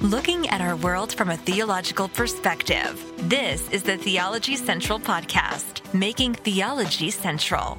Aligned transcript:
looking 0.00 0.48
at 0.48 0.62
our 0.62 0.76
world 0.76 1.12
from 1.12 1.28
a 1.28 1.36
theological 1.36 2.08
perspective. 2.08 3.04
This 3.28 3.68
is 3.70 3.82
the 3.82 3.98
Theology 3.98 4.56
Central 4.56 4.98
Podcast, 4.98 5.92
making 5.92 6.34
theology 6.34 7.10
central. 7.10 7.78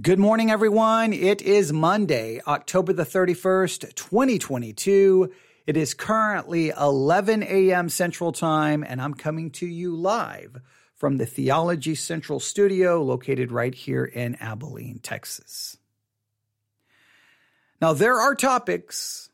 Good 0.00 0.18
morning, 0.18 0.50
everyone. 0.50 1.12
It 1.12 1.42
is 1.42 1.74
Monday, 1.74 2.40
October 2.46 2.94
the 2.94 3.04
31st, 3.04 3.94
2022. 3.94 5.30
It 5.66 5.76
is 5.76 5.92
currently 5.92 6.70
11 6.70 7.42
a.m. 7.42 7.90
Central 7.90 8.32
Time, 8.32 8.82
and 8.82 9.00
I'm 9.00 9.14
coming 9.14 9.50
to 9.52 9.66
you 9.66 9.94
live 9.94 10.58
from 10.94 11.18
the 11.18 11.26
Theology 11.26 11.94
Central 11.94 12.40
studio 12.40 13.02
located 13.02 13.52
right 13.52 13.74
here 13.74 14.06
in 14.06 14.36
Abilene, 14.36 15.00
Texas. 15.00 15.77
Now, 17.80 17.92
there 17.92 18.18
are 18.18 18.34
topics 18.34 19.30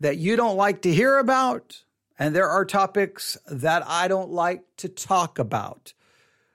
that 0.00 0.18
you 0.18 0.36
don't 0.36 0.56
like 0.56 0.82
to 0.82 0.92
hear 0.92 1.18
about, 1.18 1.82
and 2.18 2.34
there 2.34 2.48
are 2.48 2.64
topics 2.64 3.36
that 3.46 3.86
I 3.86 4.08
don't 4.08 4.30
like 4.30 4.64
to 4.78 4.88
talk 4.88 5.38
about. 5.38 5.92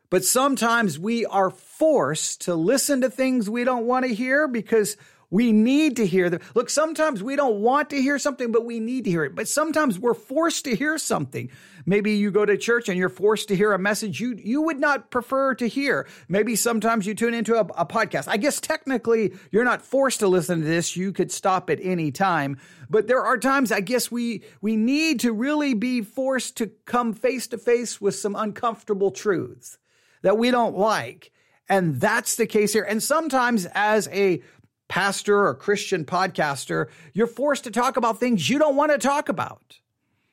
But 0.10 0.26
sometimes 0.26 0.98
we 0.98 1.26
are 1.26 1.50
forced 1.50 2.42
to 2.42 2.56
listen 2.56 3.02
to 3.02 3.10
things 3.10 3.50
we 3.50 3.64
don't 3.64 3.86
want 3.86 4.06
to 4.06 4.14
hear 4.14 4.48
because 4.48 4.98
we 5.30 5.52
need 5.52 5.98
to 5.98 6.06
hear 6.06 6.30
them. 6.30 6.42
Look, 6.56 6.70
sometimes 6.70 7.22
we 7.22 7.36
don't 7.36 7.62
want 7.62 7.92
to 7.92 8.02
hear 8.02 8.18
something, 8.18 8.52
but 8.52 8.66
we 8.66 8.80
need 8.80 9.04
to 9.04 9.12
hear 9.12 9.24
it. 9.24 9.36
But 9.36 9.48
sometimes 9.48 10.00
we're 10.00 10.16
forced 10.16 10.66
to 10.66 10.76
hear 10.76 10.98
something. 10.98 11.52
Maybe 11.90 12.12
you 12.12 12.30
go 12.30 12.46
to 12.46 12.56
church 12.56 12.88
and 12.88 13.00
you're 13.00 13.10
forced 13.10 13.48
to 13.48 13.56
hear 13.56 13.74
a 13.74 13.80
message 13.80 14.20
you, 14.20 14.36
you 14.36 14.62
would 14.62 14.80
not 14.80 15.10
prefer 15.10 15.56
to 15.56 15.68
hear. 15.68 16.08
Maybe 16.28 16.56
sometimes 16.56 17.08
you 17.08 17.16
tune 17.16 17.34
into 17.34 17.56
a, 17.56 17.62
a 17.62 17.84
podcast. 17.84 18.28
I 18.28 18.38
guess 18.38 18.62
technically 18.62 19.34
you're 19.50 19.64
not 19.64 19.82
forced 19.82 20.20
to 20.20 20.28
listen 20.28 20.60
to 20.60 20.68
this. 20.68 20.96
You 20.96 21.12
could 21.12 21.32
stop 21.32 21.68
at 21.72 21.80
any 21.82 22.12
time. 22.12 22.60
But 22.92 23.08
there 23.08 23.24
are 23.24 23.40
times 23.40 23.72
I 23.72 23.82
guess 23.82 24.12
we, 24.12 24.44
we 24.62 24.76
need 24.76 25.22
to 25.22 25.34
really 25.34 25.74
be 25.74 26.04
forced 26.04 26.58
to 26.58 26.68
come 26.86 27.14
face 27.14 27.48
to 27.48 27.58
face 27.58 28.00
with 28.00 28.14
some 28.14 28.36
uncomfortable 28.36 29.10
truths 29.10 29.80
that 30.22 30.38
we 30.38 30.52
don't 30.52 30.78
like. 30.78 31.32
And 31.68 32.00
that's 32.00 32.36
the 32.36 32.46
case 32.46 32.72
here. 32.72 32.86
And 32.88 33.02
sometimes 33.02 33.66
as 33.74 34.08
a 34.10 34.44
pastor 34.90 35.48
or 35.48 35.56
Christian 35.56 36.06
podcaster, 36.06 36.90
you're 37.14 37.26
forced 37.26 37.64
to 37.64 37.72
talk 37.72 37.98
about 37.98 38.20
things 38.20 38.48
you 38.48 38.60
don't 38.60 38.76
want 38.76 38.92
to 38.92 39.00
talk 39.00 39.28
about. 39.28 39.80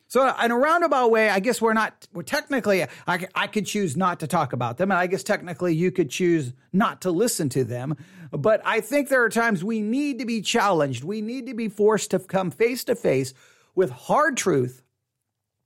So 0.08 0.32
in 0.42 0.50
a 0.52 0.56
roundabout 0.56 1.10
way, 1.10 1.28
I 1.28 1.40
guess 1.40 1.60
we're 1.60 1.72
not, 1.72 2.06
we're 2.12 2.22
technically, 2.22 2.84
I, 3.06 3.26
I 3.34 3.46
could 3.48 3.66
choose 3.66 3.96
not 3.96 4.20
to 4.20 4.28
talk 4.28 4.52
about 4.52 4.78
them. 4.78 4.90
And 4.90 4.98
I 4.98 5.08
guess 5.08 5.24
technically 5.24 5.74
you 5.74 5.90
could 5.90 6.10
choose 6.10 6.52
not 6.72 7.00
to 7.02 7.10
listen 7.10 7.48
to 7.50 7.64
them. 7.64 7.96
But 8.30 8.60
I 8.64 8.80
think 8.80 9.08
there 9.08 9.24
are 9.24 9.28
times 9.28 9.64
we 9.64 9.80
need 9.80 10.20
to 10.20 10.24
be 10.24 10.42
challenged. 10.42 11.02
We 11.02 11.20
need 11.20 11.46
to 11.46 11.54
be 11.54 11.68
forced 11.68 12.12
to 12.12 12.20
come 12.20 12.50
face 12.50 12.84
to 12.84 12.94
face 12.94 13.34
with 13.74 13.90
hard 13.90 14.36
truth, 14.36 14.82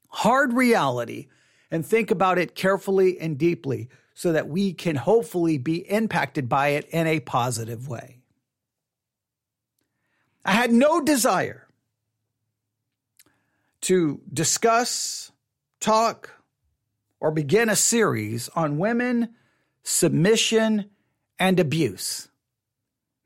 hard 0.08 0.54
reality, 0.54 1.28
and 1.70 1.84
think 1.84 2.10
about 2.10 2.38
it 2.38 2.54
carefully 2.54 3.20
and 3.20 3.38
deeply 3.38 3.88
so 4.14 4.32
that 4.32 4.48
we 4.48 4.72
can 4.72 4.96
hopefully 4.96 5.58
be 5.58 5.88
impacted 5.90 6.48
by 6.48 6.68
it 6.68 6.86
in 6.90 7.06
a 7.06 7.20
positive 7.20 7.88
way. 7.88 8.18
I 10.44 10.52
had 10.52 10.72
no 10.72 11.00
desire 11.00 11.66
to 13.82 14.20
discuss, 14.32 15.32
talk, 15.80 16.30
or 17.20 17.30
begin 17.30 17.68
a 17.68 17.76
series 17.76 18.48
on 18.50 18.78
women, 18.78 19.34
submission, 19.82 20.90
and 21.38 21.60
abuse. 21.60 22.28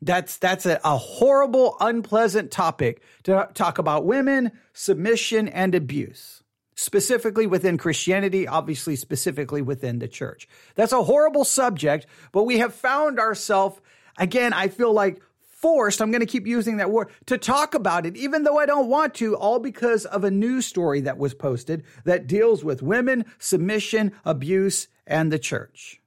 That's 0.02 0.36
that's 0.36 0.66
a, 0.66 0.80
a, 0.84 0.97
horrible, 0.97 1.77
unpleasant 1.80 2.50
topic 2.50 3.02
to 3.22 3.48
talk 3.55 3.78
about 3.78 4.05
women, 4.05 4.52
submission, 4.75 5.48
and 5.48 5.75
abuse. 5.75 6.42
Specifically 6.77 7.47
within 7.47 7.78
Christianity, 7.78 8.47
obviously 8.48 8.97
specifically 8.97 9.62
within 9.62 10.00
the 10.00 10.09
church. 10.09 10.48
That's 10.75 10.92
a 10.92 11.04
horrible 11.04 11.44
subject, 11.44 12.06
but 12.32 12.42
we 12.42 12.59
have 12.59 12.75
found 12.75 13.21
ourselves, 13.21 13.81
again, 14.19 14.53
I 14.53 14.69
feel 14.69 14.92
like 14.92 15.22
forced, 15.64 16.02
I'm 16.02 16.10
going 16.10 16.20
to 16.20 16.26
keep 16.26 16.47
using 16.47 16.76
that 16.76 16.91
word, 16.91 17.08
to 17.25 17.38
talk 17.38 17.75
about 17.75 18.04
it, 18.04 18.19
even 18.19 18.42
though 18.42 18.58
I 18.58 18.66
don't 18.66 18.91
want 18.91 19.14
to, 19.14 19.34
all 19.34 19.58
because 19.58 20.04
of 20.04 20.22
a 20.22 20.30
news 20.30 20.66
story 20.66 21.00
that 21.00 21.16
was 21.16 21.32
posted 21.32 21.84
that 22.04 22.26
deals 22.26 22.62
with 22.62 22.82
women, 22.82 23.25
submission, 23.38 24.12
abuse, 24.26 24.88
and 25.06 25.32
the 25.32 25.38
church. 25.38 26.03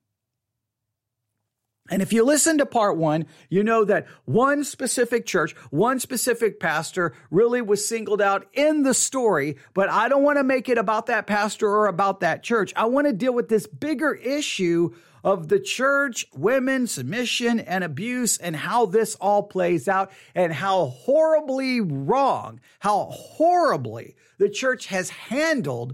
And 1.90 2.04
if 2.04 2.14
you 2.14 2.24
listen 2.24 2.60
to 2.60 2.68
part 2.68 2.98
one, 2.98 3.26
you 3.50 3.64
know 3.64 3.84
that 3.86 4.06
one 4.26 4.64
specific 4.64 5.26
church, 5.26 5.54
one 5.72 6.00
specific 6.00 6.60
pastor 6.60 7.16
really 7.32 7.64
was 7.64 7.84
singled 7.84 8.22
out 8.22 8.46
in 8.54 8.84
the 8.84 8.94
story, 8.94 9.58
but 9.74 9.90
I 9.90 10.08
don't 10.08 10.22
want 10.22 10.38
to 10.38 10.44
make 10.44 10.70
it 10.70 10.78
about 10.78 11.08
that 11.08 11.26
pastor 11.26 11.68
or 11.68 11.88
about 11.88 12.20
that 12.20 12.44
church. 12.44 12.74
I 12.76 12.86
want 12.86 13.08
to 13.08 13.14
deal 13.14 13.34
with 13.34 13.50
this 13.50 13.66
bigger 13.66 14.14
issue 14.14 14.94
of 15.28 15.50
the 15.50 15.60
church, 15.60 16.26
women, 16.34 16.88
submission, 16.88 17.60
and 17.60 17.84
abuse, 17.84 18.38
and 18.38 18.56
how 18.56 18.86
this 18.86 19.14
all 19.16 19.44
plays 19.44 19.86
out, 19.90 20.10
and 20.34 20.54
how 20.54 20.86
horribly 20.86 21.82
wrong, 21.82 22.62
how 22.80 23.04
horribly 23.12 24.16
the 24.38 24.48
church 24.48 24.86
has 24.86 25.10
handled 25.10 25.94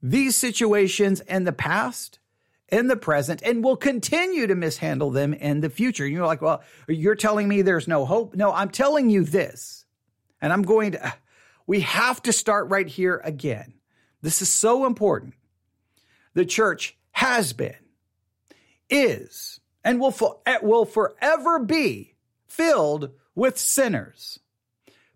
these 0.00 0.36
situations 0.36 1.20
in 1.22 1.42
the 1.42 1.52
past, 1.52 2.20
in 2.68 2.86
the 2.86 2.96
present, 2.96 3.42
and 3.42 3.64
will 3.64 3.76
continue 3.76 4.46
to 4.46 4.54
mishandle 4.54 5.10
them 5.10 5.34
in 5.34 5.58
the 5.58 5.70
future. 5.70 6.06
You're 6.06 6.24
like, 6.24 6.40
well, 6.40 6.62
you're 6.86 7.16
telling 7.16 7.48
me 7.48 7.62
there's 7.62 7.88
no 7.88 8.04
hope. 8.04 8.36
No, 8.36 8.52
I'm 8.52 8.70
telling 8.70 9.10
you 9.10 9.24
this, 9.24 9.86
and 10.40 10.52
I'm 10.52 10.62
going 10.62 10.92
to, 10.92 11.14
we 11.66 11.80
have 11.80 12.22
to 12.22 12.32
start 12.32 12.70
right 12.70 12.86
here 12.86 13.20
again. 13.24 13.74
This 14.22 14.40
is 14.40 14.48
so 14.48 14.86
important. 14.86 15.34
The 16.34 16.46
church 16.46 16.96
has 17.10 17.52
been 17.52 17.74
is 18.90 19.60
and 19.84 20.00
will, 20.00 20.10
for, 20.10 20.38
eh, 20.46 20.58
will 20.62 20.84
forever 20.84 21.58
be 21.58 22.14
filled 22.46 23.10
with 23.34 23.58
sinners. 23.58 24.40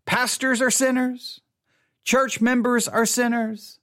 Pastors 0.06 0.60
are 0.60 0.71
sinners. 0.71 1.41
Church 2.05 2.41
members 2.41 2.88
are 2.88 3.06
sinners. 3.06 3.78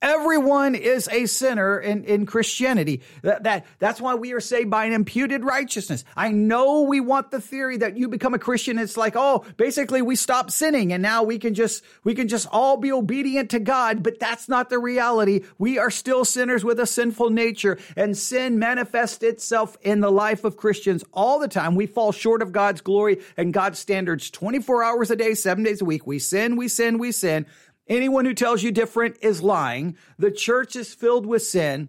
Everyone 0.00 0.76
is 0.76 1.08
a 1.08 1.26
sinner 1.26 1.76
in, 1.76 2.04
in 2.04 2.24
Christianity. 2.24 3.02
That, 3.22 3.42
that, 3.42 3.66
that's 3.80 4.00
why 4.00 4.14
we 4.14 4.32
are 4.32 4.40
saved 4.40 4.70
by 4.70 4.84
an 4.84 4.92
imputed 4.92 5.42
righteousness. 5.42 6.04
I 6.16 6.30
know 6.30 6.82
we 6.82 7.00
want 7.00 7.32
the 7.32 7.40
theory 7.40 7.78
that 7.78 7.96
you 7.96 8.06
become 8.06 8.32
a 8.32 8.38
Christian. 8.38 8.78
It's 8.78 8.96
like, 8.96 9.14
oh, 9.16 9.44
basically 9.56 10.00
we 10.00 10.14
stop 10.14 10.52
sinning 10.52 10.92
and 10.92 11.02
now 11.02 11.24
we 11.24 11.40
can 11.40 11.52
just, 11.54 11.82
we 12.04 12.14
can 12.14 12.28
just 12.28 12.46
all 12.52 12.76
be 12.76 12.92
obedient 12.92 13.50
to 13.50 13.58
God. 13.58 14.04
But 14.04 14.20
that's 14.20 14.48
not 14.48 14.70
the 14.70 14.78
reality. 14.78 15.40
We 15.58 15.80
are 15.80 15.90
still 15.90 16.24
sinners 16.24 16.64
with 16.64 16.78
a 16.78 16.86
sinful 16.86 17.30
nature 17.30 17.76
and 17.96 18.16
sin 18.16 18.60
manifests 18.60 19.24
itself 19.24 19.76
in 19.82 19.98
the 19.98 20.12
life 20.12 20.44
of 20.44 20.56
Christians 20.56 21.02
all 21.12 21.40
the 21.40 21.48
time. 21.48 21.74
We 21.74 21.86
fall 21.86 22.12
short 22.12 22.40
of 22.40 22.52
God's 22.52 22.82
glory 22.82 23.20
and 23.36 23.52
God's 23.52 23.80
standards 23.80 24.30
24 24.30 24.84
hours 24.84 25.10
a 25.10 25.16
day, 25.16 25.34
seven 25.34 25.64
days 25.64 25.80
a 25.80 25.84
week. 25.84 26.06
We 26.06 26.20
sin, 26.20 26.54
we 26.54 26.68
sin, 26.68 26.98
we 26.98 27.10
sin. 27.10 27.46
Anyone 27.88 28.24
who 28.24 28.34
tells 28.34 28.62
you 28.62 28.70
different 28.70 29.16
is 29.22 29.42
lying. 29.42 29.96
The 30.18 30.30
church 30.30 30.76
is 30.76 30.92
filled 30.94 31.26
with 31.26 31.42
sin. 31.42 31.88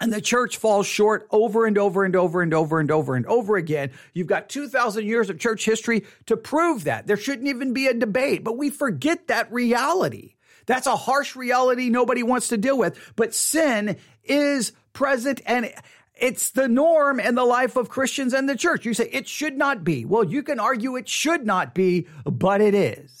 And 0.00 0.10
the 0.10 0.22
church 0.22 0.56
falls 0.56 0.86
short 0.86 1.28
over 1.30 1.66
and 1.66 1.76
over 1.76 2.04
and 2.04 2.16
over 2.16 2.40
and 2.40 2.54
over 2.54 2.80
and 2.80 2.90
over 2.90 3.16
and 3.16 3.26
over 3.26 3.56
again. 3.56 3.90
You've 4.14 4.26
got 4.26 4.48
2,000 4.48 5.04
years 5.04 5.28
of 5.28 5.38
church 5.38 5.66
history 5.66 6.04
to 6.24 6.38
prove 6.38 6.84
that. 6.84 7.06
There 7.06 7.18
shouldn't 7.18 7.48
even 7.48 7.74
be 7.74 7.86
a 7.86 7.92
debate, 7.92 8.42
but 8.42 8.56
we 8.56 8.70
forget 8.70 9.28
that 9.28 9.52
reality. 9.52 10.36
That's 10.64 10.86
a 10.86 10.96
harsh 10.96 11.36
reality 11.36 11.90
nobody 11.90 12.22
wants 12.22 12.48
to 12.48 12.56
deal 12.56 12.78
with. 12.78 13.12
But 13.14 13.34
sin 13.34 13.98
is 14.24 14.72
present 14.94 15.42
and 15.44 15.70
it's 16.14 16.50
the 16.50 16.68
norm 16.68 17.20
in 17.20 17.34
the 17.34 17.44
life 17.44 17.76
of 17.76 17.88
Christians 17.90 18.32
and 18.32 18.48
the 18.48 18.56
church. 18.56 18.86
You 18.86 18.94
say 18.94 19.08
it 19.12 19.28
should 19.28 19.58
not 19.58 19.84
be. 19.84 20.06
Well, 20.06 20.24
you 20.24 20.42
can 20.42 20.60
argue 20.60 20.96
it 20.96 21.08
should 21.08 21.44
not 21.44 21.74
be, 21.74 22.06
but 22.24 22.60
it 22.60 22.74
is. 22.74 23.19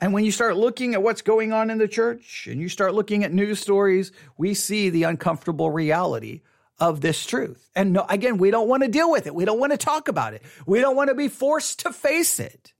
And 0.00 0.12
when 0.12 0.24
you 0.24 0.30
start 0.30 0.56
looking 0.56 0.94
at 0.94 1.02
what's 1.02 1.22
going 1.22 1.52
on 1.52 1.70
in 1.70 1.78
the 1.78 1.88
church 1.88 2.46
and 2.46 2.60
you 2.60 2.68
start 2.68 2.94
looking 2.94 3.24
at 3.24 3.32
news 3.32 3.58
stories, 3.58 4.12
we 4.36 4.54
see 4.54 4.90
the 4.90 5.02
uncomfortable 5.02 5.70
reality 5.70 6.42
of 6.78 7.00
this 7.00 7.26
truth. 7.26 7.68
And 7.74 7.92
no, 7.92 8.06
again, 8.08 8.38
we 8.38 8.52
don't 8.52 8.68
want 8.68 8.84
to 8.84 8.88
deal 8.88 9.10
with 9.10 9.26
it. 9.26 9.34
We 9.34 9.44
don't 9.44 9.58
want 9.58 9.72
to 9.72 9.78
talk 9.78 10.06
about 10.06 10.34
it. 10.34 10.42
We 10.66 10.80
don't 10.80 10.94
want 10.94 11.08
to 11.08 11.14
be 11.14 11.28
forced 11.28 11.80
to 11.80 11.92
face 11.92 12.38
it. 12.38 12.72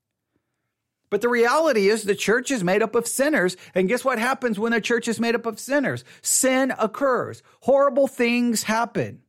But 1.11 1.21
the 1.23 1.29
reality 1.29 1.89
is 1.89 2.05
the 2.05 2.15
church 2.15 2.51
is 2.51 2.63
made 2.63 2.83
up 2.83 2.95
of 2.95 3.09
sinners. 3.09 3.57
And 3.75 3.89
guess 3.89 4.05
what 4.05 4.19
happens 4.19 4.59
when 4.59 4.73
a 4.73 4.81
church 4.81 5.09
is 5.09 5.19
made 5.19 5.35
up 5.35 5.47
of 5.47 5.59
sinners? 5.59 6.05
Sin 6.23 6.73
occurs. 6.79 7.43
Horrible 7.61 8.07
things 8.07 8.65
happen. 8.65 9.23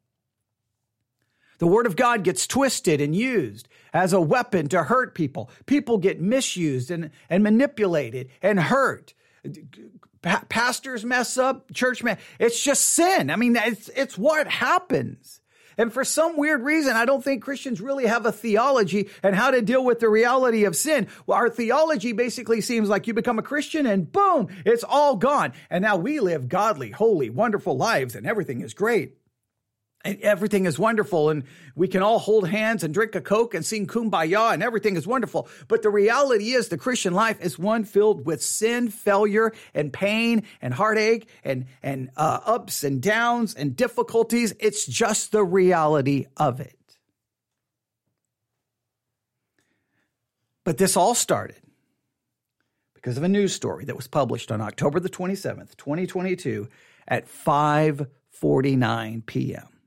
The 1.60 1.68
word 1.68 1.86
of 1.86 1.96
God 1.96 2.24
gets 2.24 2.46
twisted 2.46 3.02
and 3.02 3.16
used 3.16 3.68
as 3.94 4.14
a 4.14 4.22
weapon 4.22 4.68
to 4.70 4.84
hurt 4.84 5.16
people. 5.16 5.50
People 5.66 5.98
get 5.98 6.22
misused 6.22 6.92
and, 6.92 7.12
and 7.30 7.44
manipulated 7.44 8.30
and 8.42 8.60
hurt. 8.60 9.14
Pa- 10.22 10.44
pastors 10.50 11.06
mess 11.06 11.38
up, 11.38 11.74
church 11.74 12.04
man. 12.04 12.18
It's 12.40 12.62
just 12.62 12.84
sin. 12.84 13.30
I 13.30 13.36
mean, 13.36 13.56
it's, 13.56 13.90
it's 13.90 14.18
what 14.18 14.48
happens. 14.48 15.40
And 15.78 15.94
for 15.94 16.04
some 16.04 16.36
weird 16.36 16.62
reason, 16.62 16.98
I 16.98 17.06
don't 17.06 17.24
think 17.24 17.42
Christians 17.42 17.80
really 17.80 18.06
have 18.06 18.26
a 18.26 18.34
theology 18.34 19.08
and 19.24 19.34
how 19.34 19.50
to 19.50 19.62
deal 19.62 19.86
with 19.86 20.02
the 20.02 20.10
reality 20.10 20.66
of 20.66 20.76
sin. 20.76 21.08
Well, 21.26 21.38
our 21.38 21.50
theology 21.50 22.12
basically 22.12 22.60
seems 22.60 22.90
like 22.90 23.08
you 23.08 23.14
become 23.14 23.40
a 23.40 23.44
Christian 23.44 23.86
and 23.86 24.12
boom, 24.12 24.50
it's 24.66 24.84
all 24.84 25.16
gone. 25.16 25.54
And 25.70 25.82
now 25.82 25.96
we 25.96 26.20
live 26.20 26.50
godly, 26.50 26.92
holy, 26.92 27.30
wonderful 27.30 27.78
lives 27.78 28.14
and 28.14 28.28
everything 28.28 28.60
is 28.60 28.74
great 28.74 29.19
and 30.06 30.19
everything 30.22 30.66
is 30.66 30.80
wonderful 30.80 31.30
and 31.30 31.44
we 31.75 31.88
can 31.88 32.01
all 32.01 32.19
hold 32.19 32.48
hands 32.48 32.84
and 32.84 32.94
drink 32.94 33.16
a 33.16 33.22
coke 33.22 33.54
and 33.54 33.66
sing 33.66 33.86
kumbaya 33.86 34.54
and 34.54 34.63
everything 34.63 34.96
is 34.96 35.06
wonderful. 35.06 35.50
But 35.68 35.81
the 35.81 35.90
reality 35.90 36.51
is 36.51 36.69
the 36.69 36.78
christian 36.78 37.13
life 37.13 37.42
is 37.42 37.60
one 37.60 37.84
filled 37.84 38.25
with 38.25 38.42
sin 38.42 38.90
failure 38.90 39.51
and 39.74 39.92
pain 39.92 40.44
and 40.62 40.74
heartache 40.74 41.28
and 41.44 41.66
and 41.84 42.12
uh, 42.16 42.40
ups 42.46 42.84
and 42.84 43.01
downs 43.01 43.54
and 43.56 43.75
difficulties. 43.75 44.54
It's 44.60 44.86
just 44.86 45.31
the 45.31 45.44
reality 45.44 46.28
of 46.38 46.62
it. 46.62 46.75
But 50.63 50.78
this 50.78 50.95
all 50.95 51.16
started 51.16 51.57
because 52.94 53.18
of 53.18 53.24
a 53.24 53.30
news 53.30 53.54
story 53.54 53.86
that 53.86 53.95
was 53.95 54.07
published 54.07 54.52
on 54.52 54.62
october 54.62 55.00
the 55.00 55.10
27th 55.10 55.75
2022 55.78 56.69
at 57.07 57.28
5:49 57.28 59.25
p.m. 59.25 59.79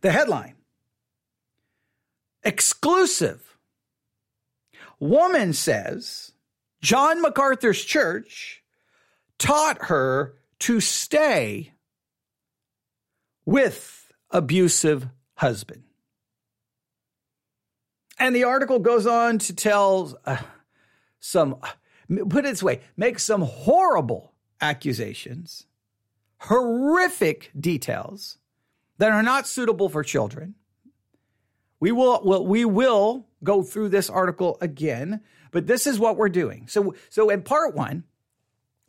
The 0.00 0.12
headline 0.12 0.54
Exclusive. 2.44 3.56
Woman 5.00 5.52
says 5.52 6.32
John 6.80 7.20
MacArthur's 7.20 7.84
church 7.84 8.62
taught 9.38 9.86
her 9.86 10.34
to 10.60 10.80
stay 10.80 11.72
with 13.44 14.12
abusive 14.30 15.08
husband. 15.34 15.84
And 18.18 18.34
the 18.34 18.44
article 18.44 18.80
goes 18.80 19.06
on 19.06 19.38
to 19.38 19.54
tell 19.54 20.18
uh, 20.24 20.38
some, 21.20 21.56
put 22.08 22.44
it 22.44 22.50
this 22.50 22.62
way, 22.62 22.80
make 22.96 23.18
some 23.20 23.42
horrible 23.42 24.32
accusations, 24.60 25.66
horrific 26.40 27.52
details 27.58 28.38
that 28.98 29.12
are 29.12 29.22
not 29.22 29.46
suitable 29.46 29.88
for 29.88 30.02
children. 30.02 30.54
We 31.80 31.92
will, 31.92 32.20
well, 32.24 32.46
we 32.46 32.64
will 32.64 33.26
go 33.42 33.62
through 33.62 33.90
this 33.90 34.10
article 34.10 34.58
again, 34.60 35.20
but 35.52 35.66
this 35.66 35.86
is 35.86 35.98
what 35.98 36.16
we're 36.16 36.28
doing. 36.28 36.66
So, 36.68 36.94
so 37.08 37.30
in 37.30 37.42
part 37.42 37.74
one, 37.74 38.04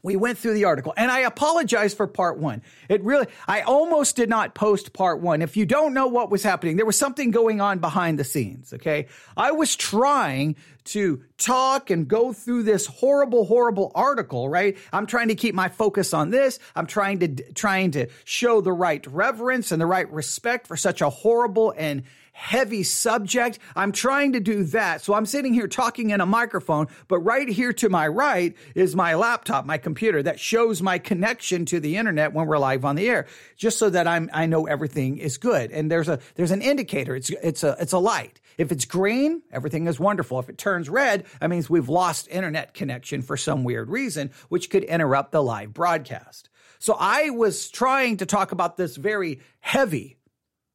we 0.01 0.15
went 0.15 0.37
through 0.37 0.53
the 0.53 0.65
article 0.65 0.93
and 0.95 1.11
I 1.11 1.19
apologize 1.21 1.93
for 1.93 2.07
part 2.07 2.37
one. 2.37 2.61
It 2.87 3.03
really, 3.03 3.27
I 3.47 3.61
almost 3.61 4.15
did 4.15 4.29
not 4.29 4.55
post 4.55 4.93
part 4.93 5.19
one. 5.21 5.41
If 5.41 5.57
you 5.57 5.65
don't 5.65 5.93
know 5.93 6.07
what 6.07 6.29
was 6.29 6.43
happening, 6.43 6.77
there 6.77 6.85
was 6.85 6.97
something 6.97 7.31
going 7.31 7.59
on 7.61 7.79
behind 7.79 8.17
the 8.17 8.23
scenes. 8.23 8.73
Okay. 8.73 9.07
I 9.35 9.51
was 9.51 9.75
trying 9.75 10.55
to 10.85 11.21
talk 11.37 11.89
and 11.89 12.07
go 12.07 12.33
through 12.33 12.63
this 12.63 12.85
horrible, 12.85 13.45
horrible 13.45 13.91
article, 13.93 14.49
right? 14.49 14.77
I'm 14.91 15.05
trying 15.05 15.27
to 15.27 15.35
keep 15.35 15.53
my 15.53 15.69
focus 15.69 16.13
on 16.13 16.29
this. 16.29 16.59
I'm 16.75 16.87
trying 16.87 17.19
to, 17.19 17.53
trying 17.53 17.91
to 17.91 18.07
show 18.23 18.61
the 18.61 18.71
right 18.71 19.05
reverence 19.05 19.71
and 19.71 19.81
the 19.81 19.85
right 19.85 20.11
respect 20.11 20.65
for 20.65 20.77
such 20.77 21.01
a 21.01 21.09
horrible 21.09 21.73
and 21.77 22.03
heavy 22.39 22.83
subject. 22.83 23.59
I'm 23.75 23.91
trying 23.91 24.31
to 24.33 24.39
do 24.39 24.63
that. 24.63 25.01
So 25.01 25.13
I'm 25.13 25.25
sitting 25.25 25.53
here 25.53 25.67
talking 25.67 26.11
in 26.11 26.21
a 26.21 26.25
microphone, 26.25 26.87
but 27.09 27.19
right 27.19 27.47
here 27.47 27.73
to 27.73 27.89
my 27.89 28.07
right 28.07 28.55
is 28.75 28.95
my 28.95 29.15
laptop, 29.15 29.65
my 29.65 29.77
computer 29.77 30.23
that 30.23 30.39
shows 30.39 30.81
my 30.81 30.99
connection 30.99 31.65
to 31.65 31.81
the 31.81 31.97
internet 31.97 32.33
when 32.33 32.47
we're 32.47 32.57
live 32.57 32.85
on 32.85 32.95
the 32.95 33.09
air, 33.09 33.27
just 33.57 33.77
so 33.77 33.89
that 33.89 34.07
I'm, 34.07 34.29
I 34.33 34.45
know 34.45 34.67
everything 34.67 35.17
is 35.17 35.37
good. 35.37 35.71
And 35.71 35.91
there's 35.91 36.07
a, 36.07 36.19
there's 36.35 36.51
an 36.51 36.61
indicator. 36.61 37.13
It's, 37.13 37.29
it's 37.29 37.63
a, 37.63 37.75
it's 37.77 37.93
a 37.93 37.99
light. 37.99 38.39
If 38.57 38.71
it's 38.71 38.85
green, 38.85 39.41
everything 39.51 39.87
is 39.87 39.99
wonderful. 39.99 40.39
If 40.39 40.47
it 40.47 40.57
turns 40.57 40.89
red, 40.89 41.25
that 41.41 41.49
means 41.49 41.69
we've 41.69 41.89
lost 41.89 42.29
internet 42.29 42.73
connection 42.73 43.21
for 43.21 43.35
some 43.35 43.65
weird 43.65 43.89
reason, 43.89 44.31
which 44.47 44.69
could 44.69 44.85
interrupt 44.85 45.33
the 45.33 45.43
live 45.43 45.73
broadcast. 45.73 46.49
So 46.79 46.95
I 46.97 47.31
was 47.31 47.69
trying 47.69 48.17
to 48.17 48.25
talk 48.25 48.53
about 48.53 48.77
this 48.77 48.95
very 48.95 49.41
heavy 49.59 50.18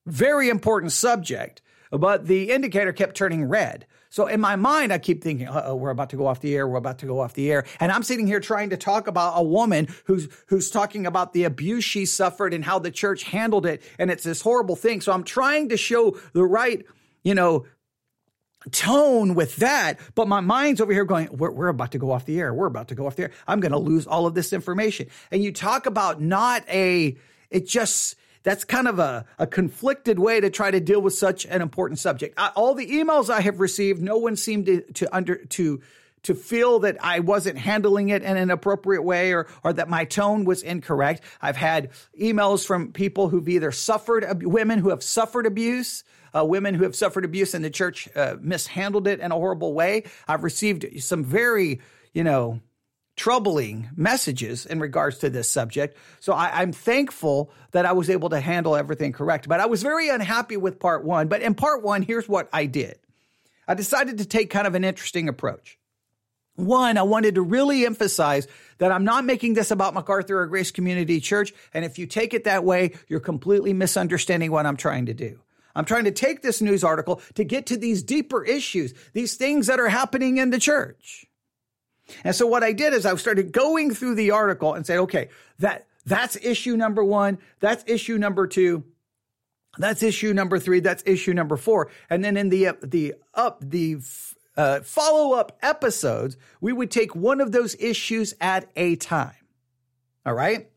very 0.07 0.49
important 0.49 0.93
subject, 0.93 1.63
but 1.91 2.27
the 2.27 2.51
indicator 2.51 2.93
kept 2.93 3.17
turning 3.17 3.45
red. 3.45 3.87
So 4.11 4.29
in 4.29 4.41
my 4.41 4.55
mind, 4.55 4.93
I 4.93 4.99
keep 4.99 5.25
thinking, 5.25 5.49
oh, 5.51 5.75
we're 5.75 5.91
about 5.91 6.11
to 6.11 6.17
go 6.17 6.29
off 6.29 6.41
the 6.41 6.55
air. 6.55 6.69
We're 6.69 6.79
about 6.79 7.01
to 7.01 7.07
go 7.07 7.19
off 7.19 7.35
the 7.35 7.51
air. 7.51 7.65
And 7.81 7.91
I'm 7.91 8.05
sitting 8.05 8.29
here 8.29 8.39
trying 8.39 8.71
to 8.71 8.77
talk 8.77 9.09
about 9.09 9.33
a 9.37 9.43
woman 9.43 9.89
who's, 10.05 10.29
who's 10.47 10.71
talking 10.71 11.05
about 11.05 11.33
the 11.33 11.43
abuse 11.43 11.83
she 11.83 12.07
suffered 12.07 12.55
and 12.55 12.65
how 12.65 12.79
the 12.79 12.93
church 12.93 13.25
handled 13.25 13.67
it. 13.67 13.83
And 13.99 14.13
it's 14.13 14.23
this 14.23 14.41
horrible 14.41 14.77
thing. 14.77 15.01
So 15.01 15.11
I'm 15.11 15.25
trying 15.25 15.71
to 15.71 15.77
show 15.77 16.17
the 16.33 16.45
right, 16.45 16.85
you 17.25 17.35
know, 17.35 17.67
tone 18.71 19.35
with 19.35 19.57
that, 19.57 19.99
but 20.15 20.29
my 20.29 20.41
mind's 20.41 20.81
over 20.81 20.93
here 20.93 21.05
going, 21.05 21.29
we're, 21.33 21.51
we're 21.51 21.69
about 21.69 21.93
to 21.93 21.99
go 21.99 22.13
off 22.13 22.25
the 22.25 22.39
air. 22.39 22.55
We're 22.55 22.67
about 22.67 22.89
to 22.89 22.95
go 22.95 23.07
off 23.07 23.17
the 23.17 23.25
air. 23.25 23.31
I'm 23.47 23.61
going 23.61 23.73
to 23.73 23.79
lose 23.79 24.07
all 24.07 24.27
of 24.27 24.35
this 24.35 24.53
information. 24.53 25.09
And 25.31 25.43
you 25.43 25.53
talk 25.53 25.87
about 25.87 26.23
not 26.23 26.63
a, 26.69 27.17
it 27.51 27.67
just, 27.67 28.17
that's 28.45 28.63
kind 28.63 28.87
of 28.87 29.01
a, 29.01 29.27
a 29.39 29.47
conflicted 29.47 30.19
way 30.19 30.41
to 30.41 30.51
try 30.51 30.71
to 30.71 30.79
deal 30.79 31.01
with 31.01 31.15
such 31.15 31.45
an 31.47 31.61
important 31.61 31.99
subject. 31.99 32.35
I, 32.39 32.53
all 32.55 32.75
the 32.75 32.87
emails 32.87 33.29
I 33.31 33.41
have 33.41 33.59
received, 33.59 34.01
no 34.01 34.19
one 34.19 34.37
seemed 34.37 34.67
to, 34.67 34.83
to 34.93 35.15
under 35.15 35.37
to 35.37 35.83
to 36.25 36.35
feel 36.35 36.79
that 36.79 36.97
I 37.05 37.21
wasn't 37.21 37.59
handling 37.59 38.09
it 38.09 38.23
in 38.23 38.37
an 38.37 38.51
appropriate 38.51 39.03
way 39.03 39.33
or, 39.33 39.47
or 39.63 39.75
that 39.75 39.91
my 39.91 40.07
tone 40.07 40.45
was 40.45 40.63
incorrect. 40.63 41.23
I've 41.41 41.57
had 41.57 41.91
emails 42.19 42.67
from 42.67 42.93
people 42.93 43.29
who've 43.29 43.47
either 43.47 43.71
suffered, 43.71 44.43
women 44.43 44.79
who 44.79 44.89
have 44.89 45.03
suffered 45.03 45.45
abuse, 45.45 46.03
uh, 46.35 46.43
women 46.45 46.75
who 46.75 46.85
have 46.85 46.97
suffered 46.97 47.27
abuse 47.27 47.53
and 47.53 47.63
the 47.63 47.71
church 47.71 48.09
uh, 48.17 48.37
mishandled 48.41 49.07
it 49.07 49.21
in 49.21 49.33
a 49.33 49.35
horrible 49.35 49.75
way. 49.75 50.05
I've 50.27 50.45
received 50.45 51.03
some 51.03 51.25
very, 51.25 51.81
you 52.15 52.25
know, 52.25 52.61
troubling 53.17 53.91
messages 53.97 54.67
in 54.67 54.81
regards 54.81 55.19
to 55.19 55.31
this 55.31 55.49
subject. 55.49 55.97
So 56.21 56.33
I, 56.33 56.63
am 56.63 56.73
thankful 56.73 57.53
that 57.71 57.87
I 57.87 57.93
was 57.93 58.11
able 58.11 58.31
to 58.31 58.41
handle 58.41 58.75
everything 58.75 59.13
correct. 59.13 59.49
But 59.49 59.61
I 59.61 59.67
was 59.67 59.83
very 59.83 60.09
unhappy 60.09 60.57
with 60.57 60.81
part 60.81 61.05
one. 61.05 61.29
But 61.29 61.43
in 61.43 61.55
part 61.55 61.83
one, 61.83 62.03
here's 62.03 62.29
what 62.29 62.49
I 62.53 62.67
did 62.67 62.99
I 63.69 63.75
decided 63.75 64.19
to 64.19 64.27
take 64.27 64.51
kind 64.51 64.67
of 64.67 64.75
an 64.75 64.85
interesting 64.85 65.29
approach. 65.29 65.79
One, 66.57 66.99
I 66.99 67.03
wanted 67.03 67.35
to 67.35 67.43
really 67.43 67.85
emphasize 67.85 68.47
that 68.79 68.93
I'm 68.93 69.05
not 69.05 69.25
making 69.25 69.55
this 69.55 69.73
about 69.73 69.95
MacArthur 69.95 70.41
or 70.41 70.47
Grace 70.47 70.71
Community 70.71 71.19
Church. 71.19 71.53
And 71.73 71.85
if 71.85 71.99
you 71.99 72.07
take 72.07 72.33
it 72.33 72.45
that 72.45 72.65
way, 72.65 72.93
you're 73.09 73.21
completely 73.21 73.73
misunderstanding 73.73 74.53
what 74.53 74.67
I'm 74.67 74.77
trying 74.77 75.07
to 75.07 75.15
do. 75.15 75.41
I'm 75.75 75.85
trying 75.85 76.05
to 76.05 76.13
take 76.13 76.43
this 76.43 76.63
news 76.63 76.85
article 76.85 77.21
to 77.35 77.43
get 77.43 77.67
to 77.67 77.77
these 77.77 78.05
deeper 78.05 78.45
issues, 78.45 78.95
these 79.13 79.35
things 79.35 79.67
that 79.67 79.81
are 79.81 79.89
happening 79.89 80.37
in 80.37 80.51
the 80.51 80.61
church. 80.61 81.27
And 82.23 82.35
so 82.35 82.47
what 82.47 82.63
I 82.63 82.73
did 82.73 82.93
is 82.93 83.07
I 83.07 83.15
started 83.17 83.53
going 83.53 83.93
through 83.93 84.15
the 84.17 84.31
article 84.31 84.75
and 84.75 84.87
said, 84.87 84.99
okay, 85.01 85.29
that 85.59 85.87
that's 86.05 86.37
issue 86.37 86.77
number 86.77 87.03
one. 87.03 87.39
That's 87.61 87.85
issue 87.87 88.19
number 88.19 88.47
two. 88.47 88.85
That's 89.79 90.03
issue 90.03 90.33
number 90.33 90.59
three. 90.59 90.81
That's 90.81 91.03
issue 91.07 91.35
number 91.35 91.57
four. 91.57 91.91
And 92.11 92.25
then 92.25 92.37
in 92.37 92.49
the, 92.49 92.77
the 92.83 93.15
up, 93.33 93.59
the, 93.61 93.97
uh, 94.57 94.81
follow 94.81 95.37
up 95.37 95.59
episodes, 95.63 96.37
we 96.61 96.73
would 96.73 96.91
take 96.91 97.17
one 97.17 97.41
of 97.41 97.53
those 97.53 97.75
issues 97.77 98.35
at 98.41 98.71
a 98.77 98.97
time. 98.97 99.35
All 100.25 100.35
right. 100.35 100.71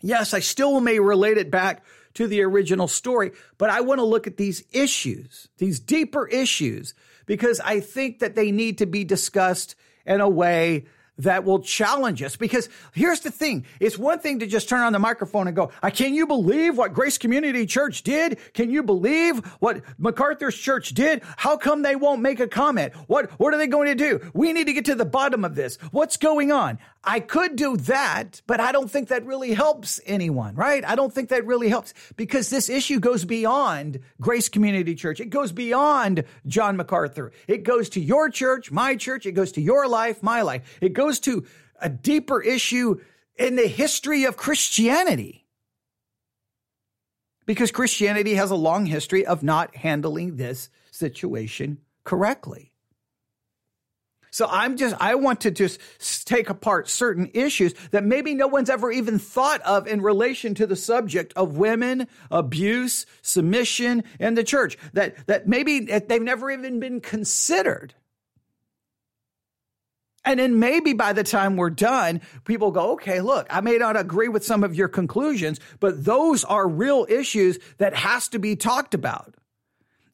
Yes, 0.00 0.34
I 0.34 0.40
still 0.40 0.80
may 0.80 1.00
relate 1.00 1.38
it 1.38 1.50
back 1.50 1.84
to 2.14 2.26
the 2.26 2.42
original 2.42 2.88
story, 2.88 3.32
but 3.58 3.70
I 3.70 3.80
want 3.80 3.98
to 3.98 4.04
look 4.04 4.26
at 4.26 4.36
these 4.36 4.62
issues, 4.72 5.48
these 5.58 5.80
deeper 5.80 6.26
issues, 6.26 6.94
because 7.26 7.60
I 7.60 7.80
think 7.80 8.18
that 8.20 8.34
they 8.34 8.50
need 8.50 8.78
to 8.78 8.86
be 8.86 9.04
discussed 9.04 9.74
in 10.08 10.20
a 10.20 10.28
way 10.28 10.84
that 11.18 11.44
will 11.44 11.60
challenge 11.60 12.22
us. 12.22 12.36
Because 12.36 12.68
here's 12.92 13.20
the 13.20 13.30
thing. 13.30 13.66
It's 13.80 13.98
one 13.98 14.18
thing 14.18 14.38
to 14.40 14.46
just 14.46 14.68
turn 14.68 14.80
on 14.80 14.92
the 14.92 14.98
microphone 14.98 15.46
and 15.46 15.56
go, 15.56 15.70
can 15.94 16.14
you 16.14 16.26
believe 16.26 16.76
what 16.76 16.92
Grace 16.92 17.18
Community 17.18 17.66
Church 17.66 18.02
did? 18.02 18.38
Can 18.54 18.70
you 18.70 18.82
believe 18.82 19.38
what 19.60 19.82
MacArthur's 19.98 20.56
church 20.56 20.90
did? 20.90 21.22
How 21.36 21.56
come 21.56 21.82
they 21.82 21.96
won't 21.96 22.22
make 22.22 22.40
a 22.40 22.48
comment? 22.48 22.94
What, 23.06 23.30
what 23.32 23.54
are 23.54 23.58
they 23.58 23.66
going 23.66 23.88
to 23.88 23.94
do? 23.94 24.30
We 24.34 24.52
need 24.52 24.66
to 24.66 24.72
get 24.72 24.86
to 24.86 24.94
the 24.94 25.04
bottom 25.04 25.44
of 25.44 25.54
this. 25.54 25.76
What's 25.90 26.16
going 26.16 26.52
on? 26.52 26.78
I 27.02 27.20
could 27.20 27.56
do 27.56 27.76
that, 27.78 28.42
but 28.46 28.60
I 28.60 28.70
don't 28.70 28.90
think 28.90 29.08
that 29.08 29.24
really 29.24 29.54
helps 29.54 30.00
anyone, 30.04 30.54
right? 30.54 30.84
I 30.84 30.94
don't 30.94 31.12
think 31.12 31.30
that 31.30 31.46
really 31.46 31.68
helps 31.68 31.94
because 32.16 32.50
this 32.50 32.68
issue 32.68 33.00
goes 33.00 33.24
beyond 33.24 34.00
Grace 34.20 34.50
Community 34.50 34.94
Church. 34.94 35.18
It 35.18 35.30
goes 35.30 35.50
beyond 35.52 36.24
John 36.46 36.76
MacArthur. 36.76 37.32
It 37.46 37.62
goes 37.62 37.88
to 37.90 38.00
your 38.00 38.28
church, 38.28 38.70
my 38.70 38.94
church. 38.96 39.24
It 39.24 39.32
goes 39.32 39.52
to 39.52 39.62
your 39.62 39.88
life, 39.88 40.22
my 40.22 40.42
life. 40.42 40.78
It 40.82 40.92
goes 40.92 41.07
to 41.20 41.44
a 41.80 41.88
deeper 41.88 42.42
issue 42.42 43.00
in 43.36 43.56
the 43.56 43.66
history 43.66 44.24
of 44.24 44.36
Christianity. 44.36 45.46
Because 47.46 47.70
Christianity 47.70 48.34
has 48.34 48.50
a 48.50 48.56
long 48.56 48.84
history 48.86 49.24
of 49.24 49.42
not 49.42 49.74
handling 49.76 50.36
this 50.36 50.68
situation 50.90 51.78
correctly. 52.04 52.72
So 54.30 54.46
I'm 54.50 54.76
just, 54.76 54.94
I 55.00 55.14
want 55.14 55.40
to 55.42 55.50
just 55.50 55.80
take 56.26 56.50
apart 56.50 56.88
certain 56.88 57.30
issues 57.32 57.74
that 57.90 58.04
maybe 58.04 58.34
no 58.34 58.46
one's 58.46 58.70
ever 58.70 58.90
even 58.90 59.18
thought 59.18 59.62
of 59.62 59.86
in 59.86 60.02
relation 60.02 60.54
to 60.56 60.66
the 60.66 60.76
subject 60.76 61.32
of 61.34 61.56
women, 61.56 62.06
abuse, 62.30 63.06
submission, 63.22 64.04
and 64.20 64.36
the 64.36 64.44
church 64.44 64.76
that, 64.92 65.26
that 65.26 65.48
maybe 65.48 65.80
they've 65.80 66.22
never 66.22 66.50
even 66.50 66.78
been 66.78 67.00
considered. 67.00 67.94
And 70.28 70.38
then 70.38 70.58
maybe 70.58 70.92
by 70.92 71.14
the 71.14 71.24
time 71.24 71.56
we're 71.56 71.70
done, 71.70 72.20
people 72.44 72.70
go, 72.70 72.92
okay, 72.92 73.22
look, 73.22 73.46
I 73.48 73.62
may 73.62 73.78
not 73.78 73.96
agree 73.96 74.28
with 74.28 74.44
some 74.44 74.62
of 74.62 74.74
your 74.74 74.86
conclusions, 74.86 75.58
but 75.80 76.04
those 76.04 76.44
are 76.44 76.68
real 76.68 77.06
issues 77.08 77.58
that 77.78 77.94
has 77.94 78.28
to 78.28 78.38
be 78.38 78.54
talked 78.54 78.92
about. 78.92 79.34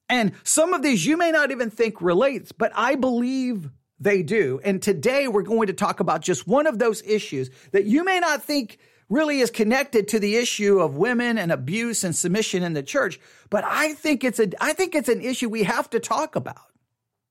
And 0.08 0.30
some 0.44 0.72
of 0.72 0.82
these 0.82 1.04
you 1.04 1.16
may 1.16 1.32
not 1.32 1.50
even 1.50 1.68
think 1.68 2.00
relates, 2.00 2.52
but 2.52 2.70
I 2.76 2.94
believe 2.94 3.68
they 3.98 4.22
do. 4.22 4.60
And 4.62 4.80
today 4.80 5.26
we're 5.26 5.42
going 5.42 5.66
to 5.66 5.72
talk 5.72 5.98
about 5.98 6.20
just 6.20 6.46
one 6.46 6.68
of 6.68 6.78
those 6.78 7.02
issues 7.02 7.50
that 7.72 7.86
you 7.86 8.04
may 8.04 8.20
not 8.20 8.44
think 8.44 8.78
really 9.08 9.40
is 9.40 9.50
connected 9.50 10.06
to 10.08 10.20
the 10.20 10.36
issue 10.36 10.78
of 10.78 10.94
women 10.94 11.38
and 11.38 11.50
abuse 11.50 12.04
and 12.04 12.14
submission 12.14 12.62
in 12.62 12.74
the 12.74 12.84
church, 12.84 13.18
but 13.50 13.64
I 13.64 13.94
think 13.94 14.22
it's 14.22 14.38
a 14.38 14.48
I 14.62 14.74
think 14.74 14.94
it's 14.94 15.08
an 15.08 15.22
issue 15.22 15.48
we 15.48 15.64
have 15.64 15.90
to 15.90 15.98
talk 15.98 16.36
about. 16.36 16.70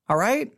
All 0.09 0.17
right? 0.17 0.51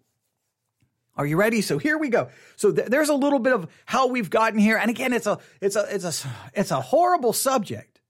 Are 1.18 1.26
you 1.26 1.38
ready? 1.38 1.62
So 1.62 1.78
here 1.78 1.98
we 1.98 2.10
go. 2.10 2.30
So 2.58 2.72
th- 2.72 2.90
there's 2.90 3.10
a 3.10 3.16
little 3.16 3.40
bit 3.40 3.54
of 3.54 3.68
how 3.86 4.08
we've 4.08 4.30
gotten 4.30 4.60
here. 4.60 4.78
And 4.78 4.90
again, 4.90 5.14
it's 5.14 5.28
a 5.28 5.40
it's 5.62 5.76
a 5.76 5.86
it's 5.94 6.26
a 6.26 6.30
it's 6.54 6.72
a 6.72 6.82
horrible 6.82 7.34
subject. 7.34 8.02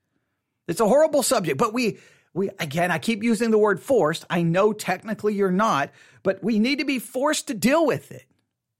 It's 0.67 0.79
a 0.79 0.87
horrible 0.87 1.21
subject, 1.21 1.57
but 1.57 1.73
we 1.73 1.99
we 2.33 2.49
again, 2.59 2.91
I 2.91 2.97
keep 2.97 3.23
using 3.23 3.51
the 3.51 3.59
word 3.59 3.79
forced. 3.79 4.25
I 4.29 4.41
know 4.41 4.73
technically 4.73 5.35
you're 5.35 5.51
not, 5.51 5.91
but 6.23 6.43
we 6.43 6.57
need 6.59 6.79
to 6.79 6.85
be 6.85 6.99
forced 6.99 7.47
to 7.47 7.53
deal 7.53 7.85
with 7.85 8.11
it. 8.11 8.25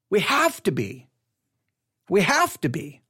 We 0.10 0.22
have 0.22 0.62
to 0.64 0.72
be. 0.72 1.08
We 2.10 2.22
have 2.22 2.60
to 2.62 2.70
be. 2.70 3.02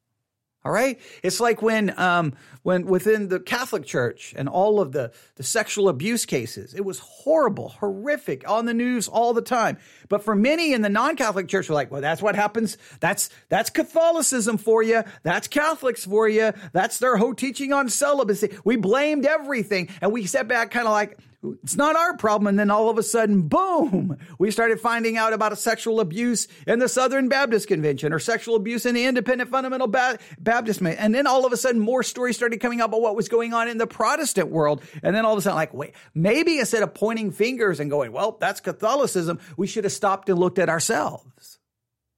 All 0.65 0.71
right. 0.71 0.99
It's 1.21 1.39
like 1.39 1.61
when, 1.61 1.97
um, 1.99 2.33
when 2.63 2.87
within 2.87 3.27
the 3.27 3.39
Catholic 3.39 3.85
Church 3.85 4.33
and 4.35 4.49
all 4.49 4.81
of 4.81 4.93
the, 4.93 5.11
the 5.35 5.43
sexual 5.43 5.89
abuse 5.89 6.25
cases, 6.25 6.73
it 6.73 6.83
was 6.83 6.97
horrible, 6.97 7.69
horrific 7.69 8.49
on 8.49 8.65
the 8.65 8.73
news 8.73 9.07
all 9.07 9.35
the 9.35 9.43
time. 9.43 9.77
But 10.09 10.23
for 10.23 10.33
many 10.33 10.73
in 10.73 10.81
the 10.81 10.89
non-Catholic 10.89 11.47
Church, 11.47 11.69
we're 11.69 11.75
like, 11.75 11.91
well, 11.91 12.01
that's 12.01 12.19
what 12.19 12.35
happens. 12.35 12.79
That's, 12.99 13.29
that's 13.47 13.69
Catholicism 13.69 14.57
for 14.57 14.81
you. 14.81 15.03
That's 15.21 15.47
Catholics 15.47 16.03
for 16.03 16.27
you. 16.27 16.51
That's 16.73 16.97
their 16.97 17.17
whole 17.17 17.35
teaching 17.35 17.71
on 17.71 17.87
celibacy. 17.87 18.57
We 18.63 18.75
blamed 18.75 19.27
everything 19.27 19.89
and 20.01 20.11
we 20.11 20.25
sat 20.25 20.47
back 20.47 20.71
kind 20.71 20.87
of 20.87 20.93
like, 20.93 21.19
it's 21.63 21.75
not 21.75 21.95
our 21.95 22.15
problem. 22.17 22.47
And 22.47 22.59
then 22.59 22.71
all 22.71 22.89
of 22.89 22.97
a 22.97 23.03
sudden, 23.03 23.43
boom, 23.47 24.17
we 24.39 24.51
started 24.51 24.79
finding 24.79 25.17
out 25.17 25.33
about 25.33 25.57
sexual 25.57 25.99
abuse 25.99 26.47
in 26.67 26.79
the 26.79 26.89
Southern 26.89 27.29
Baptist 27.29 27.67
Convention 27.67 28.13
or 28.13 28.19
sexual 28.19 28.55
abuse 28.55 28.85
in 28.85 28.95
the 28.95 29.05
Independent 29.05 29.49
Fundamental 29.49 29.87
ba- 29.87 30.19
Baptist. 30.39 30.81
And 30.81 31.13
then 31.13 31.27
all 31.27 31.45
of 31.45 31.53
a 31.53 31.57
sudden, 31.57 31.79
more 31.79 32.03
stories 32.03 32.35
started 32.35 32.59
coming 32.59 32.81
up 32.81 32.89
about 32.89 33.01
what 33.01 33.15
was 33.15 33.29
going 33.29 33.53
on 33.53 33.67
in 33.67 33.77
the 33.77 33.87
Protestant 33.87 34.49
world. 34.49 34.81
And 35.03 35.15
then 35.15 35.25
all 35.25 35.33
of 35.33 35.39
a 35.39 35.41
sudden, 35.41 35.55
like, 35.55 35.73
wait, 35.73 35.93
maybe 36.13 36.59
instead 36.59 36.83
of 36.83 36.93
pointing 36.93 37.31
fingers 37.31 37.79
and 37.79 37.89
going, 37.89 38.11
well, 38.11 38.37
that's 38.39 38.59
Catholicism, 38.59 39.39
we 39.57 39.67
should 39.67 39.83
have 39.83 39.93
stopped 39.93 40.29
and 40.29 40.39
looked 40.39 40.59
at 40.59 40.69
ourselves. 40.69 41.25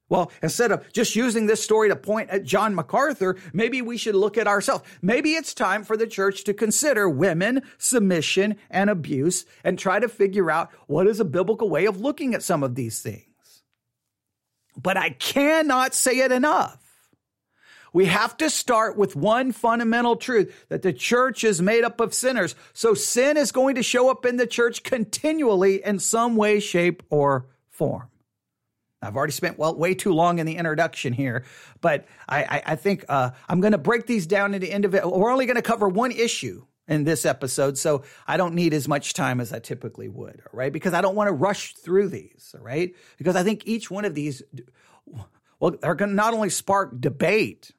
Well, 0.08 0.32
instead 0.42 0.72
of 0.72 0.90
just 0.92 1.14
using 1.14 1.46
this 1.46 1.62
story 1.62 1.88
to 1.90 1.96
point 1.96 2.30
at 2.30 2.44
John 2.44 2.74
MacArthur, 2.74 3.36
maybe 3.52 3.82
we 3.82 3.98
should 3.98 4.14
look 4.14 4.38
at 4.38 4.46
ourselves. 4.46 4.84
Maybe 5.02 5.32
it's 5.32 5.52
time 5.52 5.84
for 5.84 5.96
the 5.96 6.06
church 6.06 6.44
to 6.44 6.54
consider 6.54 7.08
women, 7.08 7.62
submission, 7.76 8.56
and 8.70 8.88
abuse 8.88 9.44
and 9.64 9.78
try 9.78 10.00
to 10.00 10.08
figure 10.08 10.50
out 10.50 10.70
what 10.86 11.06
is 11.06 11.20
a 11.20 11.26
biblical 11.26 11.68
way 11.68 11.84
of 11.84 12.00
looking 12.00 12.34
at 12.34 12.42
some 12.42 12.62
of 12.62 12.74
these 12.74 13.02
things. 13.02 13.24
But 14.80 14.96
I 14.96 15.10
cannot 15.10 15.94
say 15.94 16.20
it 16.20 16.32
enough. 16.32 16.78
We 17.92 18.06
have 18.06 18.36
to 18.38 18.48
start 18.48 18.96
with 18.96 19.16
one 19.16 19.52
fundamental 19.52 20.16
truth 20.16 20.66
that 20.68 20.82
the 20.82 20.92
church 20.92 21.42
is 21.42 21.60
made 21.60 21.84
up 21.84 22.00
of 22.00 22.14
sinners. 22.14 22.54
So 22.72 22.94
sin 22.94 23.36
is 23.36 23.50
going 23.50 23.74
to 23.74 23.82
show 23.82 24.10
up 24.10 24.24
in 24.24 24.36
the 24.36 24.46
church 24.46 24.82
continually 24.82 25.84
in 25.84 25.98
some 25.98 26.36
way, 26.36 26.60
shape, 26.60 27.02
or 27.10 27.46
form. 27.70 28.08
I've 29.00 29.16
already 29.16 29.32
spent 29.32 29.58
well 29.58 29.74
way 29.76 29.94
too 29.94 30.12
long 30.12 30.38
in 30.38 30.46
the 30.46 30.56
introduction 30.56 31.12
here, 31.12 31.44
but 31.80 32.06
I, 32.28 32.42
I, 32.42 32.62
I 32.72 32.76
think 32.76 33.04
uh, 33.08 33.30
I'm 33.48 33.60
going 33.60 33.72
to 33.72 33.78
break 33.78 34.06
these 34.06 34.26
down 34.26 34.54
into 34.54 34.72
individual. 34.72 35.18
We're 35.18 35.30
only 35.30 35.46
going 35.46 35.56
to 35.56 35.62
cover 35.62 35.88
one 35.88 36.10
issue 36.10 36.64
in 36.88 37.04
this 37.04 37.24
episode, 37.24 37.78
so 37.78 38.02
I 38.26 38.36
don't 38.36 38.54
need 38.54 38.74
as 38.74 38.88
much 38.88 39.12
time 39.12 39.40
as 39.40 39.52
I 39.52 39.60
typically 39.60 40.08
would. 40.08 40.42
All 40.46 40.58
right, 40.58 40.72
because 40.72 40.94
I 40.94 41.00
don't 41.00 41.14
want 41.14 41.28
to 41.28 41.32
rush 41.32 41.74
through 41.74 42.08
these. 42.08 42.54
All 42.58 42.64
right, 42.64 42.94
because 43.18 43.36
I 43.36 43.44
think 43.44 43.66
each 43.66 43.90
one 43.90 44.04
of 44.04 44.14
these, 44.14 44.42
well, 45.60 45.76
they're 45.80 45.94
going 45.94 46.10
to 46.10 46.14
not 46.14 46.34
only 46.34 46.50
spark 46.50 47.00
debate, 47.00 47.70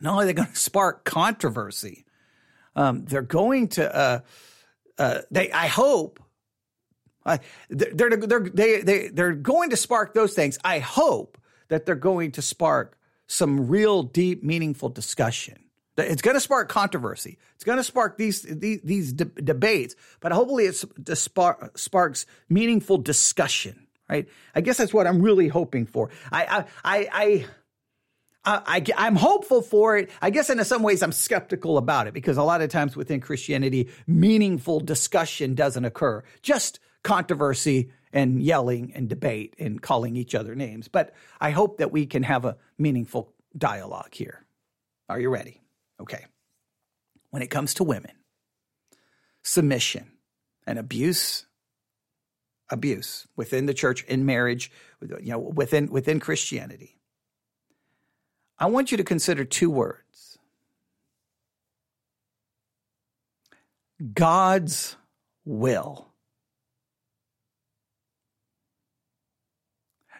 not 0.00 0.12
only 0.12 0.24
are 0.24 0.26
they 0.26 0.32
going 0.32 0.48
to 0.48 0.56
spark 0.56 1.04
controversy, 1.04 2.06
um, 2.76 3.04
they're 3.04 3.20
going 3.22 3.68
to. 3.68 3.94
Uh, 3.94 4.20
uh, 4.98 5.20
they, 5.30 5.52
I 5.52 5.68
hope 5.68 6.18
they're, 7.68 8.10
they're, 8.10 8.40
they, 8.40 8.80
they, 8.80 9.08
they're 9.08 9.32
going 9.32 9.70
to 9.70 9.76
spark 9.76 10.14
those 10.14 10.34
things. 10.34 10.58
I 10.64 10.78
hope 10.78 11.38
that 11.68 11.86
they're 11.86 11.94
going 11.94 12.32
to 12.32 12.42
spark 12.42 12.98
some 13.26 13.68
real 13.68 14.02
deep, 14.02 14.42
meaningful 14.42 14.88
discussion. 14.88 15.58
It's 15.98 16.22
going 16.22 16.36
to 16.36 16.40
spark 16.40 16.68
controversy. 16.68 17.38
It's 17.56 17.64
going 17.64 17.78
to 17.78 17.84
spark 17.84 18.16
these 18.16 18.42
these, 18.42 18.80
these 18.82 19.12
de- 19.12 19.24
debates, 19.24 19.96
but 20.20 20.32
hopefully 20.32 20.66
it 20.66 20.74
spark, 21.18 21.76
sparks 21.76 22.26
meaningful 22.48 22.98
discussion. 22.98 23.86
Right? 24.08 24.28
I 24.54 24.60
guess 24.60 24.78
that's 24.78 24.94
what 24.94 25.06
I'm 25.06 25.20
really 25.20 25.48
hoping 25.48 25.86
for. 25.86 26.10
I 26.30 26.64
I 26.84 27.08
I. 27.12 27.46
I, 28.44 28.82
I, 28.96 29.06
am 29.06 29.16
hopeful 29.16 29.60
for 29.60 29.98
it. 29.98 30.10
I 30.22 30.30
guess 30.30 30.48
in 30.48 30.64
some 30.64 30.82
ways 30.82 31.02
I'm 31.02 31.12
skeptical 31.12 31.76
about 31.76 32.06
it 32.06 32.14
because 32.14 32.38
a 32.38 32.42
lot 32.42 32.62
of 32.62 32.70
times 32.70 32.96
within 32.96 33.20
Christianity, 33.20 33.90
meaningful 34.06 34.80
discussion 34.80 35.54
doesn't 35.54 35.84
occur. 35.84 36.22
Just 36.40 36.80
controversy 37.02 37.90
and 38.12 38.42
yelling 38.42 38.92
and 38.94 39.08
debate 39.08 39.54
and 39.58 39.80
calling 39.80 40.16
each 40.16 40.34
other 40.34 40.54
names. 40.54 40.88
But 40.88 41.14
I 41.40 41.50
hope 41.50 41.78
that 41.78 41.92
we 41.92 42.06
can 42.06 42.22
have 42.22 42.44
a 42.44 42.56
meaningful 42.78 43.32
dialogue 43.56 44.12
here. 44.12 44.44
Are 45.08 45.20
you 45.20 45.30
ready? 45.30 45.60
Okay. 46.00 46.26
When 47.30 47.42
it 47.42 47.50
comes 47.50 47.74
to 47.74 47.84
women, 47.84 48.12
submission 49.42 50.12
and 50.66 50.78
abuse, 50.78 51.46
abuse 52.70 53.26
within 53.36 53.66
the 53.66 53.74
church, 53.74 54.04
in 54.04 54.26
marriage, 54.26 54.70
you 55.00 55.30
know, 55.30 55.38
within 55.38 55.90
within 55.90 56.20
Christianity. 56.20 56.98
I 58.58 58.66
want 58.66 58.90
you 58.90 58.96
to 58.98 59.04
consider 59.04 59.44
two 59.44 59.70
words. 59.70 60.38
God's 64.14 64.96
will. 65.44 66.07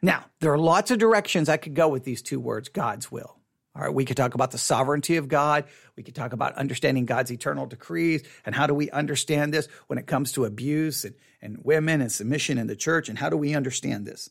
Now, 0.03 0.25
there 0.41 0.53
are 0.53 0.59
lots 0.59 0.91
of 0.91 0.99
directions 0.99 1.49
I 1.49 1.57
could 1.57 1.75
go 1.75 1.89
with 1.89 2.05
these 2.05 2.23
two 2.23 2.41
words, 2.41 2.69
God's 2.69 3.11
will. 3.11 3.37
All 3.75 3.83
right, 3.85 3.95
we 3.95 4.05
could 4.05 4.17
talk 4.17 4.35
about 4.35 4.51
the 4.51 4.59
sovereignty 4.59 5.17
of 5.17 5.29
God. 5.29 5.65
We 5.97 6.03
could 6.03 6.15
talk 6.15 6.33
about 6.33 6.55
understanding 6.57 7.05
God's 7.05 7.31
eternal 7.31 7.67
decrees 7.67 8.25
and 8.45 8.55
how 8.55 8.67
do 8.67 8.75
we 8.75 8.91
understand 8.91 9.55
this 9.55 9.69
when 9.87 9.99
it 9.99 10.07
comes 10.07 10.33
to 10.33 10.45
abuse 10.45 11.05
and, 11.05 11.15
and 11.41 11.59
women 11.63 12.01
and 12.01 12.11
submission 12.11 12.59
in 12.59 12.67
the 12.67 12.75
church 12.75 13.09
and 13.09 13.19
how 13.19 13.31
do 13.31 13.37
we 13.37 13.55
understand 13.55 14.05
this? 14.05 14.31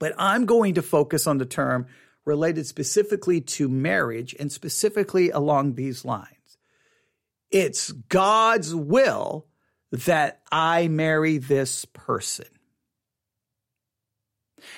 But 0.00 0.14
I'm 0.18 0.46
going 0.46 0.74
to 0.74 0.82
focus 0.82 1.28
on 1.28 1.38
the 1.38 1.46
term 1.46 1.86
related 2.24 2.66
specifically 2.66 3.40
to 3.40 3.68
marriage 3.68 4.34
and 4.38 4.50
specifically 4.50 5.30
along 5.30 5.74
these 5.74 6.04
lines. 6.04 6.58
It's 7.52 7.92
God's 7.92 8.74
will 8.74 9.46
that 9.92 10.40
I 10.50 10.88
marry 10.88 11.38
this 11.38 11.84
person. 11.84 12.46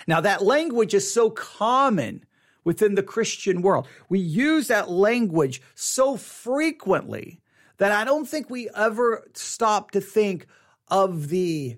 Now, 0.06 0.20
that 0.20 0.42
language 0.42 0.94
is 0.94 1.12
so 1.12 1.30
common 1.30 2.24
within 2.64 2.94
the 2.94 3.02
Christian 3.02 3.62
world. 3.62 3.86
We 4.08 4.18
use 4.18 4.68
that 4.68 4.90
language 4.90 5.60
so 5.74 6.16
frequently 6.16 7.40
that 7.78 7.92
I 7.92 8.04
don't 8.04 8.26
think 8.26 8.48
we 8.48 8.70
ever 8.74 9.26
stop 9.34 9.90
to 9.92 10.00
think 10.00 10.46
of 10.88 11.28
the 11.28 11.76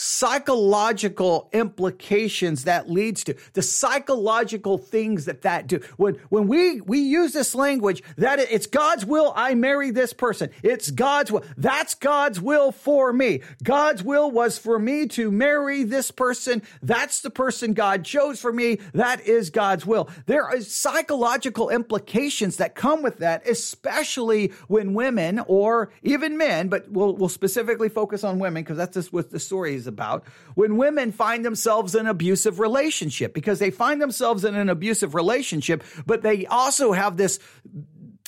psychological 0.00 1.48
implications 1.52 2.62
that 2.62 2.88
leads 2.88 3.24
to 3.24 3.34
the 3.54 3.62
psychological 3.62 4.78
things 4.78 5.24
that 5.24 5.42
that 5.42 5.66
do. 5.66 5.80
When 5.96 6.14
when 6.28 6.46
we 6.46 6.80
we 6.80 7.00
use 7.00 7.32
this 7.32 7.52
language 7.52 8.04
that 8.16 8.38
it's 8.38 8.68
god's 8.68 9.04
will 9.04 9.32
i 9.34 9.56
marry 9.56 9.90
this 9.90 10.12
person. 10.12 10.50
It's 10.62 10.92
god's 10.92 11.32
will. 11.32 11.42
That's 11.56 11.96
god's 11.96 12.40
will 12.40 12.70
for 12.70 13.12
me. 13.12 13.40
God's 13.64 14.04
will 14.04 14.30
was 14.30 14.56
for 14.56 14.78
me 14.78 15.08
to 15.08 15.32
marry 15.32 15.82
this 15.82 16.12
person. 16.12 16.62
That's 16.80 17.20
the 17.20 17.30
person 17.30 17.72
god 17.72 18.04
chose 18.04 18.40
for 18.40 18.52
me. 18.52 18.76
That 18.94 19.26
is 19.26 19.50
god's 19.50 19.84
will. 19.84 20.08
There 20.26 20.44
are 20.44 20.60
psychological 20.60 21.70
implications 21.70 22.58
that 22.58 22.76
come 22.76 23.02
with 23.02 23.18
that 23.18 23.48
especially 23.48 24.52
when 24.68 24.94
women 24.94 25.40
or 25.48 25.90
even 26.04 26.38
men 26.38 26.68
but 26.68 26.88
we'll 26.88 27.16
we'll 27.16 27.28
specifically 27.28 27.88
focus 27.88 28.22
on 28.22 28.38
women 28.38 28.62
because 28.62 28.76
that's 28.76 28.94
just 28.94 29.12
what 29.12 29.30
the 29.30 29.40
story 29.40 29.74
is 29.74 29.87
about 29.88 30.24
when 30.54 30.76
women 30.76 31.10
find 31.10 31.44
themselves 31.44 31.94
in 31.94 32.02
an 32.02 32.06
abusive 32.06 32.60
relationship 32.60 33.34
because 33.34 33.58
they 33.58 33.70
find 33.70 34.00
themselves 34.00 34.44
in 34.44 34.54
an 34.54 34.68
abusive 34.68 35.14
relationship, 35.14 35.82
but 36.06 36.22
they 36.22 36.46
also 36.46 36.92
have 36.92 37.16
this 37.16 37.38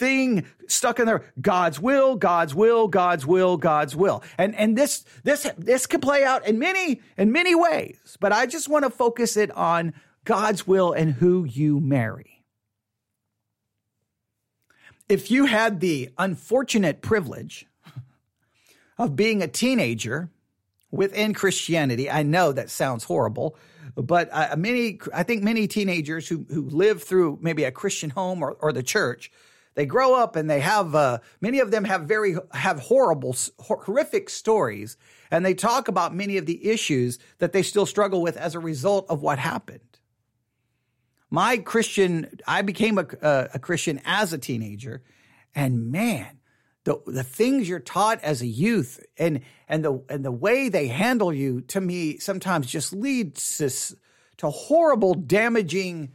thing 0.01 0.47
stuck 0.67 0.99
in 0.99 1.07
there 1.07 1.25
God's 1.41 1.79
will, 1.79 2.17
God's 2.17 2.55
will, 2.55 2.89
God's 2.89 3.27
will, 3.27 3.57
God's 3.57 3.95
will. 3.95 4.25
And 4.39 4.57
and 4.57 4.77
this 4.77 5.05
this 5.23 5.47
this 5.59 5.87
can 5.87 6.01
play 6.01 6.25
out 6.25 6.47
in 6.47 6.59
many 6.59 7.01
in 7.17 7.31
many 7.31 7.55
ways, 7.55 8.17
but 8.19 8.33
I 8.33 8.47
just 8.47 8.69
want 8.69 8.85
to 8.85 8.91
focus 8.91 9.37
it 9.37 9.51
on 9.53 9.93
God's 10.25 10.67
will 10.67 10.93
and 10.93 11.13
who 11.13 11.45
you 11.45 11.81
marry. 11.81 12.43
If 15.09 15.31
you 15.31 15.47
had 15.47 15.81
the 15.81 16.11
unfortunate 16.19 17.03
privilege 17.03 17.67
of 18.97 19.17
being 19.17 19.43
a 19.43 19.49
teenager 19.49 20.31
within 20.91 21.35
Christianity, 21.35 22.11
I 22.11 22.23
know 22.23 22.53
that 22.53 22.71
sounds 22.71 23.05
horrible, 23.05 23.57
but 23.97 24.29
uh, 24.33 24.57
many, 24.57 25.01
I 25.15 25.23
think 25.23 25.43
many 25.43 25.67
teenagers 25.67 26.29
who, 26.29 26.47
who 26.49 26.69
live 26.69 27.03
through 27.03 27.39
maybe 27.41 27.65
a 27.65 27.73
Christian 27.73 28.11
home 28.11 28.43
or, 28.43 28.53
or 28.53 28.73
the 28.73 28.83
church, 28.83 29.31
they 29.75 29.87
grow 29.87 30.15
up 30.15 30.37
and 30.37 30.51
they 30.51 30.61
have, 30.61 30.95
uh, 30.95 31.19
many 31.41 31.61
of 31.61 31.71
them 31.71 31.85
have 31.85 32.03
very, 32.03 32.35
have 32.53 32.81
horrible, 32.81 33.37
horrific 33.59 34.29
stories. 34.29 34.97
And 35.31 35.47
they 35.47 35.55
talk 35.55 35.87
about 35.87 36.15
many 36.15 36.37
of 36.39 36.47
the 36.47 36.69
issues 36.69 37.19
that 37.39 37.53
they 37.53 37.63
still 37.63 37.87
struggle 37.87 38.21
with 38.21 38.37
as 38.37 38.55
a 38.55 38.61
result 38.61 39.07
of 39.09 39.23
what 39.23 39.39
happened. 39.39 39.81
My 41.31 41.59
Christian, 41.59 42.41
I 42.49 42.63
became 42.63 42.99
a, 42.99 43.07
a, 43.23 43.49
a 43.55 43.59
Christian 43.61 44.01
as 44.05 44.33
a 44.33 44.39
teenager 44.39 45.03
and 45.55 45.93
man, 45.93 46.40
the 46.85 47.01
the 47.07 47.23
things 47.23 47.69
you're 47.69 47.79
taught 47.79 48.23
as 48.23 48.41
a 48.43 48.47
youth 48.47 49.05
and 49.19 49.41
and 49.69 49.85
the 49.85 50.03
and 50.09 50.25
the 50.25 50.33
way 50.33 50.69
they 50.69 50.89
handle 50.89 51.33
you 51.33 51.61
to 51.63 51.81
me 51.81 52.19
sometimes 52.19 52.67
just 52.67 52.93
leads 52.93 53.59
to, 53.59 53.97
to 54.39 54.51
horrible 54.51 55.15
damaging 55.15 56.13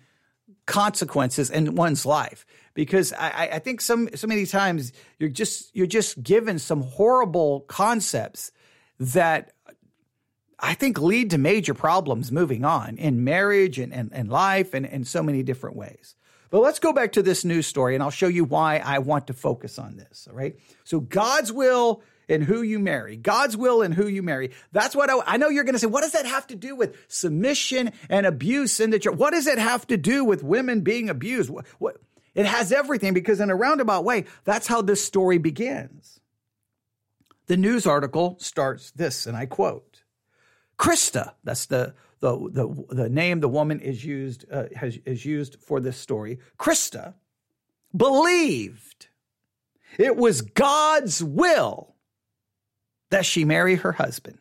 consequences 0.65 1.51
in 1.51 1.75
one's 1.75 2.05
life 2.05 2.45
because 2.73 3.13
I, 3.13 3.49
I 3.53 3.59
think 3.59 3.79
some 3.81 4.09
so 4.15 4.27
many 4.27 4.45
times 4.45 4.91
you're 5.19 5.29
just 5.29 5.75
you're 5.75 5.85
just 5.85 6.21
given 6.21 6.57
some 6.57 6.81
horrible 6.81 7.61
concepts 7.61 8.51
that 8.99 9.53
I 10.59 10.73
think 10.73 10.99
lead 10.99 11.31
to 11.31 11.37
major 11.37 11.73
problems 11.73 12.31
moving 12.31 12.63
on 12.63 12.97
in 12.97 13.23
marriage 13.23 13.77
and, 13.77 13.93
and, 13.93 14.11
and 14.13 14.29
life 14.29 14.73
and 14.73 14.85
in 14.85 15.03
so 15.03 15.21
many 15.21 15.43
different 15.43 15.75
ways. 15.75 16.15
But 16.55 16.61
let's 16.61 16.79
go 16.79 16.93
back 16.93 17.11
to 17.11 17.21
this 17.21 17.43
news 17.43 17.67
story 17.67 17.95
and 17.95 18.01
I'll 18.01 18.09
show 18.09 18.29
you 18.29 18.45
why 18.45 18.77
I 18.77 18.99
want 18.99 19.27
to 19.27 19.33
focus 19.33 19.77
on 19.77 19.97
this. 19.97 20.25
All 20.29 20.37
right. 20.37 20.57
So 20.85 21.01
God's 21.01 21.51
will 21.51 22.01
and 22.29 22.41
who 22.41 22.61
you 22.61 22.79
marry. 22.79 23.17
God's 23.17 23.57
will 23.57 23.81
and 23.81 23.93
who 23.93 24.07
you 24.07 24.23
marry. 24.23 24.51
That's 24.71 24.95
what 24.95 25.09
I, 25.09 25.19
I 25.25 25.35
know 25.35 25.49
you're 25.49 25.65
going 25.65 25.73
to 25.73 25.79
say. 25.79 25.87
What 25.87 26.03
does 26.03 26.13
that 26.13 26.25
have 26.25 26.47
to 26.47 26.55
do 26.55 26.73
with 26.73 26.95
submission 27.09 27.91
and 28.09 28.25
abuse 28.25 28.79
in 28.79 28.91
the 28.91 28.99
church? 28.99 29.17
What 29.17 29.31
does 29.31 29.47
it 29.47 29.57
have 29.57 29.85
to 29.87 29.97
do 29.97 30.23
with 30.23 30.45
women 30.45 30.79
being 30.79 31.09
abused? 31.09 31.49
What, 31.49 31.65
what, 31.77 31.97
it 32.33 32.45
has 32.45 32.71
everything 32.71 33.13
because 33.13 33.41
in 33.41 33.49
a 33.49 33.55
roundabout 33.57 34.05
way, 34.05 34.23
that's 34.45 34.67
how 34.67 34.81
this 34.81 35.03
story 35.03 35.37
begins. 35.37 36.21
The 37.47 37.57
news 37.57 37.85
article 37.85 38.37
starts 38.39 38.91
this, 38.91 39.27
and 39.27 39.35
I 39.35 39.45
quote, 39.45 40.03
Krista, 40.79 41.33
that's 41.43 41.65
the 41.65 41.95
the, 42.25 42.49
the, 42.49 42.95
the 42.95 43.09
name 43.09 43.39
the 43.39 43.47
woman 43.47 43.79
is 43.79 44.03
used, 44.03 44.45
uh, 44.51 44.63
has, 44.75 44.97
is 45.05 45.23
used 45.23 45.57
for 45.61 45.79
this 45.79 45.95
story, 45.95 46.39
Krista, 46.57 47.13
believed 47.95 49.09
it 49.99 50.15
was 50.15 50.41
God's 50.41 51.23
will 51.23 51.93
that 53.11 53.27
she 53.27 53.45
marry 53.45 53.75
her 53.75 53.91
husband. 53.91 54.39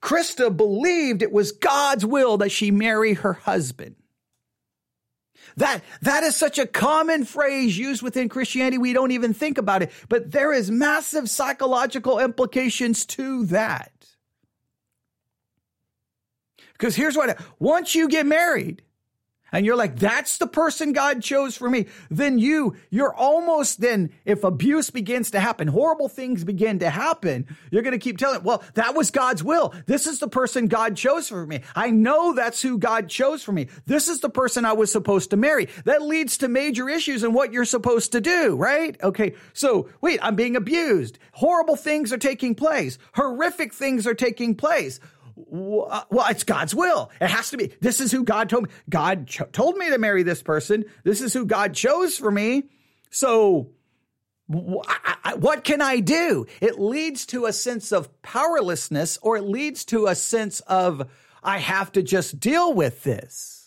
Krista 0.00 0.56
believed 0.56 1.22
it 1.22 1.32
was 1.32 1.50
God's 1.50 2.06
will 2.06 2.36
that 2.38 2.52
she 2.52 2.70
marry 2.70 3.14
her 3.14 3.32
husband. 3.32 3.96
That, 5.56 5.82
that 6.02 6.22
is 6.22 6.36
such 6.36 6.60
a 6.60 6.66
common 6.66 7.24
phrase 7.24 7.76
used 7.76 8.02
within 8.02 8.28
Christianity. 8.28 8.78
We 8.78 8.92
don't 8.92 9.10
even 9.10 9.34
think 9.34 9.58
about 9.58 9.82
it, 9.82 9.90
but 10.08 10.30
there 10.30 10.52
is 10.52 10.70
massive 10.70 11.28
psychological 11.28 12.20
implications 12.20 13.04
to 13.06 13.46
that. 13.46 13.92
Because 16.82 16.96
here's 16.96 17.16
what, 17.16 17.38
once 17.60 17.94
you 17.94 18.08
get 18.08 18.26
married, 18.26 18.82
and 19.52 19.66
you're 19.66 19.76
like, 19.76 19.98
that's 19.98 20.38
the 20.38 20.46
person 20.46 20.92
God 20.92 21.22
chose 21.22 21.56
for 21.56 21.68
me, 21.68 21.86
then 22.10 22.38
you, 22.38 22.74
you're 22.90 23.14
almost 23.14 23.82
then, 23.82 24.10
if 24.24 24.44
abuse 24.44 24.88
begins 24.88 25.30
to 25.32 25.40
happen, 25.40 25.68
horrible 25.68 26.08
things 26.08 26.42
begin 26.42 26.78
to 26.78 26.88
happen, 26.88 27.46
you're 27.70 27.82
going 27.82 27.92
to 27.92 27.98
keep 27.98 28.16
telling, 28.16 28.42
well, 28.42 28.64
that 28.74 28.94
was 28.94 29.10
God's 29.10 29.44
will. 29.44 29.74
This 29.86 30.06
is 30.06 30.20
the 30.20 30.28
person 30.28 30.68
God 30.68 30.96
chose 30.96 31.28
for 31.28 31.46
me. 31.46 31.60
I 31.76 31.90
know 31.90 32.32
that's 32.32 32.62
who 32.62 32.78
God 32.78 33.10
chose 33.10 33.42
for 33.42 33.52
me. 33.52 33.68
This 33.84 34.08
is 34.08 34.20
the 34.20 34.30
person 34.30 34.64
I 34.64 34.72
was 34.72 34.90
supposed 34.90 35.30
to 35.30 35.36
marry. 35.36 35.68
That 35.84 36.00
leads 36.00 36.38
to 36.38 36.48
major 36.48 36.88
issues 36.88 37.22
in 37.22 37.34
what 37.34 37.52
you're 37.52 37.66
supposed 37.66 38.12
to 38.12 38.22
do, 38.22 38.56
right? 38.56 38.96
Okay. 39.02 39.34
So 39.52 39.90
wait, 40.00 40.18
I'm 40.22 40.34
being 40.34 40.56
abused. 40.56 41.18
Horrible 41.32 41.76
things 41.76 42.10
are 42.12 42.18
taking 42.18 42.54
place. 42.54 42.96
Horrific 43.14 43.74
things 43.74 44.06
are 44.06 44.14
taking 44.14 44.54
place. 44.54 44.98
Well, 45.34 46.26
it's 46.28 46.44
God's 46.44 46.74
will. 46.74 47.10
It 47.20 47.28
has 47.28 47.50
to 47.50 47.56
be. 47.56 47.72
This 47.80 48.00
is 48.00 48.12
who 48.12 48.24
God 48.24 48.48
told 48.48 48.64
me. 48.64 48.70
God 48.88 49.26
cho- 49.26 49.46
told 49.46 49.76
me 49.76 49.90
to 49.90 49.98
marry 49.98 50.22
this 50.22 50.42
person. 50.42 50.84
This 51.04 51.20
is 51.20 51.32
who 51.32 51.46
God 51.46 51.74
chose 51.74 52.16
for 52.16 52.30
me. 52.30 52.64
So, 53.10 53.70
what 54.46 55.64
can 55.64 55.80
I 55.80 56.00
do? 56.00 56.46
It 56.60 56.78
leads 56.78 57.26
to 57.26 57.46
a 57.46 57.52
sense 57.52 57.92
of 57.92 58.22
powerlessness 58.22 59.18
or 59.22 59.36
it 59.36 59.44
leads 59.44 59.84
to 59.86 60.06
a 60.06 60.14
sense 60.14 60.60
of, 60.60 61.08
I 61.42 61.58
have 61.58 61.92
to 61.92 62.02
just 62.02 62.38
deal 62.38 62.72
with 62.72 63.02
this. 63.02 63.61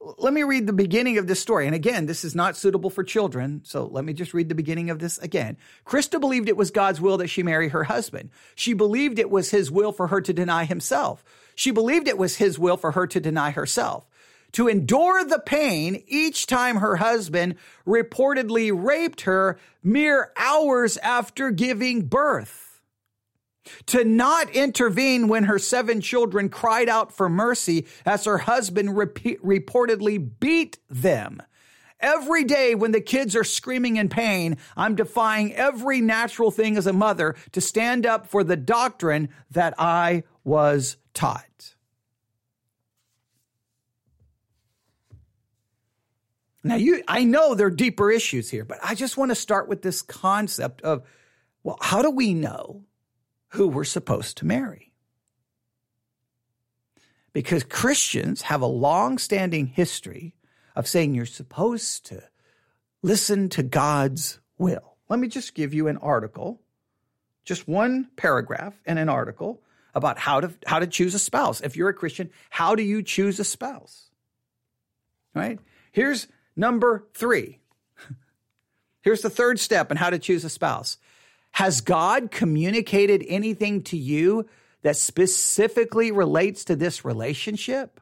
Let 0.00 0.32
me 0.32 0.42
read 0.42 0.66
the 0.66 0.72
beginning 0.72 1.18
of 1.18 1.26
this 1.26 1.40
story. 1.40 1.66
And 1.66 1.74
again, 1.74 2.06
this 2.06 2.24
is 2.24 2.34
not 2.34 2.56
suitable 2.56 2.88
for 2.88 3.04
children. 3.04 3.60
So 3.64 3.86
let 3.86 4.04
me 4.04 4.14
just 4.14 4.32
read 4.32 4.48
the 4.48 4.54
beginning 4.54 4.88
of 4.88 4.98
this 4.98 5.18
again. 5.18 5.58
Krista 5.84 6.18
believed 6.18 6.48
it 6.48 6.56
was 6.56 6.70
God's 6.70 7.00
will 7.00 7.18
that 7.18 7.28
she 7.28 7.42
marry 7.42 7.68
her 7.68 7.84
husband. 7.84 8.30
She 8.54 8.72
believed 8.72 9.18
it 9.18 9.30
was 9.30 9.50
his 9.50 9.70
will 9.70 9.92
for 9.92 10.06
her 10.06 10.22
to 10.22 10.32
deny 10.32 10.64
himself. 10.64 11.22
She 11.54 11.70
believed 11.70 12.08
it 12.08 12.16
was 12.16 12.36
his 12.36 12.58
will 12.58 12.78
for 12.78 12.92
her 12.92 13.06
to 13.08 13.20
deny 13.20 13.50
herself. 13.50 14.06
To 14.52 14.68
endure 14.68 15.22
the 15.24 15.38
pain 15.38 16.02
each 16.08 16.46
time 16.46 16.76
her 16.76 16.96
husband 16.96 17.56
reportedly 17.86 18.72
raped 18.74 19.22
her 19.22 19.58
mere 19.82 20.32
hours 20.36 20.96
after 20.98 21.50
giving 21.50 22.06
birth 22.06 22.69
to 23.86 24.04
not 24.04 24.50
intervene 24.50 25.28
when 25.28 25.44
her 25.44 25.58
seven 25.58 26.00
children 26.00 26.48
cried 26.48 26.88
out 26.88 27.12
for 27.12 27.28
mercy 27.28 27.86
as 28.04 28.24
her 28.24 28.38
husband 28.38 28.96
repeat, 28.96 29.42
reportedly 29.42 30.30
beat 30.40 30.78
them. 30.88 31.42
Every 32.00 32.44
day 32.44 32.74
when 32.74 32.92
the 32.92 33.00
kids 33.00 33.36
are 33.36 33.44
screaming 33.44 33.96
in 33.96 34.08
pain, 34.08 34.56
I'm 34.76 34.94
defying 34.94 35.54
every 35.54 36.00
natural 36.00 36.50
thing 36.50 36.78
as 36.78 36.86
a 36.86 36.94
mother 36.94 37.36
to 37.52 37.60
stand 37.60 38.06
up 38.06 38.26
for 38.26 38.42
the 38.42 38.56
doctrine 38.56 39.28
that 39.50 39.74
I 39.78 40.22
was 40.42 40.96
taught. 41.12 41.74
Now 46.62 46.76
you 46.76 47.02
I 47.08 47.24
know 47.24 47.54
there 47.54 47.68
are 47.68 47.70
deeper 47.70 48.10
issues 48.10 48.50
here, 48.50 48.64
but 48.64 48.78
I 48.82 48.94
just 48.94 49.16
want 49.16 49.30
to 49.30 49.34
start 49.34 49.68
with 49.68 49.82
this 49.82 50.02
concept 50.02 50.82
of 50.82 51.02
well, 51.62 51.78
how 51.80 52.00
do 52.02 52.10
we 52.10 52.32
know 52.32 52.84
who 53.50 53.68
we're 53.68 53.84
supposed 53.84 54.38
to 54.38 54.46
marry. 54.46 54.92
Because 57.32 57.62
Christians 57.62 58.42
have 58.42 58.60
a 58.60 58.66
long 58.66 59.18
standing 59.18 59.66
history 59.66 60.34
of 60.74 60.88
saying 60.88 61.14
you're 61.14 61.26
supposed 61.26 62.06
to 62.06 62.22
listen 63.02 63.48
to 63.50 63.62
God's 63.62 64.40
will. 64.58 64.96
Let 65.08 65.18
me 65.18 65.28
just 65.28 65.54
give 65.54 65.74
you 65.74 65.88
an 65.88 65.96
article, 65.98 66.60
just 67.44 67.68
one 67.68 68.08
paragraph 68.16 68.74
in 68.86 68.98
an 68.98 69.08
article 69.08 69.62
about 69.94 70.18
how 70.18 70.40
to, 70.40 70.52
how 70.66 70.78
to 70.78 70.86
choose 70.86 71.14
a 71.14 71.18
spouse. 71.18 71.60
If 71.60 71.76
you're 71.76 71.88
a 71.88 71.94
Christian, 71.94 72.30
how 72.48 72.74
do 72.74 72.82
you 72.82 73.02
choose 73.02 73.40
a 73.40 73.44
spouse? 73.44 74.10
Right? 75.34 75.58
Here's 75.92 76.28
number 76.56 77.06
three. 77.14 77.58
Here's 79.02 79.22
the 79.22 79.30
third 79.30 79.58
step 79.58 79.90
in 79.90 79.96
how 79.96 80.10
to 80.10 80.18
choose 80.18 80.44
a 80.44 80.50
spouse. 80.50 80.98
Has 81.52 81.80
God 81.80 82.30
communicated 82.30 83.24
anything 83.28 83.82
to 83.84 83.96
you 83.96 84.46
that 84.82 84.96
specifically 84.96 86.10
relates 86.10 86.64
to 86.64 86.76
this 86.76 87.04
relationship? 87.04 88.00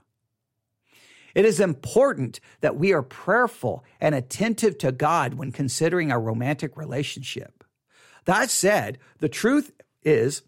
It 1.35 1.45
is 1.45 1.61
important 1.61 2.41
that 2.61 2.77
we 2.77 2.93
are 2.93 3.03
prayerful 3.03 3.85
and 4.01 4.15
attentive 4.15 4.79
to 4.79 4.93
God 4.93 5.35
when 5.35 5.53
considering 5.53 6.11
a 6.11 6.19
romantic 6.19 6.77
relationship. 6.77 7.65
That 8.25 8.51
said, 8.51 8.99
the 9.19 9.29
truth 9.29 9.73
is, 10.03 10.43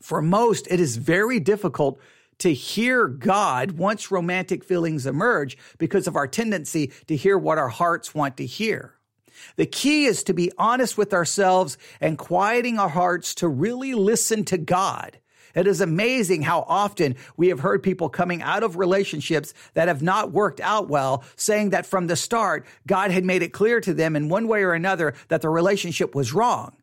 for 0.00 0.22
most, 0.22 0.66
it 0.70 0.80
is 0.80 0.96
very 0.96 1.40
difficult 1.40 2.00
to 2.38 2.52
hear 2.52 3.08
God 3.08 3.72
once 3.72 4.10
romantic 4.10 4.64
feelings 4.64 5.06
emerge 5.06 5.58
because 5.76 6.06
of 6.06 6.16
our 6.16 6.28
tendency 6.28 6.92
to 7.06 7.16
hear 7.16 7.36
what 7.36 7.58
our 7.58 7.68
hearts 7.68 8.14
want 8.14 8.36
to 8.36 8.46
hear. 8.46 8.97
The 9.56 9.66
key 9.66 10.04
is 10.04 10.22
to 10.24 10.34
be 10.34 10.52
honest 10.58 10.96
with 10.96 11.12
ourselves 11.12 11.78
and 12.00 12.18
quieting 12.18 12.78
our 12.78 12.88
hearts 12.88 13.34
to 13.36 13.48
really 13.48 13.94
listen 13.94 14.44
to 14.46 14.58
God. 14.58 15.18
It 15.54 15.66
is 15.66 15.80
amazing 15.80 16.42
how 16.42 16.64
often 16.68 17.16
we 17.36 17.48
have 17.48 17.60
heard 17.60 17.82
people 17.82 18.08
coming 18.08 18.42
out 18.42 18.62
of 18.62 18.76
relationships 18.76 19.54
that 19.74 19.88
have 19.88 20.02
not 20.02 20.30
worked 20.30 20.60
out 20.60 20.88
well, 20.88 21.24
saying 21.36 21.70
that 21.70 21.86
from 21.86 22.06
the 22.06 22.16
start, 22.16 22.66
God 22.86 23.10
had 23.10 23.24
made 23.24 23.42
it 23.42 23.52
clear 23.52 23.80
to 23.80 23.94
them 23.94 24.14
in 24.14 24.28
one 24.28 24.46
way 24.46 24.62
or 24.62 24.72
another 24.72 25.14
that 25.28 25.42
the 25.42 25.48
relationship 25.48 26.14
was 26.14 26.32
wrong. 26.32 26.77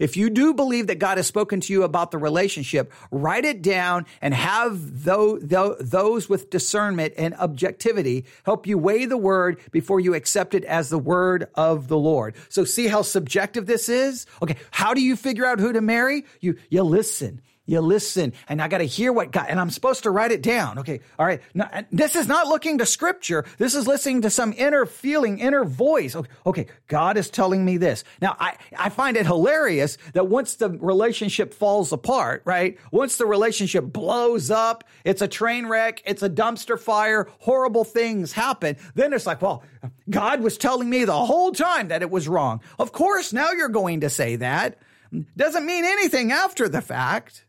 If 0.00 0.16
you 0.16 0.30
do 0.30 0.54
believe 0.54 0.88
that 0.88 0.98
God 0.98 1.18
has 1.18 1.28
spoken 1.28 1.60
to 1.60 1.72
you 1.72 1.84
about 1.84 2.10
the 2.10 2.18
relationship, 2.18 2.92
write 3.12 3.44
it 3.44 3.62
down 3.62 4.06
and 4.20 4.34
have 4.34 5.04
those 5.04 6.28
with 6.28 6.50
discernment 6.50 7.14
and 7.16 7.34
objectivity 7.34 8.24
help 8.44 8.66
you 8.66 8.78
weigh 8.78 9.04
the 9.04 9.18
word 9.18 9.60
before 9.70 10.00
you 10.00 10.14
accept 10.14 10.54
it 10.54 10.64
as 10.64 10.88
the 10.88 10.98
word 10.98 11.48
of 11.54 11.86
the 11.86 11.98
Lord. 11.98 12.34
So 12.48 12.64
see 12.64 12.88
how 12.88 13.02
subjective 13.02 13.66
this 13.66 13.88
is? 13.88 14.26
Okay. 14.42 14.56
How 14.70 14.94
do 14.94 15.02
you 15.02 15.16
figure 15.16 15.44
out 15.44 15.60
who 15.60 15.72
to 15.72 15.82
marry? 15.82 16.24
You, 16.40 16.56
you 16.70 16.82
listen 16.82 17.42
you 17.70 17.80
listen 17.80 18.32
and 18.48 18.60
I 18.60 18.66
got 18.66 18.78
to 18.78 18.84
hear 18.84 19.12
what 19.12 19.30
God, 19.30 19.46
and 19.48 19.60
I'm 19.60 19.70
supposed 19.70 20.02
to 20.02 20.10
write 20.10 20.32
it 20.32 20.42
down. 20.42 20.80
Okay. 20.80 21.00
All 21.18 21.24
right. 21.24 21.40
Now, 21.54 21.70
this 21.92 22.16
is 22.16 22.26
not 22.26 22.48
looking 22.48 22.78
to 22.78 22.86
scripture. 22.86 23.44
This 23.58 23.76
is 23.76 23.86
listening 23.86 24.22
to 24.22 24.30
some 24.30 24.52
inner 24.56 24.86
feeling, 24.86 25.38
inner 25.38 25.64
voice. 25.64 26.16
Okay. 26.16 26.30
okay 26.44 26.66
God 26.88 27.16
is 27.16 27.30
telling 27.30 27.64
me 27.64 27.76
this. 27.76 28.02
Now, 28.20 28.36
I, 28.40 28.56
I 28.76 28.88
find 28.88 29.16
it 29.16 29.24
hilarious 29.24 29.98
that 30.14 30.26
once 30.26 30.56
the 30.56 30.70
relationship 30.70 31.54
falls 31.54 31.92
apart, 31.92 32.42
right? 32.44 32.76
Once 32.90 33.18
the 33.18 33.26
relationship 33.26 33.84
blows 33.84 34.50
up, 34.50 34.82
it's 35.04 35.22
a 35.22 35.28
train 35.28 35.66
wreck, 35.66 36.02
it's 36.04 36.24
a 36.24 36.30
dumpster 36.30 36.78
fire, 36.78 37.28
horrible 37.38 37.84
things 37.84 38.32
happen. 38.32 38.76
Then 38.96 39.12
it's 39.12 39.26
like, 39.26 39.42
well, 39.42 39.62
God 40.08 40.40
was 40.40 40.58
telling 40.58 40.90
me 40.90 41.04
the 41.04 41.12
whole 41.12 41.52
time 41.52 41.88
that 41.88 42.02
it 42.02 42.10
was 42.10 42.26
wrong. 42.26 42.62
Of 42.80 42.90
course, 42.90 43.32
now 43.32 43.52
you're 43.52 43.68
going 43.68 44.00
to 44.00 44.10
say 44.10 44.36
that. 44.36 44.78
Doesn't 45.36 45.66
mean 45.66 45.84
anything 45.84 46.32
after 46.32 46.68
the 46.68 46.80
fact. 46.80 47.44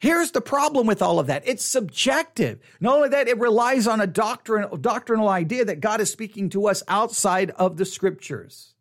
Here's 0.00 0.30
the 0.30 0.40
problem 0.40 0.86
with 0.86 1.02
all 1.02 1.18
of 1.18 1.26
that. 1.26 1.42
It's 1.46 1.64
subjective. 1.64 2.60
Not 2.80 2.96
only 2.96 3.08
that, 3.08 3.26
it 3.26 3.38
relies 3.38 3.86
on 3.88 4.00
a 4.00 4.06
doctrinal, 4.06 4.76
doctrinal 4.76 5.28
idea 5.28 5.64
that 5.64 5.80
God 5.80 6.00
is 6.00 6.10
speaking 6.10 6.50
to 6.50 6.68
us 6.68 6.84
outside 6.86 7.50
of 7.50 7.76
the 7.76 7.84
scriptures. 7.84 8.74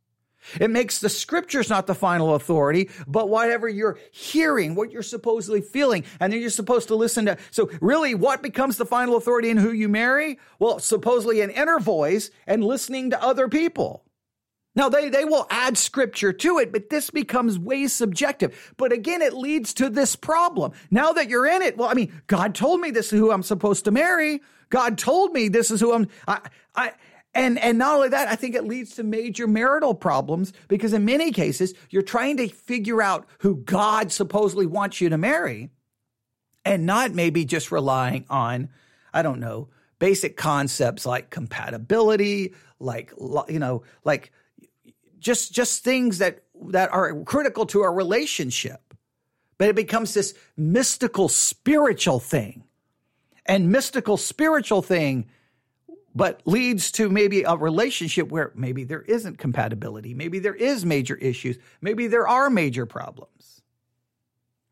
It 0.62 0.70
makes 0.70 1.00
the 1.00 1.10
scriptures 1.10 1.70
not 1.70 1.88
the 1.88 1.96
final 1.96 2.36
authority, 2.36 2.90
but 3.08 3.30
whatever 3.30 3.68
you're 3.68 4.00
hearing, 4.12 4.76
what 4.76 4.92
you're 4.92 5.02
supposedly 5.02 5.62
feeling, 5.62 6.06
and 6.20 6.32
then 6.32 6.40
you're 6.40 6.50
supposed 6.50 6.88
to 6.90 6.96
listen 6.96 7.26
to. 7.26 7.38
So 7.52 7.70
really, 7.82 8.16
what 8.16 8.42
becomes 8.42 8.78
the 8.78 8.86
final 8.86 9.18
authority 9.18 9.50
in 9.50 9.58
who 9.58 9.72
you 9.72 9.90
marry? 9.90 10.40
Well, 10.60 10.80
supposedly 10.80 11.42
an 11.42 11.50
inner 11.50 11.80
voice 11.80 12.30
and 12.46 12.64
listening 12.64 13.10
to 13.10 13.22
other 13.22 13.50
people. 13.50 14.04
Now 14.78 14.90
they, 14.90 15.10
they 15.10 15.26
will 15.26 15.48
add 15.50 15.76
scripture 15.76 16.32
to 16.32 16.60
it, 16.60 16.72
but 16.72 16.92
this 16.92 17.10
becomes 17.10 17.58
way 17.58 17.88
subjective. 17.88 18.76
But 18.78 18.94
again, 18.94 19.24
it 19.24 19.34
leads 19.34 19.74
to 19.74 19.90
this 19.90 20.16
problem. 20.16 20.72
Now 20.92 21.14
that 21.14 21.30
you're 21.30 21.48
in 21.48 21.64
it, 21.64 21.78
well, 21.78 21.90
I 21.90 21.96
mean, 21.96 22.14
God 22.28 22.54
told 22.54 22.80
me 22.80 22.92
this 22.92 23.12
is 23.12 23.20
who 23.20 23.32
I'm 23.32 23.42
supposed 23.42 23.86
to 23.86 23.92
marry. 23.92 24.40
God 24.70 25.00
told 25.00 25.34
me 25.34 25.48
this 25.48 25.72
is 25.72 25.82
who 25.82 25.94
I'm, 25.94 26.08
I, 26.28 26.42
I, 26.76 26.92
and, 27.34 27.58
and 27.58 27.80
not 27.80 27.96
only 27.96 28.10
that, 28.10 28.28
I 28.28 28.36
think 28.36 28.54
it 28.54 28.66
leads 28.66 28.94
to 28.98 29.04
major 29.04 29.48
marital 29.48 29.96
problems 29.96 30.54
because 30.68 30.94
in 30.94 31.06
many 31.06 31.32
cases, 31.32 31.74
you're 31.90 32.04
trying 32.04 32.38
to 32.38 32.48
figure 32.48 33.02
out 33.02 33.28
who 33.40 33.56
God 33.56 34.12
supposedly 34.12 34.68
wants 34.68 35.02
you 35.02 35.10
to 35.10 35.18
marry 35.18 35.72
and 36.64 36.86
not 36.86 37.16
maybe 37.16 37.46
just 37.46 37.72
relying 37.72 38.26
on, 38.30 38.70
I 39.12 39.24
don't 39.24 39.40
know, 39.40 39.70
basic 39.98 40.38
concepts 40.38 41.04
like 41.04 41.32
compatibility, 41.32 42.54
like, 42.80 43.12
you 43.50 43.58
know, 43.58 43.82
like, 44.04 44.32
just 45.20 45.54
just 45.54 45.84
things 45.84 46.20
that 46.20 46.44
that 46.70 46.92
are 46.92 47.24
critical 47.24 47.66
to 47.68 47.82
our 47.82 47.94
relationship. 47.94 48.94
But 49.58 49.70
it 49.70 49.76
becomes 49.76 50.14
this 50.14 50.34
mystical 50.56 51.30
spiritual 51.30 52.20
thing. 52.20 52.64
And 53.46 53.72
mystical 53.72 54.18
spiritual 54.18 54.82
thing 54.82 55.28
but 56.14 56.42
leads 56.46 56.92
to 56.94 57.10
maybe 57.10 57.44
a 57.44 57.56
relationship 57.56 58.30
where 58.30 58.52
maybe 58.56 58.84
there 58.84 59.04
isn't 59.04 59.38
compatibility. 59.38 60.16
Maybe 60.16 60.40
there 60.40 60.56
is 60.56 60.84
major 60.84 61.16
issues. 61.16 61.60
Maybe 61.80 62.08
there 62.08 62.28
are 62.28 62.50
major 62.50 62.88
problems. 62.88 63.62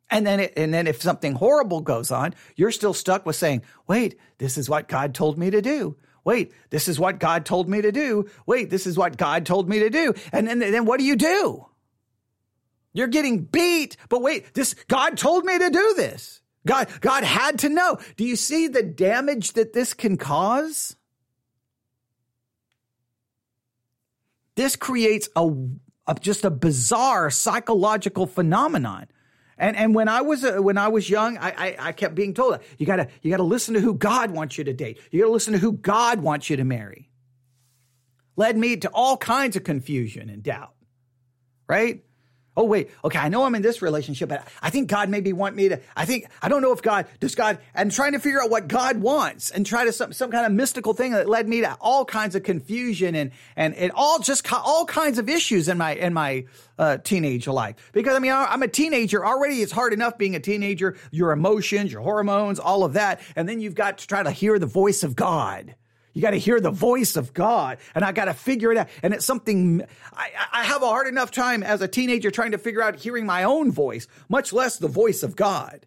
And 0.10 0.26
then 0.26 0.40
it, 0.40 0.54
and 0.58 0.74
then 0.74 0.88
if 0.88 1.02
something 1.02 1.34
horrible 1.34 1.82
goes 1.82 2.12
on 2.12 2.36
you're 2.56 2.72
still 2.72 2.94
stuck 2.94 3.26
with 3.26 3.36
saying 3.36 3.64
wait 3.88 4.18
this 4.38 4.58
is 4.58 4.70
what 4.70 4.88
god 4.88 5.16
told 5.16 5.38
me 5.38 5.50
to 5.50 5.62
do 5.62 5.98
Wait, 6.26 6.52
this 6.72 6.88
is 6.88 7.00
what 7.00 7.20
God 7.20 7.46
told 7.46 7.70
me 7.70 7.82
to 7.82 7.92
do. 7.92 8.26
Wait, 8.48 8.72
this 8.72 8.88
is 8.88 8.98
what 8.98 9.16
God 9.16 9.46
told 9.46 9.70
me 9.70 9.80
to 9.80 9.92
do. 9.92 10.14
And 10.34 10.48
then, 10.48 10.60
then 10.60 10.86
what 10.86 11.00
do 11.00 11.06
you 11.06 11.16
do? 11.16 11.68
You're 12.94 13.08
getting 13.08 13.44
beat, 13.44 13.96
but 14.10 14.22
wait, 14.22 14.54
this, 14.56 14.74
God 14.88 15.18
told 15.18 15.46
me 15.46 15.60
to 15.60 15.70
do 15.70 15.94
this. 15.96 16.42
God, 16.66 16.90
God 17.00 17.24
had 17.24 17.60
to 17.60 17.70
know. 17.70 18.00
Do 18.18 18.26
you 18.26 18.36
see 18.36 18.68
the 18.68 18.82
damage 18.82 19.54
that 19.54 19.74
this 19.74 19.94
can 19.94 20.18
cause? 20.18 20.96
This 24.56 24.76
creates 24.76 25.30
a, 25.36 25.48
a 26.08 26.16
just 26.20 26.44
a 26.44 26.50
bizarre 26.50 27.30
psychological 27.30 28.26
phenomenon 28.26 29.08
and 29.58 29.76
and 29.76 29.96
when 29.96 30.08
I 30.08 30.22
was 30.22 30.44
uh, 30.44 30.58
when 30.62 30.78
I 30.78 30.88
was 30.88 31.10
young, 31.10 31.38
I, 31.38 31.50
I, 31.50 31.76
I 31.80 31.92
kept 31.92 32.16
being 32.16 32.34
told 32.34 32.60
you 32.78 32.86
gotta 32.86 33.08
you 33.22 33.32
gotta 33.32 33.44
listen 33.44 33.74
to 33.74 33.82
who 33.82 33.94
God 33.94 34.32
wants 34.32 34.58
you 34.58 34.64
to 34.64 34.74
date. 34.74 35.00
You 35.12 35.22
gotta 35.22 35.32
listen 35.32 35.54
to 35.54 35.60
who 35.60 35.74
God 35.74 36.22
wants 36.22 36.50
you 36.50 36.58
to 36.58 36.64
marry. 36.64 37.10
Led 38.36 38.58
me 38.58 38.78
to 38.78 38.90
all 38.90 39.18
kinds 39.18 39.56
of 39.56 39.64
confusion 39.64 40.30
and 40.30 40.44
doubt. 40.44 40.74
Right? 41.68 42.05
Oh, 42.58 42.64
wait. 42.64 42.90
Okay. 43.04 43.20
I 43.20 43.30
know 43.30 43.44
I'm 43.44 43.54
in 43.56 43.62
this 43.62 43.82
relationship, 43.82 44.30
but 44.30 44.48
I 44.62 44.70
think 44.70 44.90
God 44.90 45.10
maybe 45.10 45.34
want 45.34 45.56
me 45.56 45.70
to, 45.70 45.82
I 45.96 46.06
think, 46.06 46.28
I 46.42 46.48
don't 46.48 46.62
know 46.62 46.72
if 46.72 46.82
God, 46.82 47.06
does 47.20 47.36
God, 47.36 47.60
I'm 47.74 47.90
trying 47.90 48.14
to 48.14 48.20
figure 48.20 48.42
out 48.42 48.50
what 48.50 48.68
God 48.68 48.98
wants 48.98 49.52
and 49.52 49.66
try 49.66 49.86
to 49.86 49.92
some, 49.92 50.14
some 50.14 50.32
kind 50.32 50.46
of 50.46 50.54
mystical 50.54 50.94
thing 50.94 51.12
that 51.12 51.28
led 51.28 51.48
me 51.48 51.62
to 51.62 51.76
all 51.82 52.06
kinds 52.06 52.36
of 52.36 52.44
confusion 52.44 53.16
and, 53.16 53.32
and, 53.56 53.76
and 53.76 53.92
all 53.94 54.20
just 54.20 54.52
all 54.54 54.86
kinds 54.86 55.18
of 55.18 55.28
issues 55.28 55.68
in 55.68 55.78
my, 55.78 55.96
in 55.96 56.14
my, 56.14 56.46
uh, 56.78 56.98
teenage 56.98 57.48
life. 57.48 57.76
Because 57.94 58.16
I 58.16 58.20
mean, 58.20 58.32
I'm 58.32 58.64
a 58.64 58.68
teenager 58.68 59.26
already. 59.26 59.62
It's 59.62 59.72
hard 59.72 59.94
enough 59.94 60.18
being 60.18 60.36
a 60.36 60.40
teenager, 60.40 60.98
your 61.12 61.32
emotions, 61.32 61.92
your 61.92 62.02
hormones, 62.02 62.60
all 62.60 62.84
of 62.84 62.94
that. 62.94 63.22
And 63.36 63.48
then 63.48 63.60
you've 63.60 63.76
got 63.76 64.00
to 64.00 64.08
try 64.08 64.24
to 64.24 64.32
hear 64.32 64.60
the 64.60 64.66
voice 64.66 65.04
of 65.04 65.16
God. 65.16 65.76
You 66.16 66.22
got 66.22 66.32
to 66.32 66.38
hear 66.38 66.62
the 66.62 66.72
voice 66.72 67.18
of 67.18 67.34
God, 67.34 67.78
and 67.94 68.06
I 68.06 68.14
got 68.14 68.26
to 68.26 68.34
figure 68.34 68.72
it 68.72 68.78
out. 68.78 68.88
And 69.04 69.14
it's 69.14 69.26
something 69.26 69.84
I, 70.14 70.30
I 70.52 70.64
have 70.64 70.82
a 70.82 70.88
hard 70.88 71.08
enough 71.08 71.30
time 71.30 71.62
as 71.62 71.82
a 71.82 71.90
teenager 71.90 72.32
trying 72.32 72.52
to 72.52 72.58
figure 72.58 72.82
out 72.82 72.96
hearing 72.96 73.26
my 73.26 73.44
own 73.44 73.70
voice, 73.70 74.08
much 74.30 74.54
less 74.54 74.78
the 74.78 74.88
voice 74.88 75.24
of 75.24 75.36
God. 75.36 75.86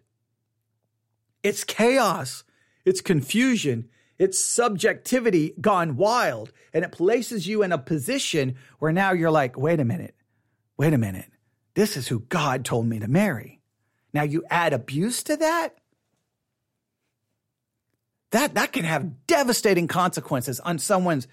It's 1.41 1.63
chaos, 1.63 2.43
it's 2.85 3.01
confusion, 3.01 3.89
it's 4.19 4.39
subjectivity 4.39 5.55
gone 5.59 5.97
wild, 5.97 6.51
and 6.73 6.85
it 6.85 6.91
places 6.91 7.47
you 7.47 7.63
in 7.63 7.71
a 7.71 7.79
position 7.79 8.55
where 8.77 8.91
now 8.91 9.13
you're 9.13 9.31
like, 9.31 9.57
wait 9.57 9.79
a 9.79 9.85
minute, 9.85 10.13
wait 10.77 10.93
a 10.93 10.99
minute, 10.99 11.31
this 11.73 11.97
is 11.97 12.07
who 12.07 12.19
God 12.19 12.65
told 12.65 12.85
me 12.85 12.99
to 12.99 13.07
marry. 13.07 13.61
Now 14.13 14.23
you 14.23 14.43
add 14.51 14.73
abuse 14.73 15.23
to 15.23 15.37
that, 15.37 15.78
that 18.31 18.55
that 18.55 18.71
can 18.71 18.85
have 18.85 19.27
devastating 19.27 19.87
consequences 19.87 20.59
on 20.59 20.79
someone's 20.79 21.27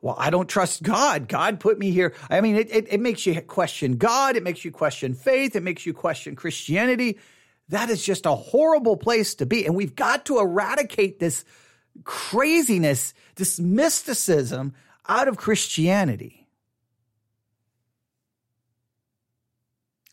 well 0.00 0.16
i 0.18 0.30
don't 0.30 0.48
trust 0.48 0.82
god. 0.82 1.28
God 1.28 1.60
put 1.60 1.78
me 1.78 1.90
here. 1.90 2.14
I 2.28 2.40
mean 2.40 2.56
it, 2.56 2.74
it, 2.74 2.92
it, 2.92 3.00
makes 3.00 3.26
you 3.26 3.40
question 3.42 3.96
god. 3.96 4.36
It 4.36 4.42
makes 4.42 4.64
you 4.64 4.70
question 4.70 5.14
faith. 5.14 5.56
It 5.56 5.62
makes 5.62 5.84
you 5.84 5.92
question 5.92 6.36
christianity. 6.36 7.18
That 7.68 7.90
is 7.90 8.04
just 8.04 8.26
a 8.26 8.34
horrible 8.34 8.96
place 8.96 9.36
to 9.36 9.46
be. 9.46 9.64
And 9.64 9.76
we've 9.76 9.94
got 9.94 10.26
to 10.26 10.38
eradicate 10.38 11.20
this 11.20 11.44
craziness 12.04 13.14
this 13.36 13.58
mysticism 13.58 14.74
out 15.08 15.28
of 15.28 15.36
christianity. 15.36 16.46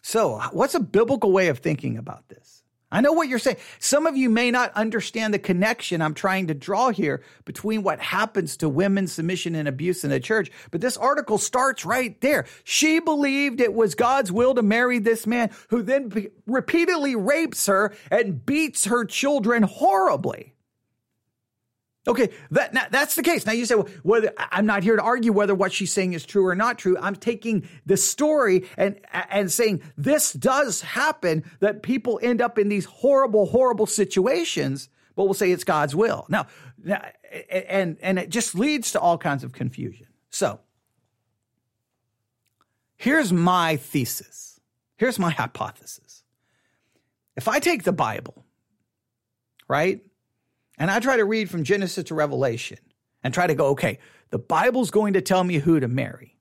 So 0.01 0.39
what's 0.51 0.75
a 0.75 0.79
biblical 0.79 1.31
way 1.31 1.49
of 1.49 1.59
thinking 1.59 1.97
about 1.97 2.27
this 2.29 2.56
I 2.89 3.01
know 3.01 3.11
what 3.11 3.27
you're 3.27 3.39
saying. 3.39 3.57
Some 3.79 4.07
of 4.07 4.15
you 4.15 4.29
may 4.29 4.49
not 4.49 4.71
understand 4.73 5.33
the 5.33 5.39
connection 5.39 6.01
I'm 6.01 6.13
trying 6.13 6.47
to 6.47 6.53
draw 6.53 6.89
here 6.89 7.21
between 7.43 7.83
what 7.83 7.99
happens 7.99 8.55
to 8.57 8.69
women's 8.69 9.11
submission 9.11 9.55
and 9.55 9.67
abuse 9.67 10.05
in 10.05 10.09
the 10.09 10.21
church, 10.21 10.49
but 10.71 10.79
this 10.79 10.95
article 10.95 11.37
starts 11.37 11.85
right 11.85 12.19
there. 12.21 12.45
She 12.63 12.99
believed 12.99 13.59
it 13.59 13.73
was 13.73 13.93
God's 13.93 14.31
will 14.31 14.55
to 14.55 14.61
marry 14.61 14.99
this 14.99 15.27
man 15.27 15.51
who 15.69 15.83
then 15.83 16.29
repeatedly 16.45 17.15
rapes 17.15 17.65
her 17.65 17.93
and 18.09 18.45
beats 18.45 18.85
her 18.85 19.03
children 19.03 19.63
horribly. 19.63 20.53
Okay, 22.07 22.29
that 22.51 22.73
now, 22.73 22.85
that's 22.89 23.15
the 23.15 23.21
case. 23.21 23.45
Now 23.45 23.51
you 23.51 23.65
say, 23.65 23.75
well, 23.75 23.89
whether 24.03 24.31
I'm 24.37 24.65
not 24.65 24.81
here 24.81 24.95
to 24.95 25.01
argue 25.01 25.33
whether 25.33 25.53
what 25.53 25.73
she's 25.73 25.91
saying 25.91 26.13
is 26.13 26.25
true 26.25 26.45
or 26.47 26.55
not 26.55 26.79
true. 26.79 26.97
I'm 26.99 27.17
taking 27.17 27.67
the 27.85 27.97
story 27.97 28.65
and 28.77 28.99
and 29.11 29.51
saying 29.51 29.81
this 29.97 30.31
does 30.31 30.81
happen 30.81 31.43
that 31.59 31.83
people 31.83 32.17
end 32.23 32.41
up 32.41 32.57
in 32.57 32.69
these 32.69 32.85
horrible, 32.85 33.47
horrible 33.47 33.85
situations. 33.85 34.87
But 35.15 35.25
we'll 35.25 35.33
say 35.33 35.51
it's 35.51 35.65
God's 35.65 35.95
will. 35.95 36.25
Now, 36.29 36.47
now 36.81 37.05
and 37.49 37.97
and 38.01 38.17
it 38.17 38.29
just 38.29 38.55
leads 38.55 38.93
to 38.93 39.01
all 39.01 39.17
kinds 39.17 39.43
of 39.43 39.51
confusion. 39.51 40.07
So 40.29 40.61
here's 42.95 43.33
my 43.33 43.75
thesis. 43.75 44.61
Here's 44.95 45.19
my 45.19 45.31
hypothesis. 45.31 46.23
If 47.35 47.47
I 47.49 47.59
take 47.59 47.83
the 47.83 47.91
Bible, 47.91 48.45
right, 49.67 50.01
and 50.77 50.91
I 50.91 50.99
try 50.99 51.17
to 51.17 51.25
read 51.25 51.49
from 51.49 51.63
Genesis 51.63 52.05
to 52.05 52.15
Revelation 52.15 52.79
and 53.23 53.33
try 53.33 53.47
to 53.47 53.55
go, 53.55 53.67
okay, 53.67 53.99
the 54.29 54.39
Bible's 54.39 54.91
going 54.91 55.13
to 55.13 55.21
tell 55.21 55.43
me 55.43 55.55
who 55.55 55.79
to 55.79 55.87
marry. 55.87 56.37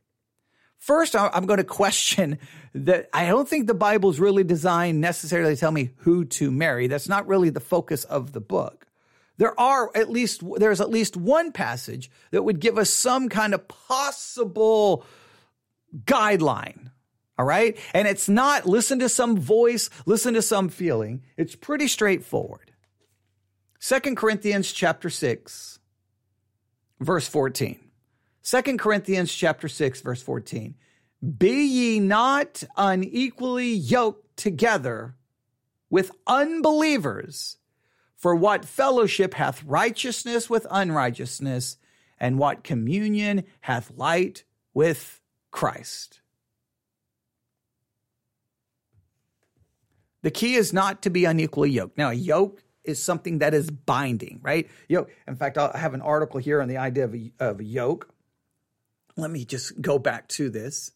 First, 0.78 1.16
I'm 1.16 1.46
going 1.46 1.58
to 1.58 1.64
question 1.64 2.38
that 2.74 3.08
I 3.12 3.26
don't 3.26 3.48
think 3.48 3.66
the 3.66 3.74
Bible's 3.74 4.20
really 4.20 4.44
designed 4.44 5.00
necessarily 5.00 5.54
to 5.54 5.60
tell 5.60 5.72
me 5.72 5.90
who 5.98 6.24
to 6.26 6.50
marry. 6.50 6.86
That's 6.86 7.08
not 7.08 7.26
really 7.26 7.50
the 7.50 7.60
focus 7.60 8.04
of 8.04 8.32
the 8.32 8.40
book. 8.40 8.86
There 9.38 9.58
are 9.58 9.90
at 9.94 10.10
least, 10.10 10.42
there's 10.56 10.80
at 10.80 10.90
least 10.90 11.16
one 11.16 11.52
passage 11.52 12.10
that 12.30 12.42
would 12.42 12.60
give 12.60 12.78
us 12.78 12.90
some 12.90 13.28
kind 13.28 13.54
of 13.54 13.66
possible 13.68 15.04
guideline. 16.04 16.90
All 17.38 17.44
right. 17.44 17.76
And 17.92 18.06
it's 18.08 18.28
not 18.28 18.66
listen 18.66 18.98
to 19.00 19.08
some 19.08 19.36
voice, 19.36 19.90
listen 20.06 20.34
to 20.34 20.42
some 20.42 20.68
feeling. 20.68 21.22
It's 21.36 21.54
pretty 21.54 21.88
straightforward. 21.88 22.72
Second 23.86 24.16
Corinthians 24.16 24.72
chapter 24.72 25.08
6, 25.08 25.78
verse 26.98 27.28
14. 27.28 27.78
2 28.42 28.76
Corinthians 28.78 29.32
chapter 29.32 29.68
6 29.68 30.00
verse 30.00 30.20
14. 30.20 30.74
Be 31.38 31.64
ye 31.66 32.00
not 32.00 32.64
unequally 32.76 33.70
yoked 33.70 34.36
together 34.36 35.14
with 35.88 36.10
unbelievers, 36.26 37.58
for 38.16 38.34
what 38.34 38.64
fellowship 38.64 39.34
hath 39.34 39.62
righteousness 39.62 40.50
with 40.50 40.66
unrighteousness, 40.68 41.76
and 42.18 42.40
what 42.40 42.64
communion 42.64 43.44
hath 43.60 43.92
light 43.96 44.42
with 44.74 45.20
Christ? 45.52 46.22
The 50.22 50.32
key 50.32 50.56
is 50.56 50.72
not 50.72 51.02
to 51.02 51.10
be 51.10 51.24
unequally 51.24 51.70
yoked. 51.70 51.96
Now, 51.96 52.10
a 52.10 52.14
yoke 52.14 52.64
is 52.86 53.02
something 53.02 53.38
that 53.38 53.54
is 53.54 53.70
binding, 53.70 54.40
right? 54.42 54.68
Yoke. 54.88 55.10
In 55.26 55.36
fact, 55.36 55.58
I 55.58 55.76
have 55.76 55.94
an 55.94 56.02
article 56.02 56.40
here 56.40 56.60
on 56.60 56.68
the 56.68 56.78
idea 56.78 57.04
of 57.04 57.14
a, 57.14 57.32
of 57.40 57.60
a 57.60 57.64
yoke 57.64 58.12
let 59.16 59.30
me 59.30 59.44
just 59.44 59.80
go 59.80 59.98
back 59.98 60.28
to 60.28 60.50
this. 60.50 60.92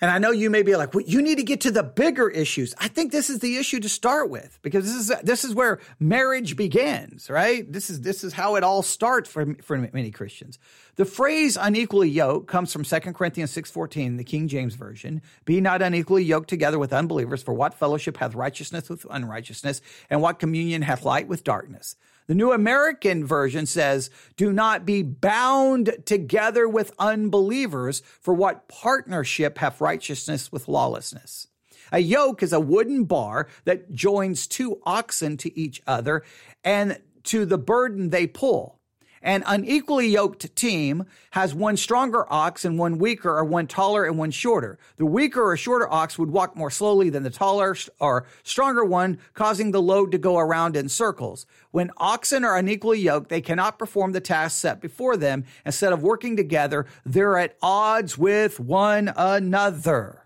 And 0.00 0.10
I 0.10 0.18
know 0.18 0.30
you 0.30 0.48
may 0.48 0.62
be 0.62 0.76
like, 0.76 0.94
well, 0.94 1.04
you 1.06 1.20
need 1.20 1.36
to 1.36 1.42
get 1.42 1.60
to 1.62 1.70
the 1.70 1.82
bigger 1.82 2.28
issues. 2.28 2.74
I 2.78 2.88
think 2.88 3.12
this 3.12 3.28
is 3.28 3.40
the 3.40 3.56
issue 3.58 3.80
to 3.80 3.88
start 3.88 4.30
with 4.30 4.58
because 4.62 4.86
this 4.86 4.96
is 4.96 5.22
this 5.22 5.44
is 5.44 5.54
where 5.54 5.78
marriage 5.98 6.56
begins, 6.56 7.28
right? 7.28 7.70
This 7.70 7.90
is 7.90 8.00
this 8.00 8.24
is 8.24 8.32
how 8.32 8.56
it 8.56 8.64
all 8.64 8.82
starts 8.82 9.28
for 9.28 9.54
for 9.62 9.76
many 9.76 10.10
Christians. 10.10 10.58
The 10.96 11.04
phrase 11.04 11.58
unequally 11.60 12.08
yoked 12.08 12.46
comes 12.46 12.72
from 12.72 12.84
2 12.84 13.14
Corinthians 13.14 13.52
6:14, 13.52 14.16
the 14.16 14.24
King 14.24 14.48
James 14.48 14.74
version. 14.74 15.20
Be 15.44 15.60
not 15.60 15.82
unequally 15.82 16.24
yoked 16.24 16.48
together 16.48 16.78
with 16.78 16.92
unbelievers, 16.92 17.42
for 17.42 17.52
what 17.52 17.74
fellowship 17.74 18.16
hath 18.16 18.34
righteousness 18.34 18.88
with 18.88 19.06
unrighteousness, 19.10 19.82
and 20.08 20.22
what 20.22 20.38
communion 20.38 20.82
hath 20.82 21.04
light 21.04 21.28
with 21.28 21.44
darkness? 21.44 21.96
The 22.30 22.36
New 22.36 22.52
American 22.52 23.26
Version 23.26 23.66
says, 23.66 24.08
Do 24.36 24.52
not 24.52 24.86
be 24.86 25.02
bound 25.02 25.92
together 26.04 26.68
with 26.68 26.92
unbelievers, 26.96 28.04
for 28.20 28.32
what 28.32 28.68
partnership 28.68 29.58
hath 29.58 29.80
righteousness 29.80 30.52
with 30.52 30.68
lawlessness? 30.68 31.48
A 31.90 31.98
yoke 31.98 32.44
is 32.44 32.52
a 32.52 32.60
wooden 32.60 33.02
bar 33.02 33.48
that 33.64 33.90
joins 33.90 34.46
two 34.46 34.80
oxen 34.86 35.38
to 35.38 35.58
each 35.58 35.82
other 35.88 36.22
and 36.62 37.00
to 37.24 37.44
the 37.44 37.58
burden 37.58 38.10
they 38.10 38.28
pull. 38.28 38.79
An 39.22 39.42
unequally 39.46 40.08
yoked 40.08 40.56
team 40.56 41.04
has 41.32 41.54
one 41.54 41.76
stronger 41.76 42.24
ox 42.32 42.64
and 42.64 42.78
one 42.78 42.96
weaker, 42.96 43.36
or 43.36 43.44
one 43.44 43.66
taller 43.66 44.04
and 44.04 44.16
one 44.16 44.30
shorter. 44.30 44.78
The 44.96 45.04
weaker 45.04 45.42
or 45.42 45.56
shorter 45.58 45.92
ox 45.92 46.18
would 46.18 46.30
walk 46.30 46.56
more 46.56 46.70
slowly 46.70 47.10
than 47.10 47.22
the 47.22 47.30
taller 47.30 47.76
or 47.98 48.26
stronger 48.42 48.84
one, 48.84 49.18
causing 49.34 49.72
the 49.72 49.82
load 49.82 50.12
to 50.12 50.18
go 50.18 50.38
around 50.38 50.74
in 50.74 50.88
circles. 50.88 51.44
When 51.70 51.90
oxen 51.98 52.44
are 52.44 52.56
unequally 52.56 53.00
yoked, 53.00 53.28
they 53.28 53.42
cannot 53.42 53.78
perform 53.78 54.12
the 54.12 54.20
task 54.20 54.58
set 54.58 54.80
before 54.80 55.18
them. 55.18 55.44
Instead 55.66 55.92
of 55.92 56.02
working 56.02 56.36
together, 56.36 56.86
they're 57.04 57.36
at 57.36 57.56
odds 57.62 58.16
with 58.16 58.58
one 58.58 59.12
another. 59.16 60.24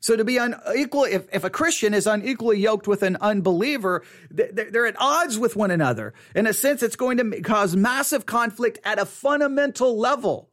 So 0.00 0.16
to 0.16 0.24
be 0.24 0.38
unequal, 0.38 1.04
if, 1.04 1.28
if 1.32 1.44
a 1.44 1.50
Christian 1.50 1.92
is 1.92 2.06
unequally 2.06 2.58
yoked 2.58 2.88
with 2.88 3.02
an 3.02 3.18
unbeliever, 3.20 4.02
they're 4.30 4.86
at 4.86 4.96
odds 4.98 5.38
with 5.38 5.56
one 5.56 5.70
another. 5.70 6.14
In 6.34 6.46
a 6.46 6.54
sense, 6.54 6.82
it's 6.82 6.96
going 6.96 7.18
to 7.18 7.42
cause 7.42 7.76
massive 7.76 8.24
conflict 8.24 8.78
at 8.82 8.98
a 8.98 9.04
fundamental 9.04 9.98
level 9.98 10.50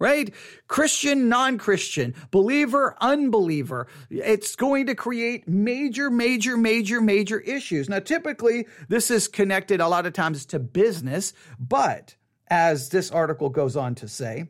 right? 0.00 0.34
Christian, 0.66 1.28
non-Christian, 1.28 2.14
believer, 2.30 2.96
unbeliever. 3.00 3.86
It's 4.08 4.56
going 4.56 4.86
to 4.86 4.94
create 4.94 5.46
major, 5.46 6.10
major, 6.10 6.56
major, 6.56 7.00
major 7.00 7.38
issues. 7.38 7.88
Now, 7.88 8.00
typically 8.00 8.66
this 8.88 9.10
is 9.10 9.28
connected 9.28 9.80
a 9.80 9.88
lot 9.88 10.06
of 10.06 10.14
times 10.14 10.46
to 10.46 10.58
business, 10.58 11.34
but 11.60 12.16
as 12.48 12.88
this 12.88 13.10
article 13.10 13.50
goes 13.50 13.76
on 13.76 13.94
to 13.96 14.08
say, 14.08 14.48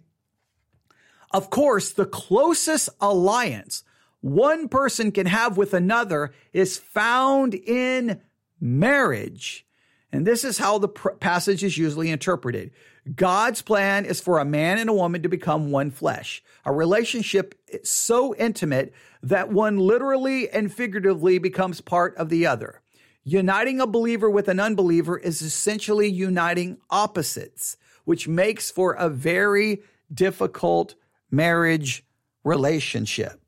of 1.33 1.51
course, 1.51 1.93
the 1.93 2.07
closest 2.07 2.89
alliance 3.01 3.83
one 4.21 4.69
person 4.69 5.13
can 5.13 5.27
have 5.27 5.57
with 5.57 5.75
another 5.75 6.33
is 6.53 6.79
found 6.79 7.55
in 7.55 8.21
marriage. 8.61 9.67
And 10.13 10.27
this 10.27 10.45
is 10.45 10.59
how 10.59 10.79
the 10.79 10.89
pr- 10.89 11.11
passage 11.13 11.65
is 11.65 11.79
usually 11.79 12.11
interpreted. 12.11 12.73
God's 13.15 13.63
plan 13.63 14.05
is 14.05 14.21
for 14.21 14.39
a 14.39 14.45
man 14.45 14.79
and 14.79 14.91
a 14.91 14.95
woman 14.95 15.23
to 15.23 15.29
become 15.29 15.71
one 15.71 15.91
flesh. 15.91 16.43
A 16.65 16.73
relationship 16.73 17.55
so 17.83 18.35
intimate 18.35 18.93
that 19.23 19.51
one 19.51 19.79
literally 19.79 20.51
and 20.51 20.73
figuratively 20.73 21.39
becomes 21.39 21.81
part 21.81 22.15
of 22.17 22.29
the 22.29 22.47
other. 22.47 22.83
Uniting 23.25 23.81
a 23.81 23.87
believer 23.87 24.29
with 24.29 24.49
an 24.49 24.61
unbeliever 24.61 25.17
is 25.17 25.43
essentially 25.43 26.09
uniting 26.09 26.79
opposites, 26.91 27.77
which 28.05 28.29
makes 28.29 28.71
for 28.71 28.93
a 28.95 29.09
very 29.09 29.83
difficult 30.13 30.95
marriage 31.31 32.05
relationship. 32.45 33.40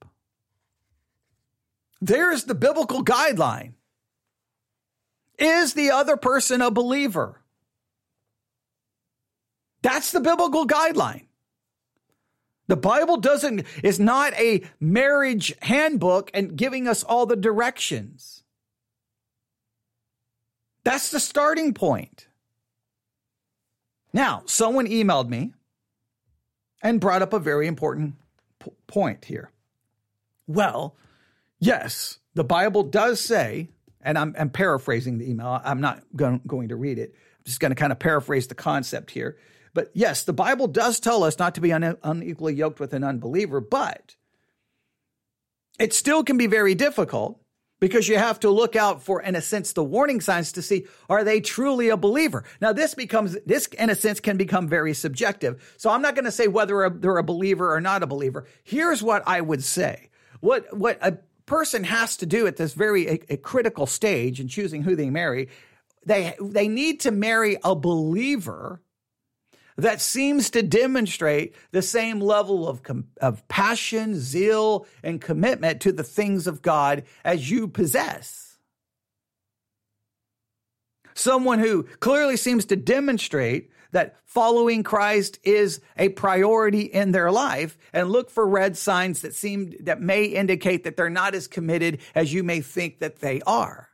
There's 2.02 2.44
the 2.44 2.56
biblical 2.56 3.04
guideline. 3.04 3.74
Is 5.38 5.74
the 5.74 5.92
other 5.92 6.16
person 6.16 6.60
a 6.60 6.70
believer? 6.70 7.40
That's 9.82 10.10
the 10.10 10.20
biblical 10.20 10.66
guideline. 10.66 11.26
The 12.66 12.76
Bible 12.76 13.18
doesn't, 13.18 13.64
is 13.84 14.00
not 14.00 14.34
a 14.34 14.62
marriage 14.80 15.54
handbook 15.62 16.30
and 16.34 16.56
giving 16.56 16.88
us 16.88 17.04
all 17.04 17.24
the 17.24 17.36
directions. 17.36 18.42
That's 20.82 21.12
the 21.12 21.20
starting 21.20 21.72
point. 21.72 22.26
Now, 24.12 24.42
someone 24.46 24.86
emailed 24.88 25.28
me 25.28 25.52
and 26.82 27.00
brought 27.00 27.22
up 27.22 27.32
a 27.32 27.38
very 27.38 27.68
important 27.68 28.14
p- 28.58 28.72
point 28.88 29.24
here. 29.24 29.52
Well, 30.48 30.96
Yes, 31.62 32.18
the 32.34 32.42
Bible 32.42 32.82
does 32.82 33.20
say, 33.20 33.68
and 34.00 34.18
I'm, 34.18 34.34
I'm 34.36 34.50
paraphrasing 34.50 35.18
the 35.18 35.30
email. 35.30 35.60
I'm 35.64 35.80
not 35.80 36.02
going, 36.16 36.40
going 36.44 36.70
to 36.70 36.76
read 36.76 36.98
it. 36.98 37.14
I'm 37.14 37.44
just 37.44 37.60
going 37.60 37.70
to 37.70 37.76
kind 37.76 37.92
of 37.92 38.00
paraphrase 38.00 38.48
the 38.48 38.56
concept 38.56 39.12
here. 39.12 39.38
But 39.72 39.92
yes, 39.94 40.24
the 40.24 40.32
Bible 40.32 40.66
does 40.66 40.98
tell 40.98 41.22
us 41.22 41.38
not 41.38 41.54
to 41.54 41.60
be 41.60 41.72
un- 41.72 41.96
unequally 42.02 42.54
yoked 42.54 42.80
with 42.80 42.92
an 42.94 43.04
unbeliever, 43.04 43.60
but 43.60 44.16
it 45.78 45.92
still 45.92 46.24
can 46.24 46.36
be 46.36 46.48
very 46.48 46.74
difficult 46.74 47.40
because 47.78 48.08
you 48.08 48.18
have 48.18 48.40
to 48.40 48.50
look 48.50 48.74
out 48.74 49.00
for, 49.00 49.22
in 49.22 49.36
a 49.36 49.40
sense, 49.40 49.72
the 49.72 49.84
warning 49.84 50.20
signs 50.20 50.50
to 50.52 50.62
see 50.62 50.86
are 51.08 51.22
they 51.22 51.40
truly 51.40 51.90
a 51.90 51.96
believer. 51.96 52.42
Now, 52.60 52.72
this 52.72 52.94
becomes 52.94 53.36
this, 53.46 53.68
in 53.68 53.88
a 53.88 53.94
sense, 53.94 54.18
can 54.18 54.36
become 54.36 54.66
very 54.66 54.94
subjective. 54.94 55.74
So 55.76 55.90
I'm 55.90 56.02
not 56.02 56.16
going 56.16 56.24
to 56.24 56.32
say 56.32 56.48
whether 56.48 56.90
they're 56.90 57.18
a 57.18 57.22
believer 57.22 57.72
or 57.72 57.80
not 57.80 58.02
a 58.02 58.08
believer. 58.08 58.46
Here's 58.64 59.00
what 59.00 59.22
I 59.28 59.40
would 59.40 59.62
say: 59.62 60.10
what 60.40 60.76
what 60.76 60.98
a 61.00 61.18
person 61.46 61.84
has 61.84 62.16
to 62.18 62.26
do 62.26 62.46
at 62.46 62.56
this 62.56 62.74
very 62.74 63.08
a, 63.08 63.20
a 63.30 63.36
critical 63.36 63.86
stage 63.86 64.40
in 64.40 64.48
choosing 64.48 64.82
who 64.82 64.96
they 64.96 65.10
marry, 65.10 65.48
they 66.04 66.34
they 66.40 66.68
need 66.68 67.00
to 67.00 67.10
marry 67.10 67.58
a 67.64 67.74
believer 67.74 68.80
that 69.76 70.00
seems 70.00 70.50
to 70.50 70.62
demonstrate 70.62 71.54
the 71.70 71.82
same 71.82 72.20
level 72.20 72.68
of, 72.68 72.82
of 73.20 73.46
passion, 73.48 74.14
zeal, 74.18 74.86
and 75.02 75.20
commitment 75.20 75.80
to 75.80 75.92
the 75.92 76.04
things 76.04 76.46
of 76.46 76.62
God 76.62 77.04
as 77.24 77.50
you 77.50 77.68
possess 77.68 78.51
someone 81.22 81.58
who 81.58 81.84
clearly 82.00 82.36
seems 82.36 82.64
to 82.66 82.76
demonstrate 82.76 83.70
that 83.92 84.16
following 84.24 84.82
Christ 84.82 85.38
is 85.44 85.80
a 85.96 86.08
priority 86.10 86.82
in 86.82 87.12
their 87.12 87.30
life 87.30 87.78
and 87.92 88.10
look 88.10 88.30
for 88.30 88.46
red 88.46 88.76
signs 88.76 89.20
that 89.22 89.34
seem 89.34 89.74
that 89.80 90.00
may 90.00 90.24
indicate 90.24 90.84
that 90.84 90.96
they're 90.96 91.10
not 91.10 91.34
as 91.34 91.46
committed 91.46 92.00
as 92.14 92.32
you 92.32 92.42
may 92.42 92.60
think 92.60 92.98
that 92.98 93.20
they 93.20 93.40
are. 93.42 93.91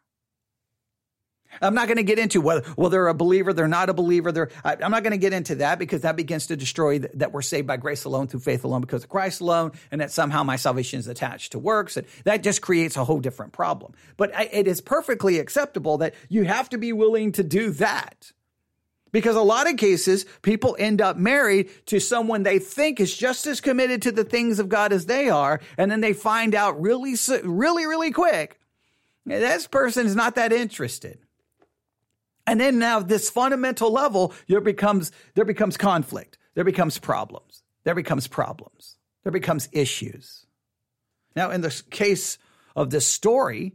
I'm 1.61 1.75
not 1.75 1.87
going 1.89 1.97
to 1.97 2.03
get 2.03 2.19
into 2.19 2.41
whether 2.41 2.63
well 2.77 2.91
they're 2.91 3.09
a 3.09 3.15
believer, 3.15 3.53
they're 3.53 3.69
not 3.69 3.91
a 3.91 3.95
believer. 3.95 4.33
They're 4.33 4.51
I, 4.65 4.77
am 4.81 4.91
not 4.91 5.03
going 5.03 5.13
to 5.13 5.19
get 5.19 5.33
into 5.33 5.57
that 5.57 5.79
because 5.79 6.03
that 6.03 6.17
begins 6.17 6.47
to 6.49 6.57
destroy 6.57 6.99
th- 6.99 7.13
that 7.15 7.33
we're 7.33 7.43
saved 7.43 7.67
by 7.67 7.77
grace 7.77 8.05
alone 8.05 8.29
through 8.29 8.41
faith 8.41 8.65
alone 8.65 8.81
because 8.81 9.05
of 9.05 9.09
Christ 9.09 9.41
alone, 9.41 9.73
and 9.91 10.01
that 10.01 10.11
somehow 10.11 10.43
my 10.43 10.57
salvation 10.57 10.99
is 10.99 11.09
attached 11.09 11.53
to 11.53 11.59
works, 11.59 11.97
and 11.97 12.07
that 12.25 12.43
just 12.43 12.63
creates 12.63 12.97
a 12.97 13.05
whole 13.05 13.21
different 13.21 13.53
problem. 13.53 13.93
But 14.17 14.35
I, 14.37 14.45
it 14.53 14.67
is 14.67 14.81
perfectly 14.81 15.39
acceptable 15.39 15.99
that 15.99 16.15
you 16.29 16.45
have 16.45 16.69
to 16.71 16.79
be 16.79 16.93
willing 16.93 17.33
to 17.33 17.43
do 17.43 17.71
that. 17.73 18.33
Because 19.11 19.37
a 19.37 19.43
lot 19.43 19.71
of 19.71 19.77
cases, 19.77 20.27
people 20.43 20.77
end 20.79 21.01
up 21.01 21.17
married 21.17 21.71
to 21.87 21.99
someone 21.99 22.43
they 22.43 22.59
think 22.59 23.01
is 23.01 23.17
just 23.17 23.47
as 23.47 23.61
committed 23.61 24.03
to 24.03 24.13
the 24.13 24.25
things 24.25 24.59
of 24.59 24.69
God 24.69 24.93
as 24.93 25.07
they 25.07 25.31
are. 25.31 25.61
And 25.79 25.91
then 25.91 26.01
they 26.01 26.13
find 26.13 26.55
out 26.55 26.81
really, 26.81 27.15
really, 27.43 27.87
really 27.87 28.11
quick, 28.11 28.61
this 29.25 29.67
person 29.67 30.07
is 30.07 30.15
not 30.15 30.35
that 30.35 30.53
interested. 30.53 31.19
And 32.49 32.59
then 32.59 32.79
now 32.79 33.01
this 33.01 33.29
fundamental 33.29 33.93
level, 33.93 34.33
there 34.49 34.63
becomes, 34.63 35.13
there 35.35 35.45
becomes 35.45 35.77
conflict. 35.77 36.39
There 36.55 36.65
becomes 36.65 36.99
problems. 36.99 37.63
There 37.85 37.95
becomes 37.95 38.27
problems. 38.27 38.97
There 39.23 39.33
becomes 39.33 39.69
issues. 39.71 40.47
Now, 41.37 41.51
in 41.51 41.61
the 41.61 41.83
case 41.91 42.39
of 42.75 42.89
this 42.89 43.07
story 43.07 43.75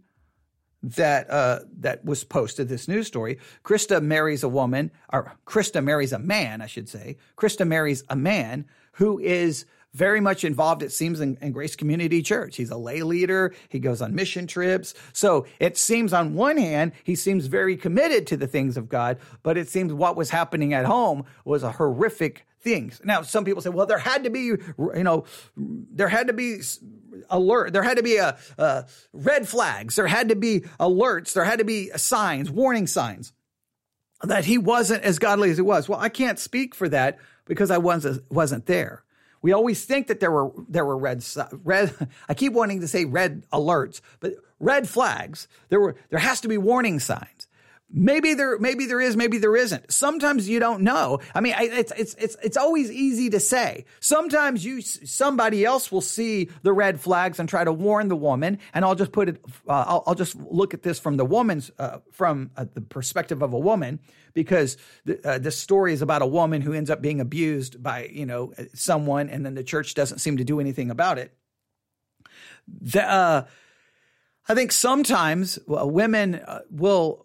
that 0.82 1.30
uh, 1.30 1.60
that 1.82 2.04
was 2.04 2.24
posted, 2.24 2.68
this 2.68 2.88
news 2.88 3.06
story, 3.06 3.38
Krista 3.64 4.02
marries 4.02 4.42
a 4.42 4.50
woman, 4.50 4.90
or 5.14 5.32
Krista 5.46 5.84
marries 5.84 6.12
a 6.12 6.20
man, 6.20 6.60
I 6.62 6.66
should 6.66 6.90
say. 6.90 7.18
Krista 7.38 7.68
marries 7.68 8.04
a 8.10 8.16
man 8.16 8.66
who 8.94 9.20
is 9.20 9.66
very 9.94 10.20
much 10.20 10.44
involved, 10.44 10.82
it 10.82 10.92
seems, 10.92 11.20
in, 11.20 11.38
in, 11.42 11.52
Grace 11.52 11.76
Community 11.76 12.22
Church. 12.22 12.56
He's 12.56 12.72
a 12.72 12.78
lay 12.78 13.04
leader. 13.04 13.54
He 13.70 13.80
goes 13.80 14.02
on 14.02 14.16
mission 14.16 14.48
trips. 14.48 14.94
So 15.14 15.46
it 15.60 15.78
seems 15.78 16.14
on 16.14 16.34
one 16.34 16.58
hand, 16.58 16.94
he 17.04 17.16
seems 17.16 17.46
very 17.46 17.78
committed 17.78 18.26
to 18.28 18.38
the 18.38 18.48
things 18.48 18.76
of 18.76 18.90
God, 18.90 19.20
but 19.44 19.58
it 19.58 19.70
seems 19.70 19.94
what 19.94 20.16
was 20.16 20.32
happening 20.32 20.74
at 20.74 20.86
home 20.86 21.26
was 21.46 21.64
a 21.64 21.72
horrific 21.72 22.46
things. 22.60 23.02
Now, 23.04 23.22
some 23.22 23.46
people 23.46 23.62
say, 23.62 23.70
well, 23.70 23.86
there 23.86 23.98
had 24.00 24.24
to 24.24 24.30
be, 24.30 24.42
you 24.42 25.04
know, 25.04 25.26
there 25.56 26.08
had 26.08 26.28
to 26.28 26.34
be 26.34 26.62
alert. 27.30 27.74
There 27.74 27.84
had 27.84 27.98
to 27.98 28.04
be 28.04 28.18
a, 28.18 28.38
a 28.58 28.86
red 29.12 29.48
flags. 29.48 29.96
There 29.96 30.08
had 30.08 30.30
to 30.30 30.36
be 30.36 30.62
alerts. 30.80 31.34
There 31.34 31.44
had 31.44 31.60
to 31.60 31.66
be 31.66 31.90
signs, 31.96 32.50
warning 32.50 32.88
signs 32.88 33.34
that 34.24 34.46
he 34.46 34.58
wasn't 34.58 35.04
as 35.04 35.20
godly 35.20 35.52
as 35.52 35.58
he 35.58 35.62
was. 35.62 35.88
Well, 35.88 36.00
I 36.00 36.10
can't 36.10 36.40
speak 36.40 36.74
for 36.74 36.88
that 36.90 37.20
because 37.46 37.70
I 37.70 37.78
wasn't, 37.78 38.24
wasn't 38.32 38.66
there. 38.66 39.04
We 39.44 39.52
always 39.52 39.86
think 39.86 40.08
that 40.08 40.20
there 40.20 40.32
were 40.32 40.52
there 40.68 40.86
were 40.86 40.98
red 40.98 41.24
red. 41.64 42.10
I 42.30 42.34
keep 42.34 42.54
wanting 42.54 42.82
to 42.82 42.88
say 42.88 43.06
red 43.06 43.44
alerts, 43.52 44.02
but 44.20 44.34
red 44.60 44.90
flags. 44.90 45.48
There 45.70 45.80
were 45.80 45.96
there 46.10 46.20
has 46.20 46.42
to 46.42 46.48
be 46.48 46.58
warning 46.58 47.00
signs. 47.00 47.43
Maybe 47.96 48.34
there, 48.34 48.58
maybe 48.58 48.88
there 48.88 49.00
is, 49.00 49.16
maybe 49.16 49.38
there 49.38 49.56
isn't. 49.56 49.92
Sometimes 49.92 50.50
you 50.50 50.60
don't 50.60 50.82
know. 50.82 51.20
I 51.36 51.42
mean, 51.42 51.54
it's 51.60 51.92
it's 51.96 52.16
it's 52.16 52.36
it's 52.42 52.58
always 52.58 52.92
easy 52.92 53.30
to 53.30 53.40
say. 53.40 53.86
Sometimes 54.00 54.66
you 54.66 54.82
somebody 54.82 55.64
else 55.64 55.92
will 55.92 56.02
see 56.02 56.50
the 56.64 56.74
red 56.74 57.00
flags 57.00 57.40
and 57.40 57.48
try 57.48 57.64
to 57.64 57.72
warn 57.72 58.08
the 58.08 58.16
woman. 58.16 58.58
And 58.74 58.84
I'll 58.84 58.96
just 58.96 59.12
put 59.12 59.30
it. 59.30 59.46
Uh, 59.70 59.86
I'll, 59.88 60.04
I'll, 60.08 60.16
just 60.16 60.36
look 60.36 60.74
at 60.74 60.82
this 60.82 60.98
from 60.98 61.18
the 61.18 61.26
woman's 61.26 61.70
uh, 61.78 62.00
from 62.12 62.50
uh, 62.58 62.66
the 62.74 62.82
perspective 62.82 63.44
of 63.44 63.54
a 63.54 63.60
woman 63.60 64.00
because 64.34 64.76
the, 65.06 65.20
uh, 65.24 65.38
this 65.38 65.60
story 65.60 65.94
is 65.94 66.02
about 66.02 66.24
a 66.24 66.28
woman 66.28 66.64
who 66.64 66.74
ends 66.74 66.90
up 66.90 67.00
being 67.00 67.22
abused 67.22 67.84
by 67.84 68.10
you 68.12 68.26
know 68.26 68.54
someone, 68.74 69.30
and 69.30 69.46
then 69.46 69.54
the 69.54 69.64
church 69.64 69.94
doesn't 69.94 70.18
seem 70.18 70.38
to 70.38 70.44
do 70.44 70.60
anything 70.60 70.90
about 70.90 71.20
it. 71.20 71.38
The, 72.68 73.08
uh, 73.08 73.46
I 74.50 74.56
think 74.56 74.72
sometimes 74.72 75.60
women 75.68 76.36
uh, 76.36 76.62
will 76.72 77.23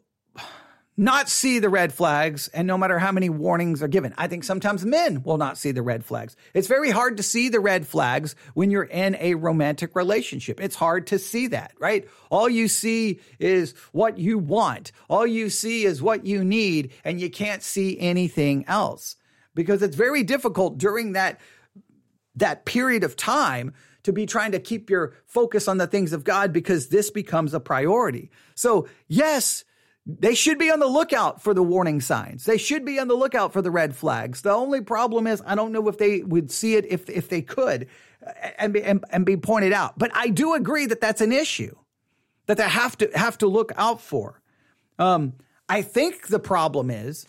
not 0.98 1.28
see 1.28 1.61
the 1.61 1.68
red 1.68 1.92
flags, 1.92 2.48
and 2.48 2.66
no 2.66 2.76
matter 2.76 2.98
how 2.98 3.12
many 3.12 3.30
warnings 3.30 3.84
are 3.84 3.88
given. 3.88 4.12
I 4.18 4.26
think 4.26 4.42
sometimes 4.42 4.84
men 4.84 5.22
will 5.22 5.38
not 5.38 5.56
see 5.56 5.70
the 5.70 5.80
red 5.80 6.04
flags. 6.04 6.37
It's 6.54 6.66
very 6.66 6.90
hard 6.90 7.18
to 7.18 7.22
see 7.22 7.48
the 7.48 7.61
red 7.61 7.87
flags 7.87 8.34
when 8.54 8.72
you're 8.72 8.82
in 8.82 9.16
a 9.20 9.37
romantic 9.37 9.94
relationship. 9.94 10.61
It's 10.61 10.74
hard 10.74 11.06
to 11.06 11.18
see 11.20 11.46
that, 11.46 11.72
right? 11.78 12.08
All 12.30 12.48
you 12.48 12.66
see 12.66 13.20
is 13.38 13.74
what 13.92 14.18
you 14.18 14.38
want. 14.38 14.90
All 15.08 15.24
you 15.24 15.50
see 15.50 15.84
is 15.84 16.02
what 16.02 16.26
you 16.26 16.42
need, 16.42 16.92
and 17.04 17.20
you 17.20 17.30
can't 17.30 17.62
see 17.62 17.96
anything 18.00 18.64
else 18.66 19.14
because 19.54 19.82
it's 19.82 19.96
very 19.96 20.24
difficult 20.24 20.78
during 20.78 21.12
that 21.12 21.40
that 22.34 22.64
period 22.64 23.04
of 23.04 23.16
time 23.16 23.72
to 24.02 24.12
be 24.12 24.26
trying 24.26 24.52
to 24.52 24.61
keep 24.61 24.90
your 24.90 25.14
focus 25.26 25.68
on 25.68 25.78
the 25.78 25.87
things 25.87 26.12
of 26.12 26.24
God 26.24 26.52
because 26.52 26.88
this 26.88 27.11
becomes 27.11 27.54
a 27.54 27.61
priority. 27.61 28.30
So, 28.54 28.88
yes, 29.08 29.64
they 30.09 30.35
should 30.35 30.59
be 30.59 30.71
on 30.71 30.81
the 30.81 30.87
lookout 30.87 31.42
for 31.42 31.53
the 31.53 31.62
warning 31.62 32.01
signs. 32.01 32.47
They 32.47 32.57
should 32.57 32.87
be 32.87 32.99
on 32.99 33.09
the 33.09 33.14
lookout 33.14 33.53
for 33.53 33.61
the 33.61 33.71
red 33.71 33.94
flags. 33.94 34.40
The 34.40 34.53
only 34.53 34.81
problem 34.81 35.27
is 35.27 35.42
I 35.44 35.55
don't 35.55 35.71
know 35.71 35.87
if 35.88 35.99
they 35.99 36.23
would 36.23 36.51
see 36.51 36.77
it 36.77 36.87
if 36.88 37.11
if 37.11 37.29
they 37.29 37.42
could 37.42 37.88
and 38.59 38.73
be, 38.73 38.83
and, 38.83 39.05
and 39.11 39.27
be 39.27 39.37
pointed 39.37 39.75
out. 39.75 39.99
But 39.99 40.11
I 40.14 40.29
do 40.29 40.55
agree 40.55 40.87
that 40.87 41.03
that's 41.03 41.21
an 41.21 41.31
issue 41.31 41.77
that 42.47 42.57
they 42.57 42.68
have 42.68 42.97
to 42.99 43.11
have 43.14 43.37
to 43.38 43.47
look 43.47 43.71
out 43.77 44.01
for. 44.01 44.40
Um, 44.99 45.35
I 45.68 45.83
think 45.83 46.29
the 46.29 46.40
problem 46.40 46.90
is 46.90 47.27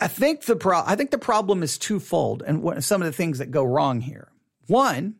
I 0.00 0.08
think 0.08 0.42
the 0.46 0.56
pro- 0.56 0.82
I 0.84 0.96
think 0.96 1.12
the 1.12 1.18
problem 1.18 1.62
is 1.62 1.78
twofold, 1.78 2.42
and 2.44 2.64
what, 2.64 2.82
some 2.82 3.00
of 3.00 3.06
the 3.06 3.12
things 3.12 3.38
that 3.38 3.52
go 3.52 3.62
wrong 3.62 4.00
here. 4.00 4.32
One 4.66 5.14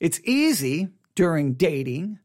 it's 0.00 0.20
easy 0.24 0.88
during 1.14 1.54
dating 1.54 2.18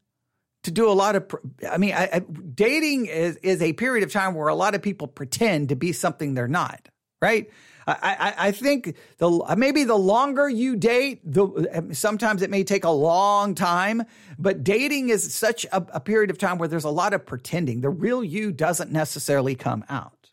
to 0.62 0.70
do 0.70 0.88
a 0.88 0.92
lot 0.92 1.16
of 1.16 1.34
i 1.70 1.78
mean 1.78 1.92
I, 1.94 2.08
I, 2.12 2.18
dating 2.18 3.06
is, 3.06 3.36
is 3.38 3.62
a 3.62 3.72
period 3.72 4.04
of 4.04 4.12
time 4.12 4.34
where 4.34 4.48
a 4.48 4.54
lot 4.54 4.74
of 4.74 4.82
people 4.82 5.06
pretend 5.06 5.68
to 5.70 5.76
be 5.76 5.92
something 5.92 6.34
they're 6.34 6.48
not 6.48 6.88
right 7.20 7.50
I, 7.86 7.94
I, 8.38 8.48
I 8.48 8.50
think 8.52 8.96
the 9.18 9.54
maybe 9.56 9.84
the 9.84 9.96
longer 9.96 10.48
you 10.48 10.76
date, 10.76 11.20
the 11.24 11.90
sometimes 11.92 12.42
it 12.42 12.50
may 12.50 12.64
take 12.64 12.84
a 12.84 12.90
long 12.90 13.54
time, 13.54 14.04
but 14.38 14.64
dating 14.64 15.10
is 15.10 15.34
such 15.34 15.64
a, 15.66 15.84
a 15.92 16.00
period 16.00 16.30
of 16.30 16.38
time 16.38 16.58
where 16.58 16.68
there's 16.68 16.84
a 16.84 16.90
lot 16.90 17.12
of 17.12 17.26
pretending. 17.26 17.80
The 17.80 17.90
real 17.90 18.24
you 18.24 18.52
doesn't 18.52 18.90
necessarily 18.90 19.54
come 19.54 19.84
out, 19.88 20.30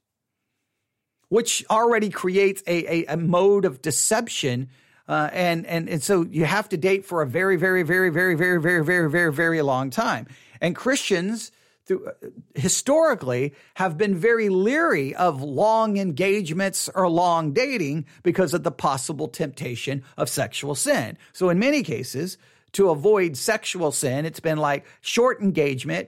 which 1.30 1.66
already 1.70 2.10
creates 2.10 2.64
a, 2.68 3.02
a, 3.02 3.14
a 3.14 3.18
mode 3.18 3.66
of 3.66 3.82
deception 3.82 4.70
uh, 5.12 5.30
and, 5.34 5.66
and, 5.66 5.90
and 5.90 6.02
so 6.02 6.22
you 6.22 6.46
have 6.46 6.70
to 6.70 6.78
date 6.78 7.06
for 7.06 7.22
a 7.22 7.28
very, 7.28 7.58
very, 7.58 7.84
very, 7.84 8.10
very, 8.10 8.34
very, 8.34 8.62
very, 8.62 8.82
very, 8.82 9.10
very, 9.10 9.34
very 9.34 9.62
long 9.62 9.90
time. 9.90 10.26
And 10.62 10.74
Christians, 10.74 11.52
through, 11.86 12.08
uh, 12.08 12.28
historically, 12.56 13.54
have 13.74 13.98
been 13.98 14.16
very 14.16 14.48
leery 14.48 15.14
of 15.14 15.42
long 15.42 15.98
engagements 15.98 16.88
or 16.96 17.10
long 17.10 17.52
dating 17.52 18.06
because 18.24 18.54
of 18.54 18.64
the 18.64 18.72
possible 18.72 19.28
temptation 19.28 20.02
of 20.16 20.30
sexual 20.30 20.76
sin. 20.76 21.18
So 21.34 21.50
in 21.50 21.60
many 21.60 21.84
cases, 21.84 22.38
to 22.72 22.90
avoid 22.90 23.36
sexual 23.36 23.92
sin, 23.92 24.26
it's 24.26 24.40
been 24.40 24.60
like 24.60 24.86
short 25.02 25.42
engagement, 25.42 26.08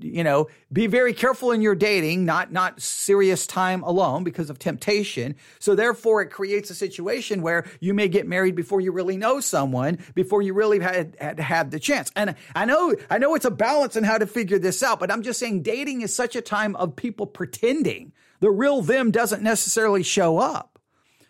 you 0.00 0.24
know 0.24 0.48
be 0.72 0.86
very 0.86 1.12
careful 1.12 1.52
in 1.52 1.60
your 1.60 1.74
dating 1.74 2.24
not 2.24 2.52
not 2.52 2.80
serious 2.80 3.46
time 3.46 3.82
alone 3.82 4.24
because 4.24 4.50
of 4.50 4.58
temptation. 4.58 5.36
So 5.58 5.74
therefore 5.74 6.22
it 6.22 6.30
creates 6.30 6.70
a 6.70 6.74
situation 6.74 7.42
where 7.42 7.64
you 7.80 7.94
may 7.94 8.08
get 8.08 8.26
married 8.26 8.56
before 8.56 8.80
you 8.80 8.92
really 8.92 9.16
know 9.16 9.40
someone 9.40 9.98
before 10.14 10.42
you 10.42 10.54
really 10.54 10.80
had 10.80 11.16
had, 11.20 11.38
had 11.38 11.70
the 11.70 11.78
chance. 11.78 12.10
And 12.16 12.34
i 12.54 12.64
know 12.64 12.94
i 13.10 13.18
know 13.18 13.34
it's 13.34 13.44
a 13.44 13.50
balance 13.50 13.96
in 13.96 14.04
how 14.04 14.18
to 14.18 14.26
figure 14.26 14.58
this 14.58 14.82
out 14.82 15.00
but 15.00 15.10
i'm 15.10 15.22
just 15.22 15.38
saying 15.38 15.62
dating 15.62 16.00
is 16.00 16.14
such 16.14 16.34
a 16.36 16.40
time 16.40 16.74
of 16.76 16.96
people 16.96 17.26
pretending. 17.26 18.12
The 18.40 18.50
real 18.50 18.82
them 18.82 19.10
doesn't 19.10 19.42
necessarily 19.42 20.02
show 20.02 20.38
up. 20.38 20.78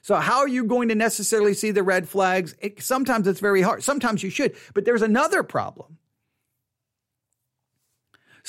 So 0.02 0.14
how 0.16 0.38
are 0.38 0.48
you 0.48 0.64
going 0.64 0.88
to 0.88 0.94
necessarily 0.94 1.54
see 1.54 1.72
the 1.72 1.82
red 1.82 2.08
flags? 2.08 2.54
It, 2.60 2.80
sometimes 2.82 3.26
it's 3.26 3.40
very 3.40 3.62
hard. 3.62 3.82
Sometimes 3.82 4.22
you 4.22 4.30
should 4.30 4.54
but 4.72 4.84
there's 4.84 5.02
another 5.02 5.42
problem 5.42 5.98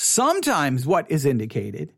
Sometimes 0.00 0.86
what 0.86 1.10
is 1.10 1.24
indicated 1.26 1.92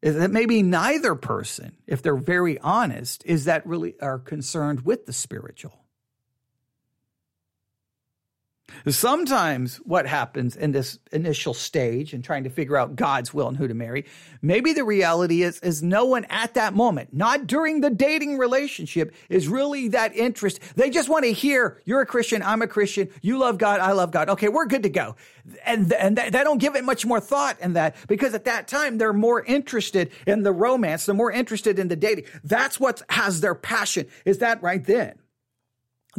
is 0.00 0.16
that 0.16 0.30
maybe 0.30 0.62
neither 0.62 1.14
person, 1.14 1.76
if 1.86 2.00
they're 2.00 2.16
very 2.16 2.58
honest, 2.60 3.22
is 3.26 3.44
that 3.44 3.66
really 3.66 3.94
are 4.00 4.18
concerned 4.18 4.86
with 4.86 5.04
the 5.04 5.12
spiritual. 5.12 5.79
Sometimes 8.88 9.76
what 9.78 10.06
happens 10.06 10.56
in 10.56 10.72
this 10.72 10.98
initial 11.12 11.54
stage 11.54 12.12
and 12.12 12.24
trying 12.24 12.44
to 12.44 12.50
figure 12.50 12.76
out 12.76 12.96
God's 12.96 13.32
will 13.34 13.48
and 13.48 13.56
who 13.56 13.68
to 13.68 13.74
marry, 13.74 14.06
maybe 14.42 14.72
the 14.72 14.84
reality 14.84 15.42
is 15.42 15.60
is 15.60 15.82
no 15.82 16.04
one 16.04 16.24
at 16.26 16.54
that 16.54 16.74
moment, 16.74 17.12
not 17.12 17.46
during 17.46 17.80
the 17.80 17.90
dating 17.90 18.38
relationship, 18.38 19.14
is 19.28 19.48
really 19.48 19.88
that 19.88 20.14
interest. 20.16 20.60
They 20.76 20.90
just 20.90 21.08
want 21.08 21.24
to 21.24 21.32
hear 21.32 21.80
you're 21.84 22.00
a 22.00 22.06
Christian, 22.06 22.42
I'm 22.42 22.62
a 22.62 22.66
Christian, 22.66 23.08
you 23.22 23.38
love 23.38 23.58
God, 23.58 23.80
I 23.80 23.92
love 23.92 24.10
God. 24.10 24.28
Okay, 24.30 24.48
we're 24.48 24.66
good 24.66 24.82
to 24.84 24.90
go. 24.90 25.16
And 25.64 25.92
and 25.92 26.16
they 26.16 26.30
don't 26.30 26.58
give 26.58 26.76
it 26.76 26.84
much 26.84 27.04
more 27.04 27.20
thought 27.20 27.60
in 27.60 27.74
that 27.74 27.96
because 28.08 28.34
at 28.34 28.44
that 28.44 28.68
time 28.68 28.98
they're 28.98 29.12
more 29.12 29.42
interested 29.42 30.10
in 30.26 30.42
the 30.42 30.52
romance, 30.52 31.06
they're 31.06 31.14
more 31.14 31.32
interested 31.32 31.78
in 31.78 31.88
the 31.88 31.96
dating. 31.96 32.24
That's 32.44 32.78
what 32.78 33.02
has 33.08 33.40
their 33.40 33.54
passion. 33.54 34.06
Is 34.24 34.38
that 34.38 34.62
right 34.62 34.84
then? 34.84 35.18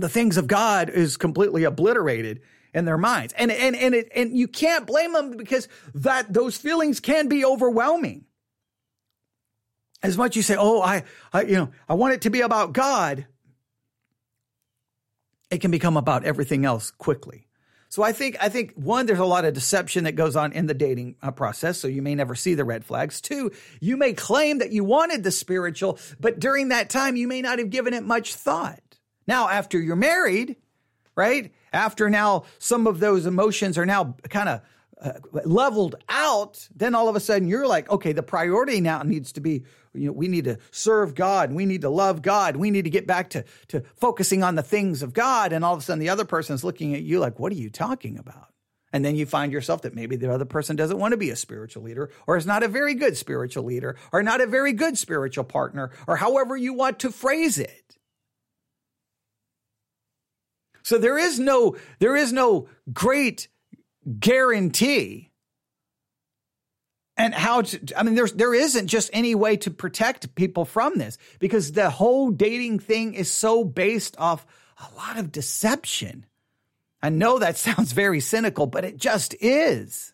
The 0.01 0.09
things 0.09 0.37
of 0.37 0.47
God 0.47 0.89
is 0.89 1.17
completely 1.17 1.63
obliterated 1.63 2.41
in 2.73 2.85
their 2.85 2.97
minds. 2.97 3.33
And, 3.37 3.51
and, 3.51 3.75
and, 3.75 3.93
it, 3.95 4.09
and 4.15 4.35
you 4.35 4.47
can't 4.47 4.87
blame 4.87 5.13
them 5.13 5.37
because 5.37 5.67
that 5.95 6.31
those 6.31 6.57
feelings 6.57 6.99
can 6.99 7.27
be 7.27 7.45
overwhelming. 7.45 8.25
As 10.03 10.17
much 10.17 10.35
you 10.35 10.41
say, 10.41 10.55
oh, 10.57 10.81
I, 10.81 11.03
I, 11.31 11.43
you 11.43 11.55
know, 11.55 11.69
I 11.87 11.93
want 11.93 12.15
it 12.15 12.21
to 12.21 12.29
be 12.29 12.41
about 12.41 12.73
God. 12.73 13.27
It 15.51 15.59
can 15.59 15.69
become 15.69 15.97
about 15.97 16.23
everything 16.23 16.65
else 16.65 16.91
quickly. 16.91 17.47
So 17.89 18.03
I 18.03 18.13
think 18.13 18.37
I 18.39 18.47
think 18.47 18.71
one, 18.75 19.05
there's 19.05 19.19
a 19.19 19.25
lot 19.25 19.43
of 19.43 19.53
deception 19.53 20.05
that 20.05 20.13
goes 20.13 20.37
on 20.37 20.53
in 20.53 20.65
the 20.65 20.73
dating 20.73 21.17
uh, 21.21 21.31
process, 21.31 21.77
so 21.77 21.89
you 21.89 22.01
may 22.01 22.15
never 22.15 22.35
see 22.35 22.53
the 22.53 22.63
red 22.63 22.85
flags. 22.85 23.19
Two, 23.19 23.51
you 23.81 23.97
may 23.97 24.13
claim 24.13 24.59
that 24.59 24.71
you 24.71 24.85
wanted 24.85 25.25
the 25.25 25.31
spiritual, 25.31 25.99
but 26.17 26.39
during 26.39 26.69
that 26.69 26.89
time 26.89 27.17
you 27.17 27.27
may 27.27 27.41
not 27.41 27.59
have 27.59 27.69
given 27.69 27.93
it 27.93 28.05
much 28.05 28.33
thought. 28.33 28.90
Now, 29.27 29.49
after 29.49 29.79
you're 29.79 29.95
married, 29.95 30.55
right? 31.15 31.51
After 31.73 32.09
now 32.09 32.45
some 32.59 32.87
of 32.87 32.99
those 32.99 33.25
emotions 33.25 33.77
are 33.77 33.85
now 33.85 34.15
kind 34.29 34.49
of 34.49 34.61
uh, 35.01 35.13
leveled 35.45 35.95
out, 36.09 36.67
then 36.75 36.93
all 36.93 37.09
of 37.09 37.15
a 37.15 37.19
sudden 37.19 37.47
you're 37.47 37.67
like, 37.67 37.89
okay, 37.89 38.11
the 38.11 38.23
priority 38.23 38.81
now 38.81 39.01
needs 39.01 39.31
to 39.31 39.41
be, 39.41 39.63
you 39.93 40.07
know, 40.07 40.11
we 40.11 40.27
need 40.27 40.45
to 40.45 40.57
serve 40.69 41.15
God. 41.15 41.51
We 41.51 41.65
need 41.65 41.81
to 41.81 41.89
love 41.89 42.21
God. 42.21 42.55
We 42.55 42.69
need 42.69 42.83
to 42.83 42.91
get 42.91 43.07
back 43.07 43.31
to, 43.31 43.43
to 43.69 43.81
focusing 43.95 44.43
on 44.43 44.55
the 44.55 44.63
things 44.63 45.01
of 45.01 45.13
God. 45.13 45.53
And 45.53 45.65
all 45.65 45.73
of 45.73 45.79
a 45.79 45.81
sudden 45.81 45.99
the 45.99 46.09
other 46.09 46.25
person 46.25 46.53
is 46.53 46.63
looking 46.63 46.93
at 46.93 47.01
you 47.01 47.19
like, 47.19 47.39
what 47.39 47.51
are 47.51 47.55
you 47.55 47.69
talking 47.69 48.19
about? 48.19 48.49
And 48.93 49.03
then 49.05 49.15
you 49.15 49.25
find 49.25 49.51
yourself 49.51 49.83
that 49.83 49.95
maybe 49.95 50.17
the 50.17 50.31
other 50.31 50.45
person 50.45 50.75
doesn't 50.75 50.99
want 50.99 51.13
to 51.13 51.17
be 51.17 51.29
a 51.29 51.35
spiritual 51.35 51.83
leader 51.83 52.11
or 52.27 52.37
is 52.37 52.45
not 52.45 52.61
a 52.61 52.67
very 52.67 52.93
good 52.93 53.17
spiritual 53.17 53.63
leader 53.63 53.97
or 54.11 54.21
not 54.21 54.41
a 54.41 54.45
very 54.45 54.73
good 54.73 54.97
spiritual 54.97 55.45
partner 55.45 55.91
or 56.07 56.17
however 56.17 56.57
you 56.57 56.73
want 56.73 56.99
to 56.99 57.11
phrase 57.11 57.57
it. 57.57 57.97
So 60.83 60.97
there 60.97 61.17
is 61.17 61.39
no, 61.39 61.75
there 61.99 62.15
is 62.15 62.33
no 62.33 62.67
great 62.91 63.47
guarantee 64.19 65.31
and 67.17 67.33
how 67.33 67.61
to, 67.61 67.79
I 67.95 68.03
mean, 68.03 68.15
there's, 68.15 68.33
there 68.33 68.53
isn't 68.53 68.87
just 68.87 69.09
any 69.13 69.35
way 69.35 69.57
to 69.57 69.71
protect 69.71 70.33
people 70.33 70.65
from 70.65 70.97
this 70.97 71.17
because 71.39 71.71
the 71.71 71.89
whole 71.89 72.31
dating 72.31 72.79
thing 72.79 73.13
is 73.13 73.31
so 73.31 73.63
based 73.63 74.15
off 74.17 74.45
a 74.77 74.95
lot 74.95 75.17
of 75.17 75.31
deception. 75.31 76.25
I 77.01 77.09
know 77.09 77.39
that 77.39 77.57
sounds 77.57 77.91
very 77.91 78.21
cynical, 78.21 78.65
but 78.65 78.85
it 78.85 78.97
just 78.97 79.35
is. 79.39 80.13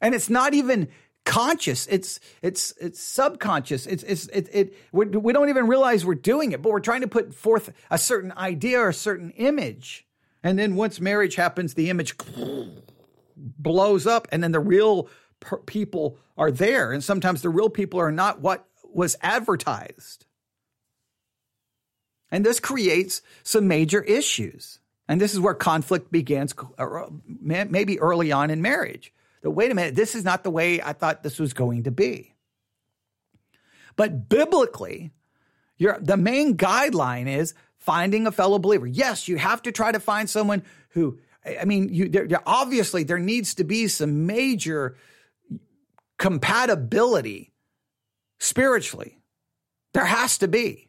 And 0.00 0.14
it's 0.14 0.30
not 0.30 0.54
even 0.54 0.88
conscious. 1.28 1.86
It's, 1.88 2.20
it's, 2.40 2.72
it's 2.80 2.98
subconscious. 2.98 3.86
It's, 3.86 4.02
it's, 4.02 4.26
it, 4.28 4.48
it, 4.50 4.74
we 4.92 5.32
don't 5.32 5.50
even 5.50 5.66
realize 5.66 6.04
we're 6.04 6.14
doing 6.14 6.52
it, 6.52 6.62
but 6.62 6.72
we're 6.72 6.80
trying 6.80 7.02
to 7.02 7.06
put 7.06 7.34
forth 7.34 7.70
a 7.90 7.98
certain 7.98 8.32
idea 8.32 8.80
or 8.80 8.88
a 8.88 8.94
certain 8.94 9.30
image. 9.32 10.06
And 10.42 10.58
then 10.58 10.74
once 10.74 11.00
marriage 11.00 11.34
happens, 11.34 11.74
the 11.74 11.90
image 11.90 12.14
blows 13.36 14.06
up, 14.06 14.26
and 14.32 14.42
then 14.42 14.52
the 14.52 14.60
real 14.60 15.10
per- 15.40 15.58
people 15.58 16.16
are 16.38 16.50
there. 16.50 16.92
And 16.92 17.04
sometimes 17.04 17.42
the 17.42 17.50
real 17.50 17.68
people 17.68 18.00
are 18.00 18.10
not 18.10 18.40
what 18.40 18.66
was 18.82 19.14
advertised. 19.20 20.24
And 22.30 22.44
this 22.44 22.58
creates 22.58 23.20
some 23.42 23.68
major 23.68 24.00
issues. 24.00 24.80
And 25.06 25.20
this 25.20 25.34
is 25.34 25.40
where 25.40 25.54
conflict 25.54 26.10
begins, 26.10 26.54
uh, 26.78 27.06
maybe 27.26 28.00
early 28.00 28.32
on 28.32 28.48
in 28.50 28.62
marriage. 28.62 29.12
That 29.42 29.50
wait 29.50 29.70
a 29.70 29.74
minute, 29.74 29.94
this 29.94 30.14
is 30.14 30.24
not 30.24 30.44
the 30.44 30.50
way 30.50 30.80
I 30.80 30.92
thought 30.92 31.22
this 31.22 31.38
was 31.38 31.52
going 31.52 31.84
to 31.84 31.90
be. 31.90 32.34
But 33.96 34.28
biblically, 34.28 35.12
the 35.78 36.16
main 36.16 36.56
guideline 36.56 37.28
is 37.28 37.54
finding 37.76 38.26
a 38.26 38.32
fellow 38.32 38.58
believer. 38.58 38.86
Yes, 38.86 39.28
you 39.28 39.36
have 39.36 39.62
to 39.62 39.72
try 39.72 39.92
to 39.92 40.00
find 40.00 40.28
someone 40.28 40.62
who, 40.90 41.18
I 41.44 41.64
mean, 41.64 41.92
you, 41.92 42.08
there, 42.08 42.26
there, 42.26 42.42
obviously 42.46 43.04
there 43.04 43.18
needs 43.18 43.54
to 43.54 43.64
be 43.64 43.88
some 43.88 44.26
major 44.26 44.96
compatibility 46.18 47.52
spiritually. 48.38 49.18
There 49.94 50.04
has 50.04 50.38
to 50.38 50.48
be. 50.48 50.87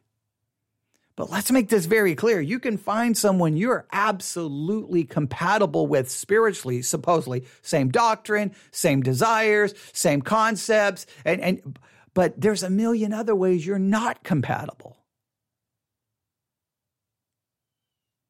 But 1.20 1.30
let's 1.30 1.52
make 1.52 1.68
this 1.68 1.86
very 1.86 2.16
clear. 2.16 2.40
You 2.40 2.60
can 2.60 2.78
find 2.78 3.18
someone 3.18 3.58
you're 3.58 3.86
absolutely 3.92 5.04
compatible 5.04 5.86
with 5.86 6.10
spiritually, 6.10 6.82
supposedly, 6.82 7.44
same 7.62 7.90
doctrine, 7.90 8.56
same 8.72 9.02
desires, 9.02 9.74
same 9.92 10.22
concepts, 10.22 11.06
and, 11.26 11.42
and 11.42 11.78
but 12.14 12.40
there's 12.40 12.64
a 12.64 12.70
million 12.70 13.12
other 13.12 13.36
ways 13.36 13.68
you're 13.68 13.78
not 13.78 14.24
compatible. 14.24 14.96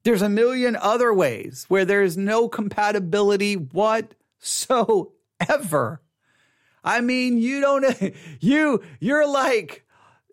There's 0.04 0.24
a 0.24 0.30
million 0.30 0.76
other 0.76 1.14
ways 1.14 1.66
where 1.68 1.86
there's 1.86 2.18
no 2.18 2.50
compatibility 2.50 3.54
whatsoever. 3.54 4.02
I 6.84 7.02
mean, 7.02 7.38
you 7.38 7.62
don't, 7.62 8.16
you, 8.40 8.82
you're 9.00 9.28
like, 9.30 9.86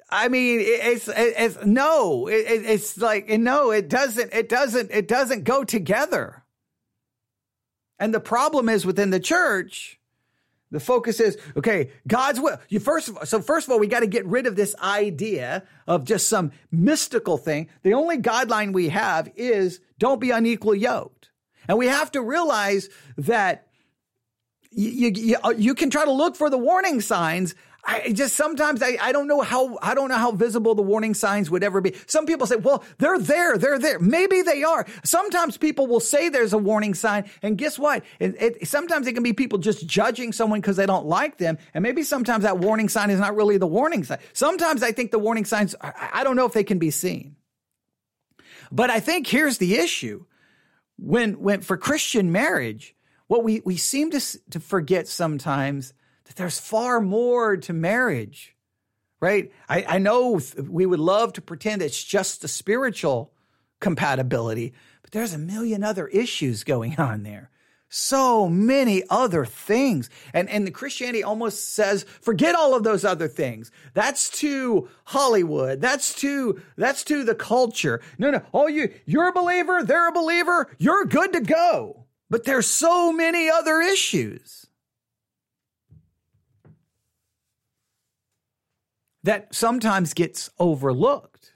I 0.09 0.29
mean, 0.29 0.61
it's, 0.63 1.09
it's, 1.09 1.65
no, 1.65 2.29
it's 2.29 2.97
like, 2.99 3.29
no, 3.29 3.73
it 3.73 3.89
doesn't, 3.89 4.33
it 4.33 4.49
doesn't, 4.49 4.91
it 4.93 5.09
doesn't 5.09 5.45
go 5.45 5.65
together. 5.65 6.45
And 7.99 8.15
the 8.15 8.21
problem 8.21 8.69
is 8.69 8.87
within 8.87 9.11
the 9.11 9.19
church, 9.19 9.99
the 10.71 10.81
focus 10.81 11.21
is 11.21 11.39
okay. 11.57 11.91
God's 12.07 12.41
will. 12.41 12.59
You 12.69 12.81
first, 12.81 13.09
all, 13.09 13.25
so 13.25 13.41
first 13.41 13.67
of 13.67 13.73
all, 13.73 13.79
we 13.79 13.87
got 13.87 14.01
to 14.01 14.07
get 14.07 14.27
rid 14.27 14.47
of 14.47 14.57
this 14.57 14.75
idea 14.83 15.65
of 15.87 16.05
just 16.05 16.29
some 16.29 16.53
mystical 16.71 17.39
thing. 17.39 17.69
The 17.83 17.95
only 17.95 18.19
guideline 18.19 18.73
we 18.73 18.89
have 18.89 19.31
is 19.37 19.81
don't 19.99 20.21
be 20.21 20.31
unequally 20.31 20.81
yoked, 20.81 21.31
and 21.69 21.79
we 21.79 21.87
have 21.87 22.11
to 22.13 22.21
realize 22.21 22.91
that 23.17 23.69
you, 24.71 25.13
you, 25.15 25.37
you 25.57 25.75
can 25.75 25.89
try 25.89 26.05
to 26.05 26.13
look 26.13 26.37
for 26.37 26.51
the 26.51 26.59
warning 26.59 27.01
signs 27.01 27.55
I 27.89 28.13
just 28.13 28.35
sometimes 28.35 28.83
I, 28.83 28.99
I 29.01 29.13
don't 29.13 29.29
know 29.29 29.43
how 29.43 29.79
I 29.81 29.95
don't 29.95 30.09
know 30.09 30.17
how 30.17 30.33
visible 30.33 30.75
the 30.75 30.83
warning 30.83 31.15
signs 31.15 31.51
would 31.51 31.63
ever 31.63 31.81
be. 31.81 31.95
Some 32.07 32.27
people 32.27 32.47
say, 32.47 32.57
well, 32.57 32.83
they're 32.99 33.19
there, 33.19 33.57
they're 33.57 33.79
there. 33.79 34.01
Maybe 34.01 34.43
they 34.43 34.65
are. 34.65 34.85
Sometimes 35.05 35.57
people 35.57 35.87
will 35.87 36.01
say 36.01 36.29
there's 36.29 36.53
a 36.53 36.59
warning 36.59 36.95
sign, 36.95 37.31
and 37.43 37.57
guess 37.57 37.79
what? 37.79 38.05
It, 38.19 38.35
it, 38.43 38.69
sometimes 38.69 39.07
it 39.07 39.13
can 39.13 39.23
be 39.23 39.33
people 39.33 39.59
just 39.59 39.87
judging 39.87 40.33
someone 40.33 40.61
because 40.61 40.77
they 40.77 40.87
don't 40.87 41.07
like 41.07 41.39
them, 41.39 41.59
and 41.75 41.83
maybe 41.83 42.03
sometimes 42.03 42.43
that 42.43 42.59
warning 42.59 42.89
sign 42.89 43.11
is 43.11 43.21
not 43.21 43.37
really 43.37 43.57
the 43.57 43.69
warning 43.69 44.03
sign. 44.03 44.19
Sometimes 44.33 44.83
I 44.83 44.91
think 44.91 45.13
the 45.13 45.21
warning 45.21 45.45
signs 45.45 45.77
I, 45.81 46.11
I 46.15 46.25
don't 46.25 46.35
know 46.35 46.47
if 46.47 46.53
they 46.53 46.65
can 46.65 46.79
be 46.79 46.91
seen. 46.91 47.37
But 48.73 48.91
I 48.91 48.99
think 48.99 49.29
here's 49.29 49.59
the 49.59 49.77
issue: 49.77 50.25
when 50.99 51.35
when 51.41 51.61
for 51.61 51.77
Christian 51.77 52.33
marriage, 52.33 52.97
what 53.29 53.45
we 53.45 53.63
we 53.65 53.77
seem 53.77 54.11
to 54.11 54.21
to 54.51 54.59
forget 54.59 55.07
sometimes 55.07 55.95
that 56.27 56.37
there's 56.37 56.59
far 56.59 57.01
more 57.01 57.57
to 57.57 57.73
marriage, 57.73 58.55
right? 59.21 59.53
I, 59.69 59.85
I 59.89 59.99
know 59.99 60.41
we 60.69 60.87
would 60.87 61.01
love 61.01 61.33
to 61.35 61.43
pretend 61.43 61.83
it's 61.83 62.03
just 62.03 62.43
the 62.43 62.49
spiritual 62.49 63.33
compatibility, 63.81 64.75
but 65.03 65.13
there's 65.13 65.35
a 65.35 65.39
million 65.39 65.83
other 65.85 66.09
issues 66.09 66.65
going 66.65 66.97
on 66.99 67.23
there. 67.23 67.51
So 67.89 68.49
many 68.49 69.05
other 69.09 69.45
things. 69.45 70.11
And, 70.35 70.49
and 70.51 70.67
the 70.67 70.73
Christianity 70.73 71.23
almost 71.23 71.73
says, 71.75 72.05
forget 72.21 72.57
all 72.57 72.75
of 72.75 72.83
those 72.83 73.05
other 73.05 73.29
things. 73.29 73.71
That's 73.95 74.29
too 74.29 74.89
Hollywood. 75.05 75.81
That's 75.81 76.13
too, 76.13 76.61
that's 76.77 77.05
too 77.05 77.23
the 77.23 77.37
culture. 77.37 78.03
No, 78.19 78.33
no. 78.33 78.43
Oh, 78.53 78.67
you, 78.67 78.93
you're 79.07 79.29
a 79.29 79.33
believer. 79.33 79.85
They're 79.85 80.09
a 80.09 80.13
believer. 80.13 80.69
You're 80.79 81.05
good 81.05 81.33
to 81.35 81.41
go. 81.41 82.07
But 82.29 82.43
there's 82.43 82.67
so 82.67 83.13
many 83.13 83.49
other 83.49 83.81
issues. 83.81 84.66
That 89.27 89.53
sometimes 89.53 90.15
gets 90.15 90.51
overlooked. 90.57 91.53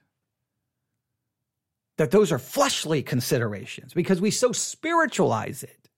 That 1.98 2.10
those 2.10 2.32
are 2.32 2.38
fleshly 2.38 3.02
considerations 3.02 3.94
because 3.94 4.20
we 4.20 4.32
so 4.32 4.50
spiritualize 4.50 5.62
it. 5.62 5.88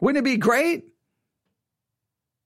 Wouldn't 0.00 0.26
it 0.26 0.30
be 0.30 0.38
great 0.38 0.84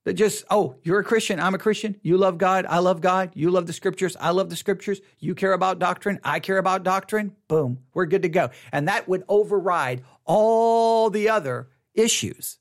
that 0.04 0.14
just, 0.14 0.44
oh, 0.50 0.76
you're 0.82 0.98
a 0.98 1.04
Christian, 1.04 1.38
I'm 1.38 1.54
a 1.54 1.58
Christian, 1.58 2.00
you 2.02 2.16
love 2.18 2.36
God, 2.36 2.66
I 2.68 2.80
love 2.80 3.00
God, 3.00 3.30
you 3.34 3.50
love 3.50 3.66
the 3.66 3.72
scriptures, 3.72 4.16
I 4.18 4.30
love 4.30 4.50
the 4.50 4.56
scriptures, 4.56 5.00
you 5.20 5.36
care 5.36 5.52
about 5.52 5.78
doctrine, 5.78 6.18
I 6.24 6.40
care 6.40 6.58
about 6.58 6.82
doctrine, 6.82 7.36
boom, 7.46 7.78
we're 7.94 8.06
good 8.06 8.22
to 8.22 8.28
go. 8.28 8.50
And 8.72 8.88
that 8.88 9.06
would 9.06 9.22
override 9.28 10.02
all 10.24 11.10
the 11.10 11.28
other 11.28 11.68
issues. 11.94 12.58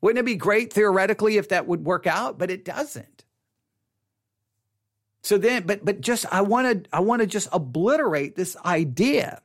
Wouldn't 0.00 0.18
it 0.18 0.24
be 0.24 0.36
great 0.36 0.72
theoretically 0.72 1.36
if 1.36 1.48
that 1.48 1.66
would 1.66 1.84
work 1.84 2.06
out? 2.06 2.38
But 2.38 2.50
it 2.50 2.64
doesn't. 2.64 3.24
So 5.22 5.36
then, 5.36 5.64
but 5.66 5.84
but 5.84 6.00
just 6.00 6.26
I 6.32 6.40
want 6.40 6.84
to 6.84 6.90
I 6.96 7.00
want 7.00 7.20
to 7.20 7.26
just 7.26 7.48
obliterate 7.52 8.36
this 8.36 8.56
idea 8.64 9.42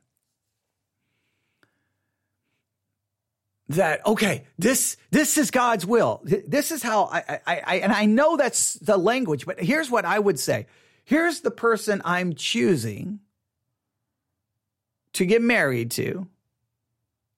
that 3.69 4.05
okay 4.05 4.45
this 4.59 4.95
this 5.09 5.37
is 5.37 5.49
god's 5.49 5.85
will 5.85 6.21
this 6.23 6.71
is 6.71 6.83
how 6.83 7.05
I, 7.05 7.39
I, 7.47 7.61
I 7.65 7.75
and 7.77 7.91
i 7.91 8.05
know 8.05 8.37
that's 8.37 8.73
the 8.75 8.97
language 8.97 9.45
but 9.45 9.59
here's 9.59 9.89
what 9.89 10.05
i 10.05 10.19
would 10.19 10.37
say 10.37 10.67
here's 11.03 11.41
the 11.41 11.49
person 11.49 12.01
i'm 12.05 12.35
choosing 12.35 13.21
to 15.13 15.25
get 15.25 15.41
married 15.41 15.89
to 15.91 16.27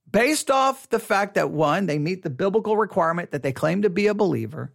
based 0.09 0.49
off 0.49 0.89
the 0.89 0.99
fact 0.99 1.35
that 1.35 1.51
one, 1.51 1.85
they 1.85 1.99
meet 1.99 2.23
the 2.23 2.29
biblical 2.29 2.77
requirement 2.77 3.31
that 3.31 3.43
they 3.43 3.51
claim 3.51 3.81
to 3.81 3.89
be 3.89 4.07
a 4.07 4.13
believer, 4.13 4.73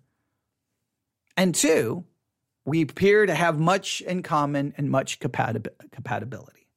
and 1.37 1.55
two, 1.55 2.05
we 2.65 2.83
appear 2.83 3.27
to 3.27 3.35
have 3.35 3.59
much 3.59 4.01
in 4.03 4.23
common 4.23 4.75
and 4.77 4.91
much 4.91 5.19
compatibility. 5.19 6.69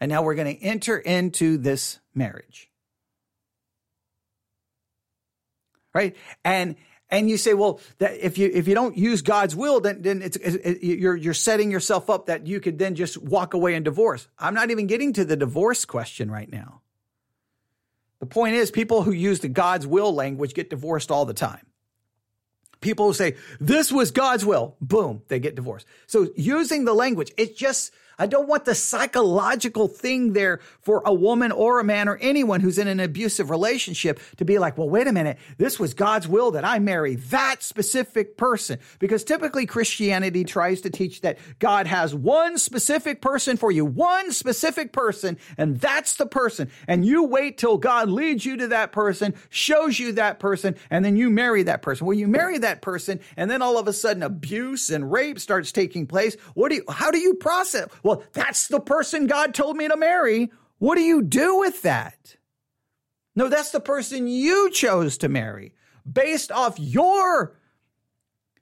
And 0.00 0.10
now 0.10 0.22
we're 0.22 0.34
going 0.34 0.56
to 0.56 0.62
enter 0.62 0.96
into 0.96 1.58
this 1.58 1.98
marriage. 2.14 2.70
Right? 5.92 6.16
And 6.44 6.76
and 7.10 7.28
you 7.28 7.36
say, 7.36 7.54
well, 7.54 7.80
that 7.98 8.24
if 8.24 8.38
you 8.38 8.48
if 8.52 8.68
you 8.68 8.74
don't 8.74 8.96
use 8.96 9.22
God's 9.22 9.56
will, 9.56 9.80
then 9.80 10.00
then 10.02 10.22
it's, 10.22 10.36
it, 10.36 10.82
you're 10.82 11.16
you're 11.16 11.34
setting 11.34 11.70
yourself 11.72 12.08
up 12.08 12.26
that 12.26 12.46
you 12.46 12.60
could 12.60 12.78
then 12.78 12.94
just 12.94 13.18
walk 13.20 13.54
away 13.54 13.74
and 13.74 13.84
divorce. 13.84 14.28
I'm 14.38 14.54
not 14.54 14.70
even 14.70 14.86
getting 14.86 15.12
to 15.14 15.24
the 15.24 15.36
divorce 15.36 15.84
question 15.84 16.30
right 16.30 16.50
now. 16.50 16.79
The 18.20 18.26
point 18.26 18.54
is, 18.54 18.70
people 18.70 19.02
who 19.02 19.12
use 19.12 19.40
the 19.40 19.48
God's 19.48 19.86
will 19.86 20.14
language 20.14 20.54
get 20.54 20.70
divorced 20.70 21.10
all 21.10 21.24
the 21.24 21.34
time. 21.34 21.66
People 22.80 23.08
who 23.08 23.14
say, 23.14 23.36
this 23.60 23.90
was 23.92 24.10
God's 24.10 24.44
will, 24.44 24.76
boom, 24.80 25.22
they 25.28 25.38
get 25.38 25.54
divorced. 25.54 25.86
So 26.06 26.28
using 26.36 26.84
the 26.84 26.94
language, 26.94 27.32
it's 27.36 27.58
just 27.58 27.92
I 28.20 28.26
don't 28.26 28.48
want 28.48 28.66
the 28.66 28.74
psychological 28.74 29.88
thing 29.88 30.34
there 30.34 30.60
for 30.82 31.02
a 31.06 31.14
woman 31.14 31.52
or 31.52 31.80
a 31.80 31.84
man 31.84 32.06
or 32.06 32.18
anyone 32.18 32.60
who's 32.60 32.76
in 32.76 32.86
an 32.86 33.00
abusive 33.00 33.48
relationship 33.48 34.20
to 34.36 34.44
be 34.44 34.58
like, 34.58 34.76
well, 34.76 34.90
wait 34.90 35.06
a 35.06 35.12
minute. 35.12 35.38
This 35.56 35.80
was 35.80 35.94
God's 35.94 36.28
will 36.28 36.50
that 36.50 36.64
I 36.64 36.80
marry 36.80 37.14
that 37.14 37.62
specific 37.62 38.36
person. 38.36 38.78
Because 38.98 39.24
typically 39.24 39.64
Christianity 39.64 40.44
tries 40.44 40.82
to 40.82 40.90
teach 40.90 41.22
that 41.22 41.38
God 41.58 41.86
has 41.86 42.14
one 42.14 42.58
specific 42.58 43.22
person 43.22 43.56
for 43.56 43.72
you, 43.72 43.86
one 43.86 44.32
specific 44.32 44.92
person, 44.92 45.38
and 45.56 45.80
that's 45.80 46.16
the 46.16 46.26
person. 46.26 46.70
And 46.86 47.06
you 47.06 47.24
wait 47.24 47.56
till 47.56 47.78
God 47.78 48.10
leads 48.10 48.44
you 48.44 48.58
to 48.58 48.68
that 48.68 48.92
person, 48.92 49.34
shows 49.48 49.98
you 49.98 50.12
that 50.12 50.40
person, 50.40 50.76
and 50.90 51.02
then 51.02 51.16
you 51.16 51.30
marry 51.30 51.62
that 51.62 51.80
person. 51.80 52.06
Well, 52.06 52.18
you 52.18 52.28
marry 52.28 52.58
that 52.58 52.82
person, 52.82 53.20
and 53.38 53.50
then 53.50 53.62
all 53.62 53.78
of 53.78 53.88
a 53.88 53.94
sudden 53.94 54.22
abuse 54.22 54.90
and 54.90 55.10
rape 55.10 55.38
starts 55.40 55.72
taking 55.72 56.06
place. 56.06 56.34
What 56.52 56.68
do 56.68 56.74
you, 56.74 56.84
how 56.90 57.10
do 57.10 57.18
you 57.18 57.32
process? 57.34 57.88
Well, 58.02 58.09
well, 58.10 58.24
that's 58.32 58.66
the 58.66 58.80
person 58.80 59.28
God 59.28 59.54
told 59.54 59.76
me 59.76 59.86
to 59.86 59.96
marry. 59.96 60.50
What 60.78 60.96
do 60.96 61.02
you 61.02 61.22
do 61.22 61.58
with 61.58 61.82
that? 61.82 62.36
No, 63.36 63.48
that's 63.48 63.70
the 63.70 63.78
person 63.78 64.26
you 64.26 64.68
chose 64.72 65.16
to 65.18 65.28
marry 65.28 65.74
based 66.10 66.50
off 66.50 66.76
your 66.80 67.56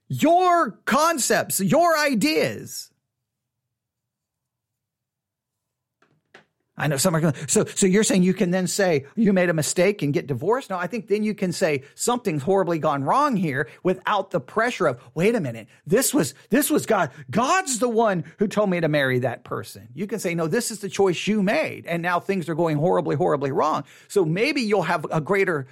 your 0.07 0.71
concepts, 0.85 1.59
your 1.59 1.97
ideas. 1.97 2.88
I 6.79 6.87
know 6.87 6.97
some 6.97 7.15
are 7.15 7.19
going. 7.19 7.35
So, 7.47 7.65
so 7.65 7.85
you're 7.85 8.03
saying 8.03 8.23
you 8.23 8.33
can 8.33 8.51
then 8.51 8.65
say 8.65 9.05
you 9.15 9.33
made 9.33 9.49
a 9.49 9.53
mistake 9.53 10.01
and 10.01 10.13
get 10.13 10.27
divorced? 10.27 10.69
No, 10.69 10.77
I 10.77 10.87
think 10.87 11.07
then 11.07 11.23
you 11.23 11.35
can 11.35 11.51
say 11.51 11.83
something's 11.93 12.41
horribly 12.41 12.79
gone 12.79 13.03
wrong 13.03 13.35
here 13.35 13.67
without 13.83 14.31
the 14.31 14.39
pressure 14.39 14.87
of 14.87 14.99
wait 15.13 15.35
a 15.35 15.41
minute, 15.41 15.67
this 15.85 16.13
was 16.13 16.33
this 16.49 16.69
was 16.69 16.85
God. 16.85 17.11
God's 17.29 17.79
the 17.79 17.89
one 17.89 18.23
who 18.39 18.47
told 18.47 18.69
me 18.69 18.79
to 18.79 18.87
marry 18.87 19.19
that 19.19 19.43
person. 19.43 19.89
You 19.93 20.07
can 20.07 20.19
say 20.19 20.33
no, 20.33 20.47
this 20.47 20.71
is 20.71 20.79
the 20.79 20.89
choice 20.89 21.27
you 21.27 21.43
made, 21.43 21.85
and 21.85 22.01
now 22.01 22.19
things 22.19 22.47
are 22.47 22.55
going 22.55 22.77
horribly, 22.77 23.17
horribly 23.17 23.51
wrong. 23.51 23.83
So 24.07 24.23
maybe 24.23 24.61
you'll 24.61 24.83
have 24.83 25.05
a 25.11 25.19
greater 25.19 25.67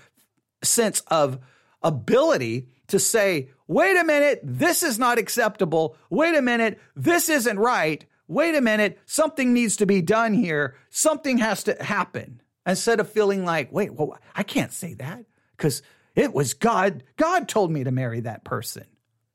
sense 0.61 1.01
of 1.07 1.39
ability 1.81 2.67
to 2.87 2.99
say, 2.99 3.49
wait 3.67 3.97
a 3.97 4.03
minute, 4.03 4.41
this 4.43 4.83
is 4.83 4.99
not 4.99 5.17
acceptable. 5.17 5.95
Wait 6.09 6.35
a 6.35 6.41
minute, 6.41 6.79
this 6.95 7.29
isn't 7.29 7.59
right 7.59 8.05
wait 8.27 8.55
a 8.55 8.61
minute, 8.61 8.99
something 9.05 9.53
needs 9.53 9.77
to 9.77 9.85
be 9.85 10.01
done 10.01 10.33
here. 10.33 10.75
Something 10.89 11.37
has 11.37 11.63
to 11.63 11.81
happen. 11.81 12.41
Instead 12.65 12.99
of 12.99 13.09
feeling 13.09 13.45
like, 13.45 13.71
wait, 13.71 13.93
well, 13.93 14.17
I 14.35 14.43
can't 14.43 14.73
say 14.73 14.93
that 14.95 15.25
because 15.55 15.81
it 16.15 16.33
was 16.33 16.53
God. 16.53 17.03
God 17.15 17.47
told 17.47 17.71
me 17.71 17.83
to 17.85 17.91
marry 17.91 18.19
that 18.21 18.43
person. 18.43 18.85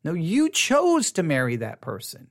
No, 0.05 0.12
you 0.12 0.51
chose 0.51 1.12
to 1.12 1.22
marry 1.22 1.57
that 1.57 1.80
person. 1.80 2.28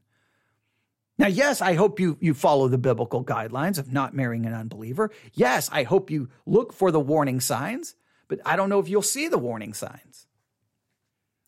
Now, 1.17 1.27
yes, 1.27 1.61
I 1.61 1.73
hope 1.73 1.99
you, 1.99 2.17
you 2.19 2.33
follow 2.33 2.67
the 2.67 2.77
biblical 2.77 3.23
guidelines 3.23 3.77
of 3.77 3.91
not 3.91 4.13
marrying 4.13 4.45
an 4.45 4.53
unbeliever. 4.53 5.11
Yes, 5.33 5.69
I 5.71 5.83
hope 5.83 6.09
you 6.09 6.29
look 6.45 6.73
for 6.73 6.91
the 6.91 6.99
warning 6.99 7.39
signs, 7.39 7.95
but 8.27 8.39
I 8.45 8.55
don't 8.55 8.69
know 8.69 8.79
if 8.79 8.89
you'll 8.89 9.01
see 9.01 9.27
the 9.27 9.37
warning 9.37 9.73
signs. 9.73 10.27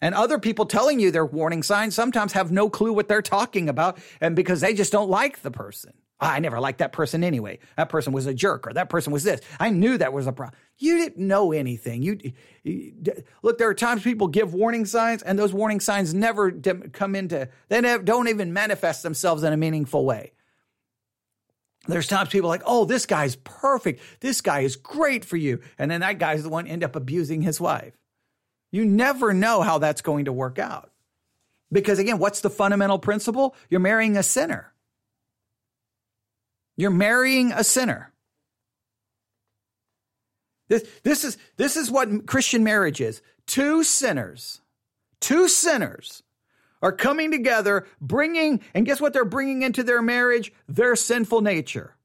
And 0.03 0.13
other 0.13 0.37
people 0.37 0.65
telling 0.65 0.99
you 0.99 1.11
their 1.11 1.25
warning 1.25 1.63
signs 1.63 1.95
sometimes 1.95 2.33
have 2.33 2.51
no 2.51 2.69
clue 2.69 2.91
what 2.91 3.07
they're 3.07 3.21
talking 3.21 3.69
about, 3.69 3.97
and 4.19 4.35
because 4.35 4.59
they 4.59 4.73
just 4.73 4.91
don't 4.91 5.09
like 5.09 5.43
the 5.43 5.49
person. 5.49 5.93
Ah, 6.19 6.33
I 6.33 6.39
never 6.39 6.59
liked 6.59 6.79
that 6.79 6.91
person 6.91 7.23
anyway. 7.23 7.59
That 7.77 7.87
person 7.87 8.11
was 8.11 8.25
a 8.25 8.33
jerk, 8.33 8.67
or 8.67 8.73
that 8.73 8.89
person 8.89 9.13
was 9.13 9.23
this. 9.23 9.39
I 9.61 9.69
knew 9.69 9.97
that 9.97 10.11
was 10.11 10.27
a 10.27 10.33
problem. 10.33 10.59
You 10.77 10.97
didn't 10.97 11.25
know 11.25 11.53
anything. 11.53 12.03
You, 12.03 12.19
you, 12.63 12.93
look. 13.43 13.57
There 13.57 13.69
are 13.69 13.73
times 13.73 14.03
people 14.03 14.27
give 14.27 14.53
warning 14.53 14.85
signs, 14.85 15.23
and 15.23 15.39
those 15.39 15.53
warning 15.53 15.79
signs 15.79 16.13
never 16.13 16.51
come 16.51 17.15
into. 17.15 17.47
They 17.69 17.79
don't 17.79 18.27
even 18.27 18.51
manifest 18.51 19.03
themselves 19.03 19.41
in 19.43 19.53
a 19.53 19.57
meaningful 19.57 20.03
way. 20.03 20.33
There's 21.87 22.07
times 22.07 22.27
people 22.27 22.49
like, 22.49 22.63
oh, 22.65 22.83
this 22.83 23.05
guy's 23.05 23.37
perfect. 23.37 24.01
This 24.19 24.41
guy 24.41 24.61
is 24.61 24.75
great 24.75 25.23
for 25.23 25.37
you, 25.37 25.61
and 25.77 25.89
then 25.89 26.01
that 26.01 26.19
guy's 26.19 26.43
the 26.43 26.49
one 26.49 26.67
end 26.67 26.83
up 26.83 26.97
abusing 26.97 27.41
his 27.41 27.61
wife. 27.61 27.93
You 28.73 28.85
never 28.85 29.33
know 29.35 29.61
how 29.61 29.77
that's 29.77 30.01
going 30.01 30.25
to 30.25 30.33
work 30.33 30.57
out. 30.57 30.89
Because 31.71 31.99
again, 31.99 32.17
what's 32.17 32.41
the 32.41 32.49
fundamental 32.49 32.97
principle? 32.97 33.55
You're 33.69 33.79
marrying 33.79 34.17
a 34.17 34.23
sinner. 34.23 34.73
You're 36.75 36.89
marrying 36.89 37.51
a 37.51 37.63
sinner. 37.63 38.11
This, 40.69 40.89
this, 41.03 41.23
is, 41.23 41.37
this 41.55 41.77
is 41.77 41.91
what 41.91 42.25
Christian 42.25 42.63
marriage 42.63 42.99
is. 42.99 43.21
Two 43.45 43.83
sinners, 43.83 44.59
two 45.19 45.47
sinners 45.47 46.23
are 46.81 46.91
coming 46.91 47.29
together, 47.29 47.85
bringing, 48.01 48.59
and 48.73 48.87
guess 48.87 48.99
what 48.99 49.13
they're 49.13 49.23
bringing 49.23 49.61
into 49.61 49.83
their 49.83 50.01
marriage? 50.01 50.51
Their 50.67 50.95
sinful 50.95 51.41
nature. 51.41 51.95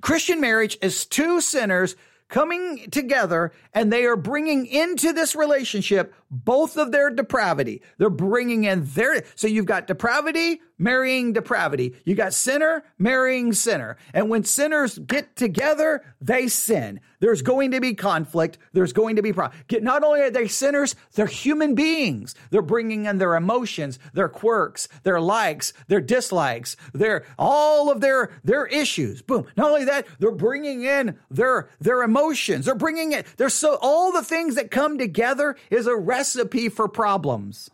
Christian 0.00 0.40
marriage 0.40 0.78
is 0.80 1.04
two 1.04 1.42
sinners 1.42 1.96
coming 2.30 2.88
together 2.90 3.52
and 3.74 3.92
they 3.92 4.06
are 4.06 4.16
bringing 4.16 4.64
into 4.66 5.12
this 5.12 5.36
relationship 5.36 6.14
both 6.30 6.76
of 6.76 6.92
their 6.92 7.10
depravity. 7.10 7.82
They're 7.98 8.08
bringing 8.08 8.64
in 8.64 8.84
their, 8.86 9.22
so 9.34 9.46
you've 9.46 9.66
got 9.66 9.86
depravity 9.86 10.62
marrying 10.78 11.34
depravity. 11.34 11.94
You 12.04 12.14
got 12.14 12.32
sinner 12.32 12.84
marrying 12.98 13.52
sinner. 13.52 13.98
And 14.14 14.30
when 14.30 14.44
sinners 14.44 14.98
get 14.98 15.36
together, 15.36 16.02
they 16.20 16.48
sin. 16.48 17.00
There's 17.20 17.42
going 17.42 17.72
to 17.72 17.80
be 17.80 17.94
conflict. 17.94 18.58
There's 18.72 18.94
going 18.94 19.16
to 19.16 19.22
be 19.22 19.32
problems. 19.32 19.62
Not 19.70 20.02
only 20.02 20.22
are 20.22 20.30
they 20.30 20.48
sinners, 20.48 20.96
they're 21.12 21.26
human 21.26 21.74
beings. 21.74 22.34
They're 22.50 22.62
bringing 22.62 23.04
in 23.04 23.18
their 23.18 23.36
emotions, 23.36 23.98
their 24.14 24.28
quirks, 24.28 24.88
their 25.02 25.20
likes, 25.20 25.74
their 25.88 26.00
dislikes, 26.00 26.76
their, 26.94 27.26
all 27.38 27.90
of 27.90 28.00
their, 28.00 28.30
their 28.42 28.66
issues. 28.66 29.20
Boom. 29.20 29.46
Not 29.56 29.68
only 29.68 29.84
that, 29.84 30.06
they're 30.18 30.30
bringing 30.30 30.84
in 30.84 31.18
their, 31.30 31.68
their 31.78 32.02
emotions. 32.02 32.64
They're 32.64 32.74
bringing 32.74 33.12
it, 33.12 33.26
there's 33.36 33.54
so, 33.54 33.78
all 33.82 34.12
the 34.12 34.24
things 34.24 34.54
that 34.54 34.70
come 34.70 34.96
together 34.96 35.56
is 35.70 35.86
a 35.86 35.96
recipe 35.96 36.70
for 36.70 36.88
problems. 36.88 37.70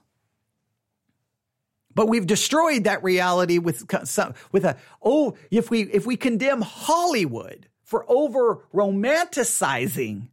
But 1.95 2.09
we've 2.09 2.27
destroyed 2.27 2.85
that 2.85 3.03
reality 3.03 3.59
with 3.59 3.91
some, 4.07 4.35
with 4.53 4.67
a 4.67 4.77
oh 5.03 5.35
if 5.51 5.71
we 5.71 5.85
if 5.85 6.05
we 6.05 6.19
condemn 6.19 6.61
Hollywood 6.61 7.69
for 7.87 8.05
over 8.09 8.67
romanticizing 8.75 10.29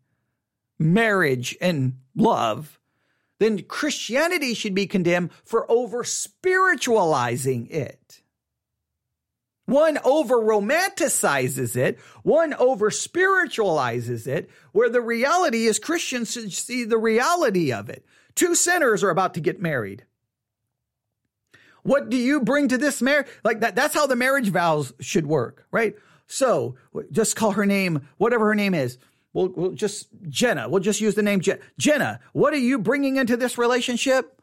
marriage 0.80 1.56
and 1.62 2.00
love, 2.16 2.80
then 3.40 3.62
Christianity 3.62 4.56
should 4.56 4.74
be 4.74 4.88
condemned 4.88 5.30
for 5.46 5.70
over 5.72 6.04
spiritualizing 6.04 7.68
it. 7.70 8.22
One 9.66 9.98
over 10.04 10.36
romanticizes 10.38 11.78
it, 11.78 12.00
one 12.24 12.54
over 12.56 12.90
spiritualizes 12.90 14.28
it, 14.28 14.50
where 14.74 14.90
the 14.90 15.00
reality 15.00 15.68
is 15.68 15.80
Christians 15.80 16.32
should 16.32 16.52
see 16.52 16.84
the 16.84 16.98
reality 16.98 17.72
of 17.72 17.88
it. 17.88 18.06
Two 18.36 18.56
sinners 18.56 19.04
are 19.04 19.10
about 19.10 19.36
to 19.36 19.42
get 19.42 19.62
married. 19.62 20.04
What 21.84 22.10
do 22.10 22.18
you 22.18 22.42
bring 22.42 22.70
to 22.70 22.78
this 22.78 23.02
marriage? 23.02 23.28
Like 23.44 23.60
that, 23.60 23.76
that's 23.76 23.94
how 23.94 24.08
the 24.08 24.16
marriage 24.16 24.50
vows 24.50 24.92
should 25.00 25.28
work, 25.28 25.66
right? 25.72 25.96
So 26.34 26.76
just 27.12 27.36
call 27.36 27.52
her 27.52 27.66
name, 27.66 28.08
whatever 28.18 28.48
her 28.48 28.56
name 28.56 28.74
is. 28.74 28.98
We'll, 29.34 29.50
we'll 29.50 29.72
just, 29.74 30.08
Jenna, 30.28 30.68
we'll 30.68 30.82
just 30.82 31.00
use 31.00 31.14
the 31.14 31.22
name 31.22 31.42
Je- 31.42 31.60
Jenna. 31.78 32.20
What 32.34 32.54
are 32.54 32.58
you 32.58 32.80
bringing 32.80 33.18
into 33.18 33.38
this 33.38 33.56
relationship? 33.60 34.42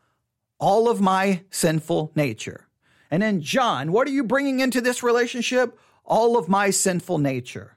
All 0.61 0.89
of 0.89 1.01
my 1.01 1.43
sinful 1.51 2.13
nature. 2.15 2.69
And 3.11 3.21
then 3.21 3.41
John, 3.41 3.91
what 3.91 4.07
are 4.07 4.13
you 4.13 4.23
bringing 4.23 4.61
into 4.61 4.81
this 4.81 5.03
relationship? 5.03 5.77
All 6.05 6.39
of 6.39 6.49
my 6.49 6.71
sinful 6.71 7.19
nature. 7.19 7.77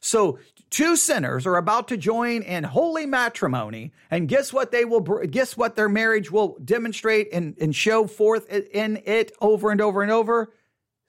So 0.00 0.40
two 0.68 0.96
sinners 0.96 1.46
are 1.46 1.56
about 1.56 1.86
to 1.88 1.96
join 1.96 2.42
in 2.42 2.64
holy 2.64 3.06
matrimony 3.06 3.92
and 4.10 4.28
guess 4.28 4.52
what 4.52 4.72
they 4.72 4.84
will 4.84 5.00
guess 5.00 5.56
what 5.56 5.76
their 5.76 5.88
marriage 5.88 6.32
will 6.32 6.58
demonstrate 6.64 7.28
and, 7.32 7.56
and 7.60 7.76
show 7.76 8.08
forth 8.08 8.50
in 8.50 9.02
it 9.04 9.30
over 9.40 9.70
and 9.70 9.80
over 9.80 10.02
and 10.02 10.10
over 10.10 10.52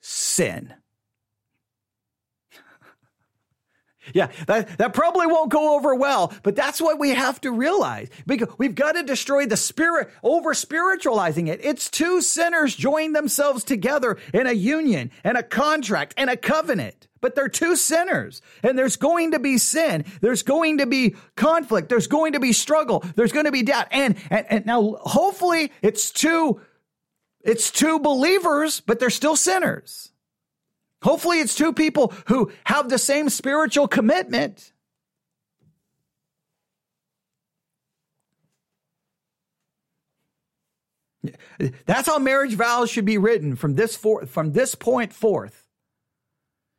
sin 0.00 0.74
Yeah, 4.14 4.28
that, 4.46 4.78
that 4.78 4.94
probably 4.94 5.26
won't 5.26 5.50
go 5.50 5.76
over 5.76 5.94
well, 5.94 6.32
but 6.42 6.56
that's 6.56 6.80
what 6.80 6.98
we 6.98 7.10
have 7.10 7.40
to 7.42 7.50
realize. 7.50 8.08
Because 8.26 8.48
we've 8.58 8.74
got 8.74 8.92
to 8.92 9.02
destroy 9.02 9.46
the 9.46 9.56
spirit, 9.56 10.10
over 10.22 10.54
spiritualizing 10.54 11.48
it. 11.48 11.60
It's 11.62 11.90
two 11.90 12.20
sinners 12.20 12.74
joining 12.74 13.12
themselves 13.12 13.64
together 13.64 14.18
in 14.32 14.46
a 14.46 14.52
union 14.52 15.10
and 15.24 15.36
a 15.36 15.42
contract 15.42 16.14
and 16.16 16.30
a 16.30 16.36
covenant. 16.36 17.08
But 17.20 17.34
they're 17.34 17.48
two 17.48 17.74
sinners 17.76 18.42
and 18.62 18.78
there's 18.78 18.96
going 18.96 19.32
to 19.32 19.38
be 19.38 19.58
sin. 19.58 20.04
There's 20.20 20.42
going 20.42 20.78
to 20.78 20.86
be 20.86 21.16
conflict. 21.36 21.88
There's 21.88 22.06
going 22.06 22.34
to 22.34 22.40
be 22.40 22.52
struggle. 22.52 23.04
There's 23.16 23.32
going 23.32 23.46
to 23.46 23.52
be 23.52 23.64
doubt. 23.64 23.88
And, 23.90 24.16
and, 24.30 24.46
and 24.48 24.66
now 24.66 24.96
hopefully 25.00 25.72
it's 25.82 26.10
two, 26.10 26.60
it's 27.40 27.70
two 27.70 27.98
believers, 27.98 28.80
but 28.80 29.00
they're 29.00 29.10
still 29.10 29.36
sinners. 29.36 30.07
Hopefully, 31.02 31.40
it's 31.40 31.54
two 31.54 31.72
people 31.72 32.12
who 32.26 32.50
have 32.64 32.88
the 32.88 32.98
same 32.98 33.28
spiritual 33.28 33.86
commitment. 33.86 34.72
That's 41.86 42.06
how 42.08 42.18
marriage 42.18 42.54
vows 42.54 42.90
should 42.90 43.04
be 43.04 43.18
written 43.18 43.56
from 43.56 43.74
this 43.74 43.96
for, 43.96 44.26
from 44.26 44.52
this 44.52 44.74
point 44.74 45.12
forth. 45.12 45.66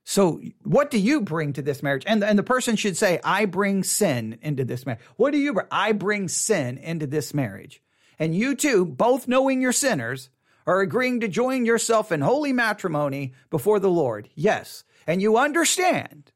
So, 0.06 0.42
what 0.64 0.90
do 0.90 0.98
you 0.98 1.22
bring 1.22 1.54
to 1.54 1.62
this 1.62 1.84
marriage? 1.84 2.04
And, 2.08 2.24
and 2.24 2.40
the 2.40 2.44
person 2.44 2.76
should 2.76 2.98
say, 2.98 3.20
I 3.24 3.46
bring 3.46 3.84
sin 3.84 4.40
into 4.42 4.66
this 4.66 4.86
marriage. 4.86 5.04
What 5.18 5.32
do 5.32 5.38
you 5.38 5.54
bring? 5.54 5.68
I 5.70 5.92
bring 5.92 6.28
sin 6.30 6.78
into 6.78 7.06
this 7.06 7.34
marriage. 7.34 7.84
And 8.18 8.34
you 8.34 8.56
two, 8.56 8.86
both 8.86 9.28
knowing 9.28 9.62
you're 9.62 9.72
sinners, 9.72 10.30
are 10.66 10.82
agreeing 10.82 11.20
to 11.22 11.28
join 11.28 11.66
yourself 11.66 12.12
in 12.12 12.22
holy 12.22 12.54
matrimony 12.54 13.34
before 13.50 13.80
the 13.80 13.90
Lord. 13.90 14.30
Yes. 14.36 14.84
And 15.08 15.22
you 15.22 15.38
understand 15.38 16.32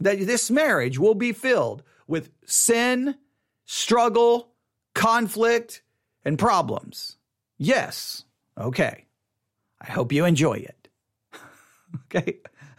that 0.00 0.18
this 0.20 0.50
marriage 0.50 0.98
will 0.98 1.14
be 1.14 1.32
filled 1.32 1.82
with 2.06 2.30
sin, 2.44 3.16
struggle, 3.64 4.52
conflict, 4.94 5.82
and 6.24 6.38
problems. 6.38 7.16
Yes. 7.58 8.24
Okay. 8.58 9.06
I 9.80 9.90
hope 9.90 10.12
you 10.12 10.24
enjoy 10.24 10.54
it. 10.54 10.81
Okay. 12.14 12.38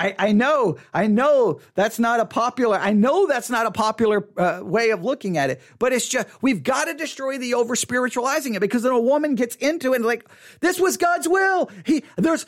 I, 0.00 0.14
I 0.18 0.32
know, 0.32 0.78
I 0.92 1.06
know 1.06 1.60
that's 1.74 1.98
not 1.98 2.20
a 2.20 2.24
popular, 2.24 2.76
I 2.76 2.92
know 2.92 3.26
that's 3.26 3.50
not 3.50 3.66
a 3.66 3.70
popular 3.70 4.28
uh, 4.36 4.60
way 4.62 4.90
of 4.90 5.04
looking 5.04 5.38
at 5.38 5.50
it, 5.50 5.60
but 5.78 5.92
it's 5.92 6.08
just, 6.08 6.28
we've 6.40 6.62
got 6.62 6.86
to 6.86 6.94
destroy 6.94 7.38
the 7.38 7.54
over 7.54 7.76
spiritualizing 7.76 8.54
it 8.54 8.60
because 8.60 8.82
then 8.82 8.92
a 8.92 9.00
woman 9.00 9.34
gets 9.34 9.56
into 9.56 9.92
it 9.92 9.96
and 9.96 10.04
like, 10.04 10.28
this 10.60 10.80
was 10.80 10.96
God's 10.96 11.28
will. 11.28 11.70
He, 11.84 12.04
there's, 12.16 12.46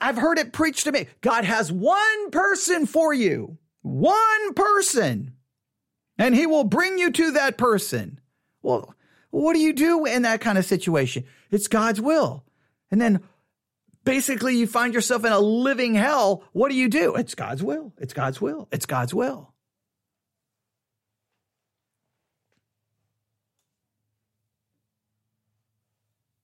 I've 0.00 0.16
heard 0.16 0.38
it 0.38 0.52
preached 0.52 0.84
to 0.84 0.92
me. 0.92 1.06
God 1.20 1.44
has 1.44 1.70
one 1.70 2.30
person 2.30 2.86
for 2.86 3.14
you, 3.14 3.58
one 3.82 4.54
person, 4.54 5.34
and 6.18 6.34
he 6.34 6.46
will 6.46 6.64
bring 6.64 6.98
you 6.98 7.10
to 7.12 7.30
that 7.32 7.56
person. 7.56 8.20
Well, 8.62 8.94
what 9.30 9.52
do 9.52 9.60
you 9.60 9.72
do 9.72 10.04
in 10.04 10.22
that 10.22 10.40
kind 10.40 10.58
of 10.58 10.64
situation? 10.64 11.24
It's 11.50 11.68
God's 11.68 12.00
will. 12.00 12.44
And 12.90 13.00
then 13.00 13.20
basically 14.08 14.56
you 14.56 14.66
find 14.66 14.94
yourself 14.94 15.22
in 15.26 15.32
a 15.32 15.38
living 15.38 15.94
hell, 15.94 16.42
what 16.52 16.70
do 16.70 16.74
you 16.74 16.88
do? 16.88 17.14
It's 17.14 17.34
God's 17.34 17.62
will. 17.62 17.92
It's 17.98 18.14
God's 18.14 18.40
will. 18.40 18.66
It's 18.72 18.86
God's 18.86 19.12
will. 19.12 19.52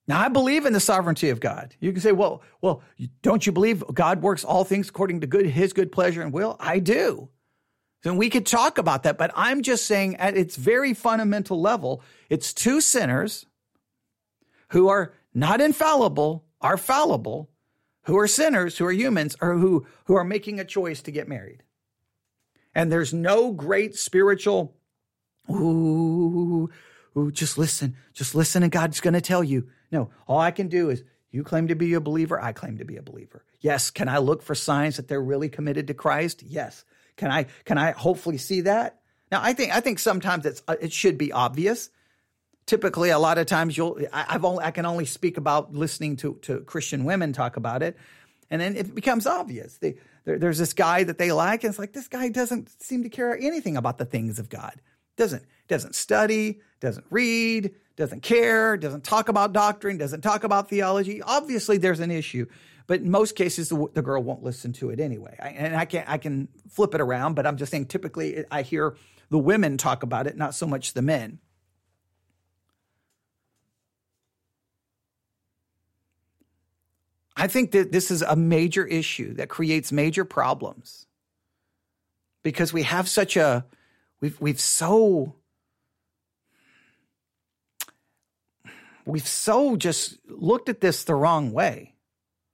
Now 0.07 0.21
I 0.21 0.29
believe 0.29 0.67
in 0.67 0.75
the 0.75 0.81
sovereignty 0.81 1.31
of 1.31 1.41
God. 1.41 1.75
You 1.81 1.91
can 1.91 2.03
say, 2.03 2.13
"Well, 2.13 2.43
well, 2.61 2.83
don't 3.23 3.47
you 3.47 3.53
believe 3.53 3.83
God 3.95 4.21
works 4.21 4.45
all 4.45 4.65
things 4.65 4.91
according 4.91 5.23
to 5.23 5.27
good 5.27 5.47
his 5.47 5.73
good 5.73 5.91
pleasure 5.91 6.21
and 6.21 6.35
will?" 6.35 6.59
I 6.61 6.81
do. 6.81 7.31
And 8.05 8.19
we 8.19 8.29
could 8.29 8.45
talk 8.45 8.77
about 8.77 9.05
that, 9.05 9.17
but 9.17 9.31
I'm 9.35 9.63
just 9.63 9.87
saying 9.87 10.17
at 10.17 10.37
its 10.37 10.57
very 10.57 10.93
fundamental 10.93 11.59
level, 11.59 12.03
it's 12.29 12.53
two 12.53 12.83
sinners 12.83 13.47
who 14.73 14.89
are 14.89 15.15
not 15.33 15.63
infallible, 15.63 16.45
are 16.61 16.77
fallible, 16.77 17.49
who 18.05 18.19
are 18.19 18.29
sinners, 18.29 18.79
who 18.79 18.87
are 18.87 18.93
humans, 18.93 19.37
or 19.41 19.57
who, 19.59 19.87
who 20.05 20.15
are 20.15 20.25
making 20.25 20.61
a 20.61 20.65
choice 20.65 21.03
to 21.03 21.11
get 21.11 21.29
married. 21.29 21.63
And 22.75 22.91
there's 22.91 23.13
no 23.13 23.53
great 23.53 23.97
spiritual, 23.97 24.75
ooh, 25.51 26.71
ooh, 27.17 27.31
just 27.31 27.57
listen, 27.57 27.97
just 28.13 28.35
listen, 28.35 28.63
and 28.63 28.73
God's 28.73 29.01
going 29.01 29.15
to 29.15 29.21
tell 29.21 29.45
you. 29.45 29.69
No, 29.93 30.11
all 30.27 30.41
I 30.41 30.51
can 30.51 30.69
do 30.69 30.91
is 30.91 31.05
you 31.31 31.45
claim 31.45 31.69
to 31.69 31.75
be 31.75 31.95
a 31.95 32.01
believer, 32.01 32.41
I 32.41 32.53
claim 32.53 32.79
to 32.79 32.85
be 32.85 32.97
a 32.97 33.03
believer. 33.03 33.45
Yes, 33.61 33.91
can 33.91 34.09
I 34.09 34.19
look 34.19 34.43
for 34.43 34.55
signs 34.55 34.97
that 34.97 35.09
they're 35.09 35.23
really 35.23 35.49
committed 35.49 35.87
to 35.87 35.95
Christ? 35.95 36.43
Yes. 36.43 36.85
Can 37.17 37.31
I 37.31 37.47
can 37.65 37.79
I 37.79 37.93
hopefully 37.93 38.39
see 38.39 38.63
that? 38.63 39.01
Now, 39.31 39.41
I 39.43 39.53
think 39.53 39.73
I 39.73 39.81
think 39.81 39.99
sometimes 39.99 40.47
it's 40.47 40.63
it 40.69 40.93
should 40.93 41.17
be 41.17 41.33
obvious 41.33 41.91
typically 42.67 43.11
a 43.11 43.19
lot 43.19 43.39
of 43.39 43.47
times 43.47 43.77
you'll 43.77 43.99
I, 44.13 44.33
have 44.33 44.45
only 44.45 44.65
I 44.65 44.71
can 44.71 44.87
only 44.87 45.05
speak 45.05 45.37
about 45.37 45.75
listening 45.75 46.17
to 46.17 46.35
to 46.43 46.61
Christian 46.61 47.05
women 47.05 47.33
talk 47.33 47.57
about 47.57 47.83
it, 47.83 47.97
and 48.51 48.61
then 48.61 48.77
it 48.77 48.95
becomes 48.95 49.27
obvious. 49.27 49.79
They, 49.79 49.97
there, 50.25 50.39
there's 50.39 50.59
this 50.59 50.73
guy 50.73 51.05
that 51.05 51.19
they 51.19 51.33
like, 51.33 51.65
and 51.65 51.71
it's 51.71 51.79
like 51.79 51.93
this 51.93 52.09
guy 52.09 52.29
doesn't 52.29 52.71
seem 52.83 53.03
to 53.03 53.09
care 53.09 53.37
anything 53.37 53.77
about 53.77 53.99
the 53.99 54.05
things 54.05 54.39
of 54.39 54.49
God. 54.49 54.81
Doesn't 55.17 55.45
doesn't 55.69 55.95
study, 55.95 56.61
doesn't 56.81 57.07
read, 57.11 57.75
doesn't 57.97 58.23
care, 58.23 58.77
doesn't 58.77 59.05
talk 59.05 59.29
about 59.29 59.53
doctrine, 59.53 59.99
doesn't 59.99 60.23
talk 60.23 60.45
about 60.45 60.69
theology. 60.69 61.23
Obviously, 61.23 61.79
there's 61.79 62.01
an 62.01 62.11
issue. 62.11 62.47
But 62.87 63.01
in 63.01 63.11
most 63.11 63.35
cases, 63.35 63.71
the, 63.71 63.87
the 63.95 64.03
girl 64.03 64.23
won't 64.23 64.43
listen 64.43 64.75
to 64.75 64.91
it 64.91 65.01
anyway. 65.01 65.37
I, 65.41 65.49
and 65.49 65.77
I 65.77 65.85
can 65.85 66.05
I 66.07 66.19
can 66.19 66.49
flip 66.69 66.95
it 66.95 67.01
around, 67.01 67.35
but 67.35 67.47
I'm 67.47 67.57
just 67.57 67.71
saying. 67.71 67.87
Typically, 67.87 68.45
I 68.51 68.63
hear 68.63 68.97
the 69.31 69.39
women 69.39 69.79
talk 69.79 70.03
about 70.03 70.27
it, 70.27 70.37
not 70.37 70.55
so 70.55 70.67
much 70.67 70.93
the 70.93 71.03
men. 71.03 71.39
I 77.45 77.47
think 77.47 77.73
that 77.73 77.93
this 77.93 78.11
is 78.11 78.23
a 78.23 78.37
major 78.37 78.87
issue 78.87 79.35
that 79.35 79.51
creates 79.51 79.93
major 79.93 80.25
problems 80.25 81.05
because 82.43 82.73
we 82.73 82.85
have 82.85 83.07
such 83.07 83.37
a 83.37 83.67
we've 84.23 84.41
we've 84.41 84.59
so 84.59 85.35
we've 89.05 89.27
so 89.27 89.77
just 89.77 90.17
looked 90.27 90.71
at 90.71 90.81
this 90.81 91.05
the 91.05 91.15
wrong 91.15 91.53
way. 91.53 91.93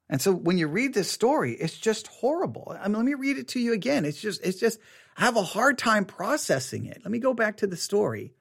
And 0.09 0.21
so 0.21 0.33
when 0.33 0.59
you 0.59 0.67
read 0.67 0.93
this 0.93 1.09
story, 1.09 1.53
it's 1.53 1.79
just 1.79 2.09
horrible. 2.09 2.77
I 2.77 2.89
mean, 2.89 2.97
let 2.97 3.05
me 3.05 3.15
read 3.15 3.39
it 3.39 3.47
to 3.51 3.61
you 3.61 3.73
again. 3.73 4.05
It's 4.05 4.21
just 4.21 4.45
it's 4.45 4.59
just 4.59 4.81
I 5.17 5.21
have 5.21 5.37
a 5.37 5.45
hard 5.45 5.79
time 5.79 6.05
processing 6.05 6.87
it. 6.87 6.99
Let 7.05 7.13
me 7.13 7.21
go 7.21 7.33
back 7.33 7.59
to 7.59 7.69
the 7.69 7.77
story. 7.77 8.35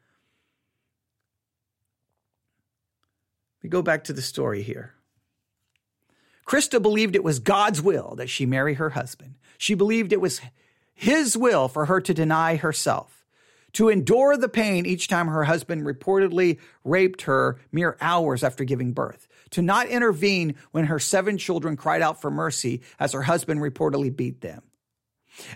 We 3.62 3.70
go 3.70 3.84
back 3.84 4.06
to 4.06 4.14
the 4.14 4.24
story 4.24 4.64
here. 4.64 4.95
Krista 6.50 6.82
believed 6.82 7.16
it 7.16 7.24
was 7.24 7.38
God's 7.38 7.80
will 7.80 8.16
that 8.16 8.28
she 8.28 8.47
marry 8.47 8.74
her 8.74 8.89
husband. 8.89 9.36
She 9.60 9.76
believed 9.76 10.12
it 10.12 10.20
was 10.20 10.41
his 10.95 11.38
will 11.38 11.68
for 11.68 11.86
her 11.86 12.02
to 12.02 12.12
deny 12.12 12.56
herself, 12.56 13.24
to 13.74 13.89
endure 13.89 14.36
the 14.36 14.50
pain 14.50 14.88
each 14.88 15.08
time 15.08 15.28
her 15.28 15.43
husband 15.43 15.86
reportedly 15.86 16.58
raped 16.84 17.22
her 17.22 17.60
mere 17.72 17.97
hours 18.02 18.43
after 18.43 18.64
giving 18.64 18.93
birth, 18.93 19.28
to 19.52 19.62
not 19.62 19.89
intervene 19.89 20.56
when 20.72 20.86
her 20.86 20.97
seven 20.97 21.38
children 21.38 21.78
cried 21.78 22.02
out 22.02 22.20
for 22.20 22.32
mercy 22.32 22.82
as 23.00 23.14
her 23.14 23.22
husband 23.22 23.62
reportedly 23.62 24.14
beat 24.14 24.41
them. 24.41 24.64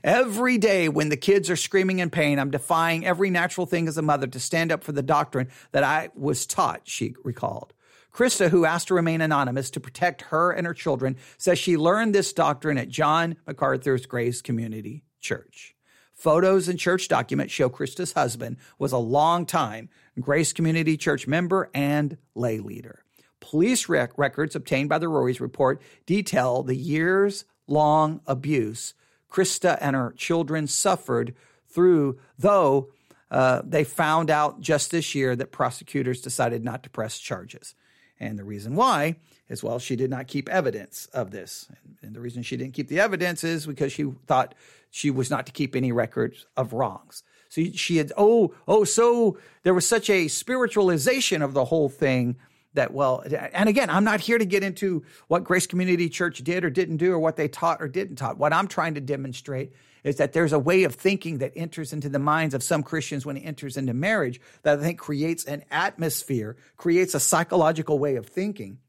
Every 0.04 0.60
day 0.60 0.90
when 0.90 1.10
the 1.10 1.18
kids 1.18 1.50
are 1.50 1.56
screaming 1.56 2.00
in 2.00 2.12
pain, 2.12 2.38
I'm 2.38 2.52
defying 2.52 3.04
every 3.04 3.32
natural 3.32 3.66
thing 3.66 3.88
as 3.88 3.98
a 3.98 4.04
mother 4.04 4.28
to 4.28 4.40
stand 4.40 4.72
up 4.72 4.84
for 4.84 4.92
the 4.92 5.02
doctrine 5.02 5.50
that 5.72 5.84
I 5.84 6.12
was 6.14 6.46
taught, 6.46 6.82
she 6.84 7.16
recalled. 7.24 7.74
Krista, 8.14 8.50
who 8.50 8.66
asked 8.66 8.90
to 8.90 8.94
remain 8.94 9.22
anonymous 9.22 9.72
to 9.72 9.80
protect 9.80 10.24
her 10.24 10.52
and 10.52 10.68
her 10.68 10.74
children, 10.74 11.18
says 11.38 11.58
she 11.58 11.78
learned 11.78 12.14
this 12.14 12.32
doctrine 12.32 12.78
at 12.78 12.90
John 12.90 13.38
MacArthur's 13.48 14.06
Grace 14.06 14.42
Community 14.42 15.04
Church. 15.20 15.76
Photos 16.14 16.70
and 16.70 16.78
church 16.78 17.08
documents 17.08 17.52
show 17.54 17.70
Krista's 17.70 18.14
husband 18.14 18.58
was 18.78 18.92
a 18.92 18.98
long-time 18.98 19.90
Grace 20.20 20.54
Community 20.54 20.96
Church 20.96 21.28
member 21.28 21.72
and 21.74 22.18
lay 22.36 22.60
leader. 22.60 23.04
Police 23.40 23.90
rec- 23.90 24.18
records 24.18 24.56
obtained 24.56 24.90
by 24.90 25.00
the 25.00 25.10
Roys 25.10 25.42
report 25.42 25.82
detail 26.06 26.64
the 26.64 26.76
years 26.76 27.46
long 27.68 28.22
abuse 28.28 28.94
Krista 29.34 29.78
and 29.82 29.96
her 29.96 30.14
children 30.16 30.68
suffered 30.68 31.34
through, 31.68 32.20
though 32.38 32.90
uh, 33.32 33.64
they 33.66 33.84
found 33.84 34.30
out 34.30 34.62
just 34.62 34.92
this 34.92 35.16
year 35.16 35.36
that 35.36 35.52
prosecutors 35.52 36.22
decided 36.22 36.64
not 36.64 36.84
to 36.84 36.90
press 36.92 37.18
charges. 37.18 37.74
And 38.20 38.38
the 38.38 38.44
reason 38.44 38.76
why 38.76 39.18
is, 39.50 39.64
well, 39.64 39.80
she 39.80 39.96
did 39.96 40.10
not 40.10 40.28
keep 40.28 40.48
evidence 40.50 41.08
of 41.14 41.32
this. 41.32 41.68
And 42.02 42.16
the 42.16 42.22
reason 42.22 42.44
she 42.44 42.58
didn't 42.58 42.74
keep 42.74 42.88
the 42.88 43.00
evidence 43.00 43.44
is 43.44 43.66
because 43.66 43.92
she 43.92 44.12
thought 44.28 44.56
she 44.90 45.10
was 45.10 45.30
not 45.30 45.46
to 45.48 45.52
keep 45.52 45.76
any 45.76 45.92
records 45.92 46.46
of 46.56 46.74
wrongs. 46.74 47.24
So 47.50 47.64
she 47.74 47.98
had, 47.98 48.12
oh, 48.18 48.54
oh, 48.68 48.84
so 48.84 49.38
there 49.64 49.74
was 49.74 49.88
such 49.88 50.10
a 50.10 50.28
spiritualization 50.28 51.44
of 51.44 51.54
the 51.54 51.66
whole 51.66 51.90
thing 51.90 52.38
that, 52.74 52.94
well, 52.94 53.24
and 53.54 53.70
again, 53.70 53.90
I'm 53.90 54.04
not 54.04 54.20
here 54.20 54.38
to 54.38 54.46
get 54.46 54.64
into 54.64 55.04
what 55.28 55.44
Grace 55.44 55.68
Community 55.68 56.10
Church 56.10 56.44
did 56.44 56.64
or 56.64 56.70
didn't 56.70 56.98
do 56.98 57.12
or 57.12 57.20
what 57.20 57.36
they 57.36 57.48
taught 57.48 57.82
or 57.82 57.88
didn't 57.88 58.16
taught. 58.16 58.38
What 58.38 58.54
I'm 58.54 58.68
trying 58.68 58.96
to 58.96 59.02
demonstrate 59.02 59.74
is 60.04 60.18
that 60.18 60.34
there's 60.34 60.54
a 60.54 60.60
way 60.60 60.84
of 60.84 60.96
thinking 60.96 61.38
that 61.38 61.54
enters 61.56 61.94
into 61.94 62.10
the 62.10 62.20
minds 62.20 62.54
of 62.54 62.64
some 62.64 62.84
Christians 62.84 63.26
when 63.26 63.38
it 63.38 63.42
enters 63.42 63.78
into 63.78 63.94
marriage 63.94 64.42
that 64.64 64.80
I 64.80 64.82
think 64.82 65.00
creates 65.00 65.46
an 65.46 65.64
atmosphere, 65.72 66.58
creates 66.78 67.16
a 67.16 67.20
psychological 67.20 68.00
way 68.00 68.16
of 68.16 68.26
thinking 68.26 68.80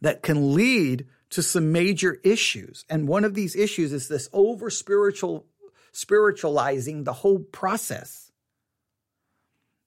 that 0.00 0.22
can 0.22 0.54
lead 0.54 1.06
to 1.30 1.42
some 1.42 1.72
major 1.72 2.18
issues. 2.22 2.84
And 2.88 3.08
one 3.08 3.24
of 3.24 3.34
these 3.34 3.56
issues 3.56 3.92
is 3.92 4.08
this 4.08 4.28
over 4.32 4.70
spiritual 4.70 5.46
spiritualizing 5.92 7.04
the 7.04 7.12
whole 7.12 7.40
process. 7.40 8.30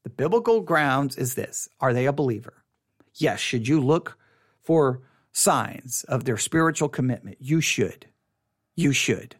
The 0.03 0.09
biblical 0.09 0.61
grounds 0.61 1.15
is 1.15 1.35
this 1.35 1.69
Are 1.79 1.93
they 1.93 2.05
a 2.05 2.13
believer? 2.13 2.60
Yes. 3.15 3.39
Should 3.39 3.67
you 3.67 3.81
look 3.81 4.17
for 4.61 5.01
signs 5.31 6.03
of 6.05 6.25
their 6.25 6.37
spiritual 6.37 6.89
commitment? 6.89 7.37
You 7.39 7.61
should. 7.61 8.07
You 8.75 8.93
should. 8.93 9.35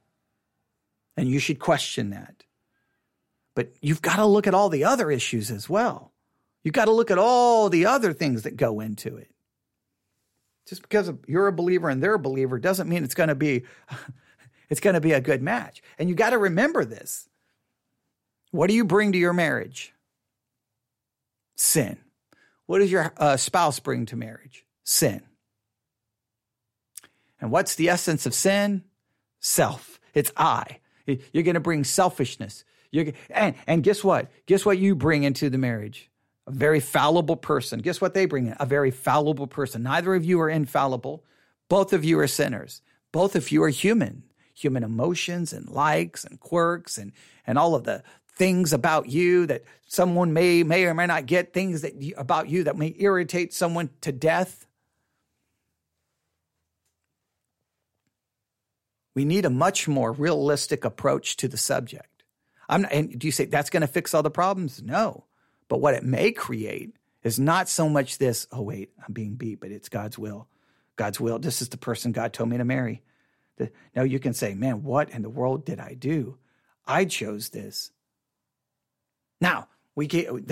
And 1.18 1.28
you 1.28 1.40
should 1.40 1.60
question 1.60 2.10
that. 2.12 2.44
But 3.56 3.74
you've 3.82 4.02
got 4.02 4.16
to 4.16 4.26
look 4.26 4.48
at 4.48 4.54
all 4.54 4.70
the 4.70 4.86
other 4.86 5.12
issues 5.12 5.52
as 5.52 5.70
well. 5.70 6.12
You've 6.64 6.74
got 6.74 6.86
to 6.86 6.92
look 6.92 7.12
at 7.12 7.18
all 7.18 7.70
the 7.70 7.86
other 7.86 8.14
things 8.14 8.44
that 8.44 8.56
go 8.56 8.80
into 8.80 9.18
it. 9.18 9.32
Just 10.68 10.84
because 10.84 11.12
you're 11.28 11.48
a 11.48 11.54
believer 11.54 11.90
and 11.90 12.02
they're 12.02 12.14
a 12.14 12.20
believer 12.20 12.60
doesn't 12.60 12.88
mean 12.88 13.04
it's 13.04 13.16
going 13.16 13.30
to 13.30 13.36
be 13.36 13.64
it's 14.70 14.80
going 14.80 14.94
to 14.94 15.02
be 15.02 15.12
a 15.12 15.22
good 15.22 15.42
match. 15.42 15.82
And 15.98 16.08
you 16.08 16.16
got 16.16 16.30
to 16.30 16.38
remember 16.38 16.86
this. 16.86 17.28
What 18.52 18.68
do 18.68 18.76
you 18.76 18.86
bring 18.86 19.12
to 19.12 19.18
your 19.18 19.34
marriage? 19.34 19.94
Sin. 21.56 21.98
What 22.72 22.80
does 22.80 22.90
your 22.90 23.12
uh, 23.18 23.36
spouse 23.36 23.82
bring 23.82 24.06
to 24.06 24.16
marriage? 24.16 24.66
Sin. 24.86 25.24
And 27.42 27.52
what's 27.52 27.76
the 27.76 27.90
essence 27.90 28.26
of 28.26 28.34
sin? 28.34 28.86
Self. 29.42 30.00
It's 30.14 30.32
I. 30.38 30.78
You're 31.06 31.44
going 31.44 31.56
to 31.56 31.60
bring 31.60 31.84
selfishness. 31.84 32.64
You're, 32.90 33.08
and, 33.30 33.56
and 33.68 33.84
guess 33.84 34.06
what? 34.06 34.32
Guess 34.46 34.66
what 34.66 34.78
you 34.78 34.96
bring 34.96 35.24
into 35.24 35.50
the 35.50 35.58
marriage? 35.58 36.10
A 36.48 36.52
very 36.52 36.80
fallible 36.80 37.36
person. 37.36 37.82
Guess 37.82 38.00
what 38.00 38.14
they 38.14 38.26
bring 38.26 38.48
in? 38.48 38.56
A 38.58 38.66
very 38.66 38.90
fallible 38.90 39.48
person. 39.48 39.84
Neither 39.84 40.16
of 40.16 40.24
you 40.24 40.40
are 40.40 40.50
infallible. 40.50 41.26
Both 41.68 41.92
of 41.92 42.06
you 42.06 42.18
are 42.20 42.28
sinners. 42.28 42.82
Both 43.12 43.36
of 43.36 43.52
you 43.52 43.64
are 43.64 43.70
human. 43.70 44.24
Human 44.54 44.86
emotions 44.86 45.52
and 45.52 45.68
likes 45.68 46.24
and 46.24 46.40
quirks 46.40 46.98
and, 46.98 47.12
and 47.46 47.58
all 47.58 47.76
of 47.76 47.84
the 47.84 48.02
things 48.36 48.74
about 48.74 49.10
you 49.10 49.46
that 49.48 49.64
someone 49.88 50.34
may 50.34 50.64
may 50.64 50.86
or 50.86 50.94
may 50.94 51.06
not 51.06 51.26
get 51.26 51.54
things 51.54 51.82
that 51.82 51.94
about 52.18 52.50
you 52.50 52.64
that 52.64 52.78
may 52.78 52.96
irritate 52.98 53.54
someone 53.54 53.90
to 54.02 54.12
death. 54.12 54.66
We 59.14 59.26
need 59.26 59.46
a 59.46 59.50
much 59.50 59.88
more 59.88 60.12
realistic 60.14 60.86
approach 60.86 61.36
to 61.38 61.48
the 61.48 61.58
subject. 61.58 62.24
I'm 62.70 62.84
not, 62.84 62.94
and 62.94 63.20
do 63.20 63.28
you 63.28 63.32
say 63.32 63.46
that's 63.46 63.70
going 63.70 63.82
to 63.82 63.88
fix 63.88 64.14
all 64.14 64.24
the 64.24 64.32
problems? 64.32 64.82
No. 64.82 65.26
But 65.68 65.82
what 65.82 65.94
it 65.94 66.04
may 66.04 66.32
create 66.32 66.96
is 67.24 67.38
not 67.38 67.70
so 67.70 67.88
much 67.90 68.18
this 68.18 68.48
oh 68.52 68.62
wait 68.62 68.90
i'm 69.06 69.14
being 69.14 69.36
beat 69.36 69.60
but 69.60 69.72
it's 69.72 69.90
god's 69.90 70.18
will. 70.18 70.48
God's 70.96 71.20
will 71.20 71.40
this 71.40 71.62
is 71.62 71.70
the 71.70 71.78
person 71.78 72.12
god 72.12 72.34
told 72.34 72.50
me 72.50 72.58
to 72.58 72.66
marry. 72.66 73.04
No 73.96 74.04
you 74.04 74.20
can 74.20 74.34
say 74.34 74.56
man 74.56 74.84
what 74.84 75.10
in 75.10 75.22
the 75.22 75.30
world 75.30 75.66
did 75.66 75.80
i 75.80 75.94
do? 75.94 76.38
I 76.88 77.06
chose 77.06 77.50
this 77.50 77.92
now, 79.42 79.68
we 79.96 80.08
can't, 80.08 80.50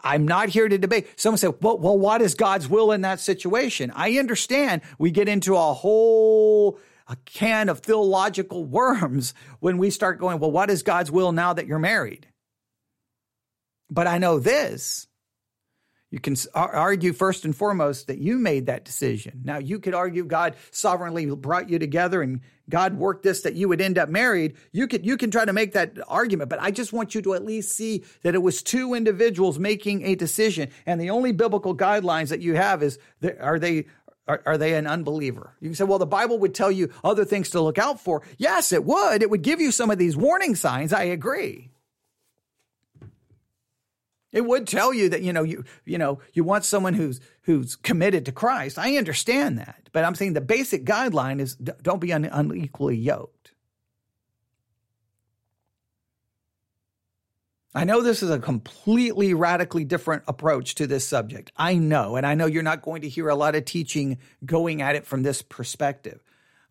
I'm 0.00 0.26
not 0.26 0.48
here 0.48 0.68
to 0.68 0.76
debate. 0.76 1.06
Someone 1.16 1.38
said, 1.38 1.54
well, 1.60 1.78
well, 1.78 1.96
what 1.96 2.20
is 2.20 2.34
God's 2.34 2.68
will 2.68 2.90
in 2.90 3.02
that 3.02 3.20
situation? 3.20 3.92
I 3.94 4.18
understand 4.18 4.82
we 4.98 5.12
get 5.12 5.28
into 5.28 5.54
a 5.54 5.72
whole 5.72 6.78
a 7.08 7.16
can 7.24 7.68
of 7.68 7.80
theological 7.80 8.64
worms 8.80 9.34
when 9.60 9.78
we 9.78 9.90
start 9.90 10.18
going, 10.18 10.40
well, 10.40 10.50
what 10.50 10.70
is 10.70 10.82
God's 10.82 11.10
will 11.10 11.32
now 11.32 11.52
that 11.52 11.66
you're 11.66 11.78
married? 11.78 12.26
But 13.88 14.06
I 14.08 14.18
know 14.18 14.40
this 14.40 15.06
you 16.10 16.20
can 16.20 16.36
argue 16.54 17.12
first 17.12 17.44
and 17.44 17.54
foremost 17.54 18.06
that 18.06 18.18
you 18.18 18.38
made 18.38 18.66
that 18.66 18.84
decision. 18.84 19.40
Now, 19.44 19.58
you 19.58 19.80
could 19.80 19.94
argue 19.94 20.24
God 20.24 20.54
sovereignly 20.70 21.26
brought 21.26 21.68
you 21.68 21.78
together 21.78 22.22
and 22.22 22.40
God 22.68 22.96
worked 22.96 23.22
this 23.22 23.42
that 23.42 23.54
you 23.54 23.68
would 23.68 23.80
end 23.80 23.98
up 23.98 24.08
married. 24.08 24.56
You 24.72 24.86
could 24.86 25.04
you 25.04 25.16
can 25.16 25.30
try 25.30 25.44
to 25.44 25.52
make 25.52 25.72
that 25.72 25.98
argument, 26.08 26.50
but 26.50 26.60
I 26.60 26.70
just 26.70 26.92
want 26.92 27.14
you 27.14 27.22
to 27.22 27.34
at 27.34 27.44
least 27.44 27.72
see 27.72 28.04
that 28.22 28.34
it 28.34 28.42
was 28.42 28.62
two 28.62 28.94
individuals 28.94 29.58
making 29.58 30.04
a 30.04 30.14
decision, 30.14 30.70
and 30.84 31.00
the 31.00 31.10
only 31.10 31.32
biblical 31.32 31.76
guidelines 31.76 32.28
that 32.28 32.40
you 32.40 32.54
have 32.54 32.82
is 32.82 32.98
are 33.40 33.58
they 33.58 33.86
are, 34.28 34.42
are, 34.44 34.58
they 34.58 34.74
an 34.74 34.88
unbeliever? 34.88 35.54
You 35.60 35.68
can 35.68 35.76
say, 35.76 35.84
well, 35.84 36.00
the 36.00 36.06
Bible 36.06 36.40
would 36.40 36.54
tell 36.54 36.72
you 36.72 36.90
other 37.04 37.24
things 37.24 37.50
to 37.50 37.60
look 37.60 37.78
out 37.78 38.00
for. 38.00 38.22
Yes, 38.38 38.72
it 38.72 38.84
would. 38.84 39.22
It 39.22 39.30
would 39.30 39.42
give 39.42 39.60
you 39.60 39.70
some 39.70 39.88
of 39.88 39.98
these 39.98 40.16
warning 40.16 40.56
signs. 40.56 40.92
I 40.92 41.04
agree. 41.04 41.70
It 44.36 44.44
would 44.44 44.66
tell 44.66 44.92
you 44.92 45.08
that 45.08 45.22
you 45.22 45.32
know 45.32 45.42
you 45.42 45.64
you 45.86 45.96
know 45.96 46.20
you 46.34 46.44
want 46.44 46.66
someone 46.66 46.92
who's 46.92 47.22
who's 47.44 47.74
committed 47.74 48.26
to 48.26 48.32
Christ. 48.32 48.78
I 48.78 48.98
understand 48.98 49.58
that, 49.58 49.88
but 49.92 50.04
I'm 50.04 50.14
saying 50.14 50.34
the 50.34 50.42
basic 50.42 50.84
guideline 50.84 51.40
is 51.40 51.54
don't 51.54 52.02
be 52.02 52.12
un- 52.12 52.26
unequally 52.26 52.98
yoked. 52.98 53.52
I 57.74 57.84
know 57.84 58.02
this 58.02 58.22
is 58.22 58.28
a 58.28 58.38
completely 58.38 59.32
radically 59.32 59.84
different 59.84 60.24
approach 60.28 60.74
to 60.74 60.86
this 60.86 61.08
subject. 61.08 61.50
I 61.56 61.76
know, 61.76 62.16
and 62.16 62.26
I 62.26 62.34
know 62.34 62.44
you're 62.44 62.62
not 62.62 62.82
going 62.82 63.00
to 63.02 63.08
hear 63.08 63.30
a 63.30 63.34
lot 63.34 63.54
of 63.54 63.64
teaching 63.64 64.18
going 64.44 64.82
at 64.82 64.96
it 64.96 65.06
from 65.06 65.22
this 65.22 65.40
perspective. 65.40 66.22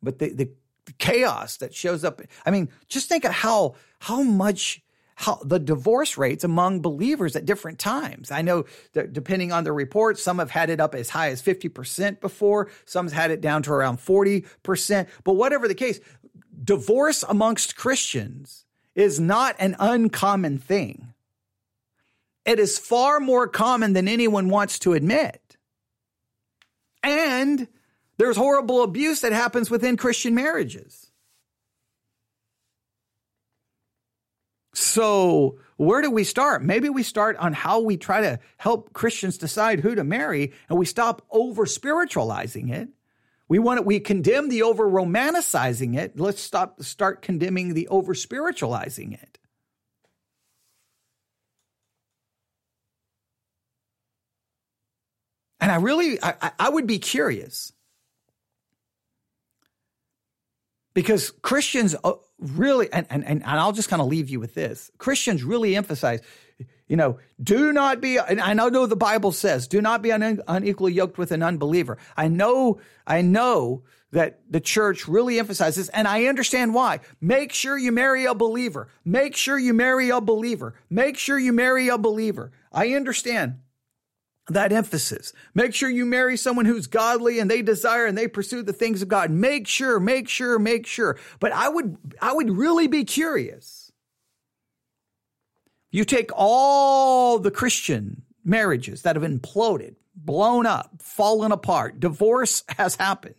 But 0.04 0.20
the, 0.20 0.30
the 0.30 0.52
chaos 1.00 1.58
that 1.58 1.74
shows 1.74 2.04
up, 2.04 2.22
I 2.46 2.52
mean, 2.52 2.70
just 2.90 3.10
think 3.10 3.26
of 3.26 3.32
how 3.32 3.74
how 3.98 4.22
much 4.22 4.84
how 5.16 5.40
the 5.44 5.60
divorce 5.60 6.18
rates 6.18 6.44
among 6.44 6.82
believers 6.82 7.36
at 7.36 7.46
different 7.46 7.80
times. 7.80 8.32
I 8.32 8.42
know 8.42 8.66
that 8.94 9.14
depending 9.14 9.52
on 9.52 9.64
the 9.64 9.72
report, 9.72 10.20
some 10.20 10.40
have 10.40 10.52
had 10.52 10.70
it 10.70 10.82
up 10.82 10.94
as 10.94 11.10
high 11.10 11.30
as 11.30 11.42
50% 11.42 12.20
before, 12.20 12.70
some's 12.86 13.14
had 13.14 13.32
it 13.32 13.42
down 13.42 13.64
to 13.64 13.72
around 13.72 13.98
40%. 13.98 15.08
But 15.24 15.34
whatever 15.34 15.68
the 15.68 15.76
case, 15.76 16.00
divorce 16.64 17.24
amongst 17.28 17.78
Christians 17.78 18.66
is 18.94 19.20
not 19.20 19.56
an 19.58 19.76
uncommon 19.80 20.58
thing. 20.58 21.14
It 22.46 22.60
is 22.60 22.78
far 22.78 23.20
more 23.20 23.48
common 23.48 23.94
than 23.94 24.08
anyone 24.08 24.50
wants 24.50 24.80
to 24.80 24.94
admit. 24.94 25.58
And 27.02 27.68
there's 28.18 28.38
horrible 28.38 28.84
abuse 28.84 29.22
that 29.22 29.32
happens 29.32 29.70
within 29.70 29.98
Christian 29.98 30.36
marriages. 30.36 31.05
So, 34.78 35.58
where 35.78 36.02
do 36.02 36.12
we 36.12 36.26
start? 36.26 36.62
Maybe 36.62 36.90
we 36.90 37.02
start 37.02 37.38
on 37.38 37.54
how 37.54 37.80
we 37.80 37.96
try 37.96 38.20
to 38.22 38.40
help 38.58 38.92
Christians 38.92 39.38
decide 39.38 39.80
who 39.80 39.96
to 39.96 40.04
marry 40.04 40.52
and 40.68 40.78
we 40.78 40.86
stop 40.86 41.22
over 41.32 41.66
spiritualizing 41.66 42.68
it. 42.68 42.90
We 43.48 43.58
want 43.60 43.80
it, 43.80 43.86
we 43.86 44.02
condemn 44.02 44.50
the 44.50 44.64
over 44.64 44.84
romanticizing 44.86 45.98
it. 45.98 46.20
Let's 46.20 46.42
stop 46.42 46.84
start 46.84 47.22
condemning 47.22 47.74
the 47.74 47.88
over 47.88 48.14
spiritualizing 48.14 49.14
it. 49.14 49.38
And 55.62 55.72
I 55.72 55.78
really 55.78 56.22
I, 56.22 56.52
I 56.60 56.70
would 56.70 56.86
be 56.86 57.00
curious 57.00 57.72
because 60.96 61.30
Christians 61.44 61.96
uh, 62.04 62.14
really, 62.40 62.92
and, 62.92 63.06
and, 63.12 63.24
and 63.24 63.44
I'll 63.46 63.72
just 63.72 63.90
kind 63.90 64.02
of 64.02 64.08
leave 64.08 64.30
you 64.30 64.40
with 64.40 64.56
this 64.56 64.90
Christians 64.98 65.44
really 65.44 65.76
emphasize, 65.76 66.22
you 66.88 66.96
know, 66.96 67.20
do 67.42 67.72
not 67.72 68.02
be, 68.02 68.18
and 68.18 68.42
I 68.42 68.54
know 68.54 68.88
the 68.88 68.96
Bible 68.96 69.32
says, 69.32 69.68
do 69.68 69.82
not 69.82 70.02
be 70.02 70.12
un, 70.12 70.42
unequally 70.48 70.94
yoked 70.94 71.20
with 71.20 71.32
an 71.32 71.44
unbeliever. 71.44 72.00
I 72.18 72.28
know, 72.30 72.80
I 73.06 73.22
know 73.22 73.84
that 74.12 74.40
the 74.50 74.62
church 74.62 75.08
really 75.08 75.40
emphasizes, 75.40 75.90
and 75.90 76.08
I 76.08 76.26
understand 76.26 76.74
why. 76.74 77.02
Make 77.20 77.52
sure 77.52 77.78
you 77.78 77.92
marry 77.92 78.26
a 78.26 78.34
believer. 78.34 78.88
Make 79.04 79.36
sure 79.36 79.60
you 79.60 79.74
marry 79.74 80.10
a 80.10 80.22
believer. 80.22 80.76
Make 80.90 81.18
sure 81.18 81.38
you 81.38 81.52
marry 81.52 81.90
a 81.90 81.98
believer. 81.98 82.52
I 82.72 82.94
understand 82.94 83.60
that 84.50 84.72
emphasis. 84.72 85.34
Make 85.54 85.74
sure 85.74 85.90
you 85.90 86.06
marry 86.06 86.38
someone 86.38 86.66
who's 86.66 86.88
godly 86.88 87.40
and 87.40 87.50
they 87.50 87.62
desire 87.62 88.06
and 88.06 88.18
they 88.18 88.28
pursue 88.28 88.62
the 88.62 88.74
things 88.74 89.02
of 89.02 89.08
God. 89.08 89.32
Make 89.32 89.68
sure, 89.68 90.00
make 90.00 90.30
sure, 90.30 90.60
make 90.60 90.86
sure. 90.86 91.18
But 91.40 91.52
I 91.52 91.70
would, 91.70 91.98
I 92.22 92.34
would 92.34 92.52
really 92.52 92.88
be 92.88 93.04
curious. 93.04 93.92
You 95.92 96.06
take 96.06 96.30
all 96.36 97.40
the 97.40 97.52
Christian 97.52 98.24
marriages 98.44 99.02
that 99.02 99.16
have 99.16 99.24
imploded, 99.24 99.96
blown 100.16 100.66
up, 100.66 101.02
fallen 101.02 101.52
apart, 101.52 102.00
divorce 102.00 102.64
has 102.78 102.96
happened. 102.96 103.36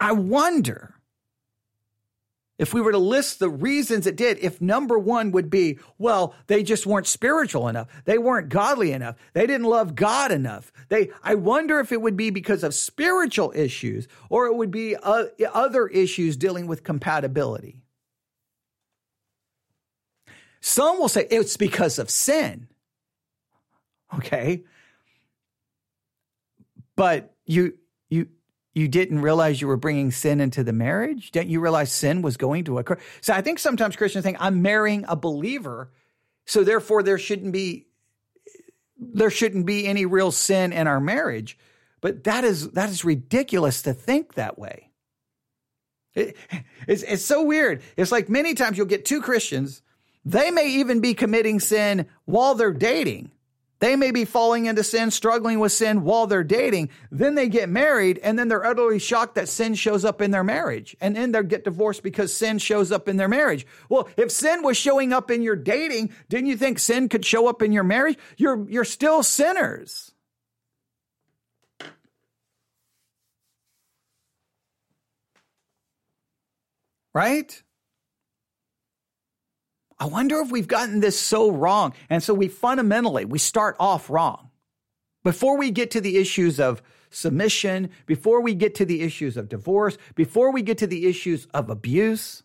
I 0.00 0.12
wonder 0.12 0.95
if 2.58 2.72
we 2.72 2.80
were 2.80 2.92
to 2.92 2.98
list 2.98 3.38
the 3.38 3.50
reasons 3.50 4.06
it 4.06 4.16
did, 4.16 4.38
if 4.38 4.60
number 4.60 4.98
one 4.98 5.30
would 5.32 5.50
be, 5.50 5.78
well, 5.98 6.34
they 6.46 6.62
just 6.62 6.86
weren't 6.86 7.06
spiritual 7.06 7.68
enough. 7.68 7.88
They 8.06 8.16
weren't 8.16 8.48
godly 8.48 8.92
enough. 8.92 9.16
They 9.34 9.46
didn't 9.46 9.66
love 9.66 9.94
God 9.94 10.32
enough. 10.32 10.72
They, 10.88 11.10
I 11.22 11.34
wonder 11.34 11.80
if 11.80 11.92
it 11.92 12.00
would 12.00 12.16
be 12.16 12.30
because 12.30 12.64
of 12.64 12.74
spiritual 12.74 13.52
issues 13.54 14.08
or 14.30 14.46
it 14.46 14.54
would 14.54 14.70
be 14.70 14.96
uh, 14.96 15.26
other 15.52 15.86
issues 15.86 16.36
dealing 16.36 16.66
with 16.66 16.82
compatibility. 16.82 17.82
Some 20.62 20.98
will 20.98 21.08
say 21.08 21.26
it's 21.30 21.56
because 21.58 21.98
of 21.98 22.08
sin. 22.08 22.68
Okay. 24.14 24.64
But 26.96 27.34
you, 27.44 27.74
you, 27.74 27.74
you 28.76 28.88
didn't 28.88 29.22
realize 29.22 29.58
you 29.58 29.68
were 29.68 29.78
bringing 29.78 30.10
sin 30.10 30.38
into 30.38 30.62
the 30.62 30.72
marriage? 30.72 31.30
Didn't 31.30 31.48
you 31.48 31.60
realize 31.60 31.90
sin 31.90 32.20
was 32.20 32.36
going 32.36 32.64
to 32.64 32.78
occur? 32.78 32.98
So 33.22 33.32
I 33.32 33.40
think 33.40 33.58
sometimes 33.58 33.96
Christians 33.96 34.22
think 34.22 34.36
I'm 34.38 34.60
marrying 34.60 35.06
a 35.08 35.16
believer, 35.16 35.90
so 36.44 36.62
therefore 36.62 37.02
there 37.02 37.16
shouldn't 37.16 37.52
be 37.52 37.86
there 38.98 39.30
shouldn't 39.30 39.64
be 39.64 39.86
any 39.86 40.04
real 40.04 40.30
sin 40.30 40.74
in 40.74 40.86
our 40.86 41.00
marriage. 41.00 41.58
But 42.02 42.24
that 42.24 42.44
is 42.44 42.72
that 42.72 42.90
is 42.90 43.02
ridiculous 43.02 43.80
to 43.82 43.94
think 43.94 44.34
that 44.34 44.58
way. 44.58 44.90
It, 46.14 46.36
it's, 46.86 47.02
it's 47.02 47.24
so 47.24 47.44
weird. 47.44 47.82
It's 47.96 48.12
like 48.12 48.28
many 48.28 48.52
times 48.52 48.76
you'll 48.76 48.86
get 48.86 49.06
two 49.06 49.22
Christians, 49.22 49.80
they 50.22 50.50
may 50.50 50.68
even 50.68 51.00
be 51.00 51.14
committing 51.14 51.60
sin 51.60 52.08
while 52.26 52.54
they're 52.54 52.72
dating. 52.72 53.30
They 53.78 53.94
may 53.94 54.10
be 54.10 54.24
falling 54.24 54.66
into 54.66 54.82
sin, 54.82 55.10
struggling 55.10 55.58
with 55.60 55.72
sin 55.72 56.02
while 56.02 56.26
they're 56.26 56.42
dating. 56.44 56.88
Then 57.10 57.34
they 57.34 57.48
get 57.48 57.68
married 57.68 58.18
and 58.22 58.38
then 58.38 58.48
they're 58.48 58.64
utterly 58.64 58.98
shocked 58.98 59.34
that 59.34 59.48
sin 59.48 59.74
shows 59.74 60.04
up 60.04 60.22
in 60.22 60.30
their 60.30 60.44
marriage. 60.44 60.96
And 61.00 61.14
then 61.14 61.32
they 61.32 61.42
get 61.42 61.64
divorced 61.64 62.02
because 62.02 62.34
sin 62.34 62.58
shows 62.58 62.90
up 62.90 63.06
in 63.06 63.18
their 63.18 63.28
marriage. 63.28 63.66
Well, 63.90 64.08
if 64.16 64.30
sin 64.30 64.62
was 64.62 64.78
showing 64.78 65.12
up 65.12 65.30
in 65.30 65.42
your 65.42 65.56
dating, 65.56 66.14
didn't 66.30 66.46
you 66.46 66.56
think 66.56 66.78
sin 66.78 67.10
could 67.10 67.24
show 67.24 67.48
up 67.48 67.60
in 67.60 67.72
your 67.72 67.84
marriage? 67.84 68.18
You're, 68.38 68.66
you're 68.70 68.84
still 68.84 69.22
sinners. 69.22 70.10
Right? 77.12 77.62
I 79.98 80.06
wonder 80.06 80.40
if 80.40 80.50
we've 80.50 80.68
gotten 80.68 81.00
this 81.00 81.18
so 81.18 81.50
wrong. 81.50 81.94
And 82.10 82.22
so 82.22 82.34
we 82.34 82.48
fundamentally, 82.48 83.24
we 83.24 83.38
start 83.38 83.76
off 83.80 84.10
wrong. 84.10 84.50
Before 85.24 85.56
we 85.56 85.70
get 85.70 85.92
to 85.92 86.00
the 86.00 86.18
issues 86.18 86.60
of 86.60 86.82
submission, 87.10 87.90
before 88.04 88.42
we 88.42 88.54
get 88.54 88.74
to 88.76 88.84
the 88.84 89.02
issues 89.02 89.36
of 89.36 89.48
divorce, 89.48 89.96
before 90.14 90.52
we 90.52 90.62
get 90.62 90.78
to 90.78 90.86
the 90.86 91.06
issues 91.06 91.46
of 91.54 91.70
abuse. 91.70 92.42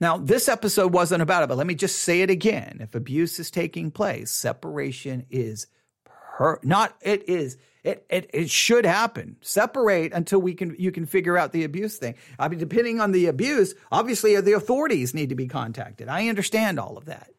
Now, 0.00 0.16
this 0.16 0.48
episode 0.48 0.92
wasn't 0.92 1.22
about 1.22 1.42
it, 1.42 1.48
but 1.48 1.58
let 1.58 1.66
me 1.66 1.74
just 1.74 2.02
say 2.02 2.22
it 2.22 2.30
again. 2.30 2.78
If 2.80 2.94
abuse 2.94 3.38
is 3.38 3.50
taking 3.50 3.90
place, 3.90 4.30
separation 4.30 5.26
is 5.30 5.66
per- 6.04 6.60
not, 6.62 6.96
it 7.00 7.28
is 7.28 7.56
it, 7.84 8.04
it, 8.10 8.30
it 8.32 8.50
should 8.50 8.84
happen. 8.84 9.36
Separate 9.40 10.12
until 10.12 10.40
we 10.40 10.54
can 10.54 10.76
you 10.78 10.92
can 10.92 11.06
figure 11.06 11.38
out 11.38 11.52
the 11.52 11.64
abuse 11.64 11.96
thing. 11.96 12.14
I 12.38 12.48
mean, 12.48 12.58
depending 12.58 13.00
on 13.00 13.12
the 13.12 13.26
abuse, 13.26 13.74
obviously 13.90 14.40
the 14.40 14.54
authorities 14.54 15.14
need 15.14 15.28
to 15.28 15.34
be 15.34 15.46
contacted. 15.46 16.08
I 16.08 16.28
understand 16.28 16.78
all 16.78 16.96
of 16.96 17.06
that. 17.06 17.30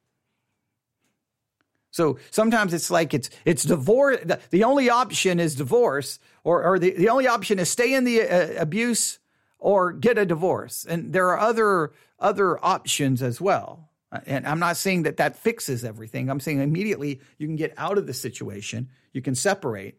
So 1.91 2.19
sometimes 2.31 2.73
it's 2.73 2.91
like 2.91 3.13
it's 3.13 3.29
it's 3.45 3.63
divorce. 3.63 4.19
The, 4.23 4.39
the 4.51 4.63
only 4.63 4.89
option 4.89 5.39
is 5.39 5.55
divorce, 5.55 6.19
or 6.43 6.63
or 6.63 6.79
the, 6.79 6.91
the 6.91 7.09
only 7.09 7.27
option 7.27 7.59
is 7.59 7.69
stay 7.69 7.93
in 7.93 8.03
the 8.03 8.21
uh, 8.21 8.61
abuse 8.61 9.19
or 9.57 9.91
get 9.91 10.17
a 10.17 10.25
divorce. 10.25 10.85
And 10.87 11.11
there 11.13 11.27
are 11.29 11.39
other 11.39 11.91
other 12.19 12.63
options 12.63 13.21
as 13.21 13.41
well. 13.41 13.89
And 14.25 14.47
I'm 14.47 14.59
not 14.59 14.77
saying 14.77 15.03
that 15.03 15.17
that 15.17 15.35
fixes 15.35 15.85
everything. 15.85 16.29
I'm 16.29 16.39
saying 16.39 16.59
immediately 16.59 17.21
you 17.37 17.45
can 17.45 17.55
get 17.55 17.73
out 17.77 17.99
of 17.99 18.07
the 18.07 18.13
situation, 18.13 18.89
you 19.13 19.21
can 19.21 19.35
separate, 19.35 19.98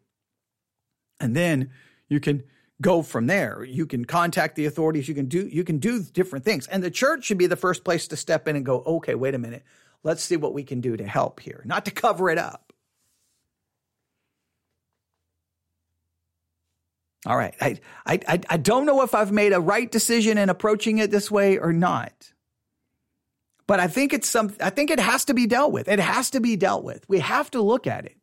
and 1.21 1.37
then 1.37 1.71
you 2.09 2.21
can 2.21 2.43
go 2.81 3.03
from 3.03 3.27
there. 3.27 3.63
You 3.63 3.87
can 3.87 4.05
contact 4.05 4.57
the 4.57 4.67
authorities. 4.67 5.09
You 5.09 5.15
can 5.15 5.27
do 5.27 5.47
you 5.47 5.65
can 5.65 5.79
do 5.79 6.03
different 6.03 6.45
things. 6.45 6.67
And 6.67 6.83
the 6.83 6.91
church 6.91 7.25
should 7.25 7.39
be 7.39 7.47
the 7.47 7.57
first 7.57 7.85
place 7.85 8.09
to 8.09 8.17
step 8.17 8.49
in 8.49 8.57
and 8.57 8.65
go, 8.65 8.83
okay, 8.85 9.15
wait 9.15 9.35
a 9.35 9.39
minute. 9.39 9.65
Let's 10.03 10.23
see 10.23 10.37
what 10.37 10.55
we 10.55 10.65
can 10.65 10.81
do 10.81 10.97
to 10.97 11.07
help 11.07 11.41
here, 11.41 11.63
not 11.67 11.85
to 11.85 11.91
cover 11.91 12.31
it 12.31 12.39
up. 12.39 12.73
All 17.27 17.37
right. 17.37 17.55
I, 17.61 17.79
I, 18.07 18.41
I 18.49 18.57
don't 18.57 18.87
know 18.87 19.03
if 19.03 19.15
I've 19.15 19.31
made 19.31 19.53
a 19.53 19.61
right 19.61 19.91
decision 19.91 20.39
in 20.39 20.49
approaching 20.49 20.99
it 20.99 21.11
this 21.11 21.31
way 21.31 21.59
or 21.59 21.73
not. 21.73 22.33
But 23.67 23.79
I 23.79 23.89
think 23.89 24.13
it's 24.13 24.29
some 24.29 24.55
I 24.61 24.71
think 24.71 24.91
it 24.91 24.99
has 24.99 25.27
to 25.27 25.35
be 25.35 25.47
dealt 25.47 25.71
with. 25.71 25.87
It 25.87 26.01
has 26.01 26.31
to 26.31 26.41
be 26.41 26.57
dealt 26.57 26.83
with. 26.83 27.09
We 27.09 27.21
have 27.21 27.51
to 27.53 27.63
look 27.63 27.87
at 27.87 28.07
it. 28.07 28.17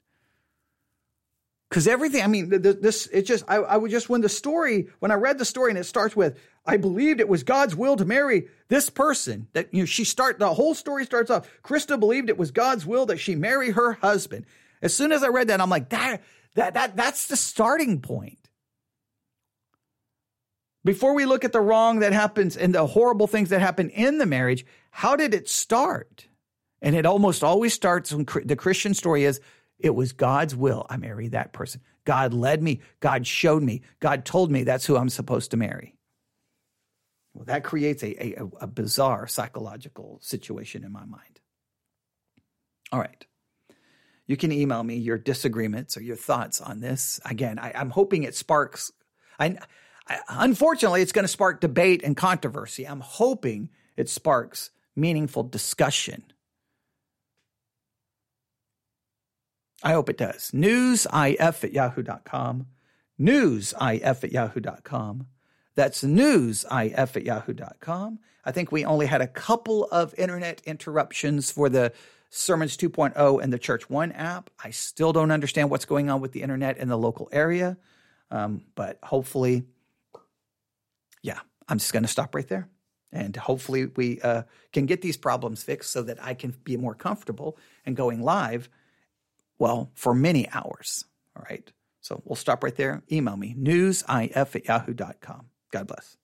Because 1.69 1.87
everything, 1.87 2.23
I 2.23 2.27
mean, 2.27 2.49
this, 2.49 3.07
it 3.07 3.23
just, 3.23 3.43
I, 3.47 3.57
I 3.57 3.75
would 3.75 3.91
just, 3.91 4.07
when 4.07 4.21
the 4.21 4.29
story, 4.29 4.87
when 4.99 5.11
I 5.11 5.15
read 5.15 5.37
the 5.37 5.43
story 5.43 5.69
and 5.69 5.77
it 5.77 5.83
starts 5.83 6.15
with, 6.15 6.39
I 6.65 6.77
believed 6.77 7.19
it 7.19 7.27
was 7.27 7.43
God's 7.43 7.75
will 7.75 7.97
to 7.97 8.05
marry 8.05 8.47
this 8.69 8.89
person, 8.89 9.47
that, 9.51 9.73
you 9.73 9.81
know, 9.81 9.85
she 9.85 10.05
start, 10.05 10.39
the 10.39 10.53
whole 10.53 10.75
story 10.75 11.03
starts 11.03 11.29
off, 11.29 11.49
Krista 11.63 11.99
believed 11.99 12.29
it 12.29 12.37
was 12.37 12.51
God's 12.51 12.85
will 12.85 13.05
that 13.07 13.17
she 13.17 13.35
marry 13.35 13.71
her 13.71 13.93
husband. 13.93 14.45
As 14.81 14.93
soon 14.93 15.11
as 15.11 15.23
I 15.23 15.27
read 15.27 15.49
that, 15.49 15.59
I'm 15.59 15.69
like, 15.69 15.89
that, 15.89 16.21
that, 16.55 16.73
that, 16.75 16.95
that's 16.95 17.27
the 17.27 17.35
starting 17.35 17.99
point. 17.99 18.39
Before 20.85 21.13
we 21.13 21.25
look 21.25 21.43
at 21.43 21.51
the 21.51 21.59
wrong 21.59 21.99
that 21.99 22.13
happens 22.13 22.55
and 22.55 22.73
the 22.73 22.87
horrible 22.87 23.27
things 23.27 23.49
that 23.49 23.59
happen 23.59 23.89
in 23.89 24.19
the 24.19 24.25
marriage, 24.25 24.65
how 24.89 25.17
did 25.17 25.33
it 25.33 25.49
start? 25.49 26.27
And 26.81 26.95
it 26.95 27.05
almost 27.05 27.43
always 27.43 27.73
starts 27.73 28.13
when 28.13 28.25
the 28.45 28.55
Christian 28.55 28.93
story 28.93 29.25
is 29.25 29.41
it 29.79 29.93
was 29.93 30.13
God's 30.13 30.55
will 30.55 30.85
I 30.89 30.97
marry 30.97 31.27
that 31.29 31.53
person. 31.53 31.81
God 32.05 32.33
led 32.33 32.63
me. 32.63 32.81
God 32.99 33.27
showed 33.27 33.63
me. 33.63 33.81
God 33.99 34.25
told 34.25 34.51
me 34.51 34.63
that's 34.63 34.85
who 34.85 34.97
I'm 34.97 35.09
supposed 35.09 35.51
to 35.51 35.57
marry. 35.57 35.95
Well, 37.33 37.45
that 37.45 37.63
creates 37.63 38.01
a, 38.01 38.39
a, 38.39 38.45
a 38.61 38.67
bizarre 38.67 39.27
psychological 39.27 40.19
situation 40.21 40.83
in 40.83 40.91
my 40.91 41.05
mind. 41.05 41.39
All 42.91 42.99
right. 42.99 43.25
You 44.25 44.37
can 44.37 44.51
email 44.51 44.83
me 44.83 44.95
your 44.95 45.17
disagreements 45.17 45.95
or 45.97 46.01
your 46.01 46.15
thoughts 46.15 46.59
on 46.59 46.79
this. 46.79 47.19
Again, 47.23 47.59
I, 47.59 47.71
am 47.79 47.91
hoping 47.91 48.23
it 48.23 48.35
sparks. 48.35 48.91
I, 49.39 49.57
I, 50.07 50.19
unfortunately, 50.29 51.01
it's 51.01 51.11
going 51.11 51.23
to 51.23 51.29
spark 51.29 51.61
debate 51.61 52.01
and 52.03 52.17
controversy. 52.17 52.85
I'm 52.85 52.99
hoping 53.01 53.69
it 53.95 54.09
sparks 54.09 54.71
meaningful 54.95 55.43
discussion 55.43 56.23
I 59.83 59.93
hope 59.93 60.09
it 60.09 60.17
does. 60.17 60.51
Newsif 60.51 61.63
at 61.63 61.73
yahoo.com. 61.73 62.67
Newsif 63.19 64.23
at 64.23 64.31
yahoo.com. 64.31 65.27
That's 65.75 66.03
newsif 66.03 67.15
at 67.15 67.23
yahoo.com. 67.23 68.19
I 68.43 68.51
think 68.51 68.71
we 68.71 68.85
only 68.85 69.05
had 69.05 69.21
a 69.21 69.27
couple 69.27 69.85
of 69.85 70.15
internet 70.17 70.61
interruptions 70.65 71.51
for 71.51 71.69
the 71.69 71.93
Sermons 72.29 72.75
2.0 72.77 73.41
and 73.43 73.53
the 73.53 73.59
Church 73.59 73.89
One 73.89 74.11
app. 74.13 74.49
I 74.63 74.71
still 74.71 75.13
don't 75.13 75.31
understand 75.31 75.69
what's 75.69 75.85
going 75.85 76.09
on 76.09 76.21
with 76.21 76.31
the 76.31 76.41
internet 76.41 76.77
in 76.77 76.87
the 76.87 76.97
local 76.97 77.29
area, 77.31 77.77
um, 78.31 78.63
but 78.75 78.99
hopefully, 79.03 79.63
yeah, 81.21 81.39
I'm 81.69 81.77
just 81.77 81.93
going 81.93 82.03
to 82.03 82.09
stop 82.09 82.35
right 82.35 82.47
there. 82.47 82.69
And 83.11 83.35
hopefully, 83.35 83.85
we 83.85 84.19
uh, 84.21 84.43
can 84.73 84.85
get 84.85 85.01
these 85.01 85.15
problems 85.15 85.63
fixed 85.63 85.91
so 85.91 86.01
that 86.03 86.21
I 86.21 86.33
can 86.33 86.53
be 86.63 86.75
more 86.75 86.95
comfortable 86.95 87.57
and 87.85 87.95
going 87.95 88.21
live 88.21 88.67
well, 89.59 89.91
for 89.95 90.13
many 90.13 90.49
hours. 90.49 91.05
All 91.35 91.43
right. 91.49 91.71
So 92.01 92.21
we'll 92.25 92.35
stop 92.35 92.63
right 92.63 92.75
there. 92.75 93.03
Email 93.11 93.37
me, 93.37 93.53
newsif 93.57 94.55
at 94.55 94.65
yahoo.com. 94.65 95.47
God 95.71 95.87
bless. 95.87 96.17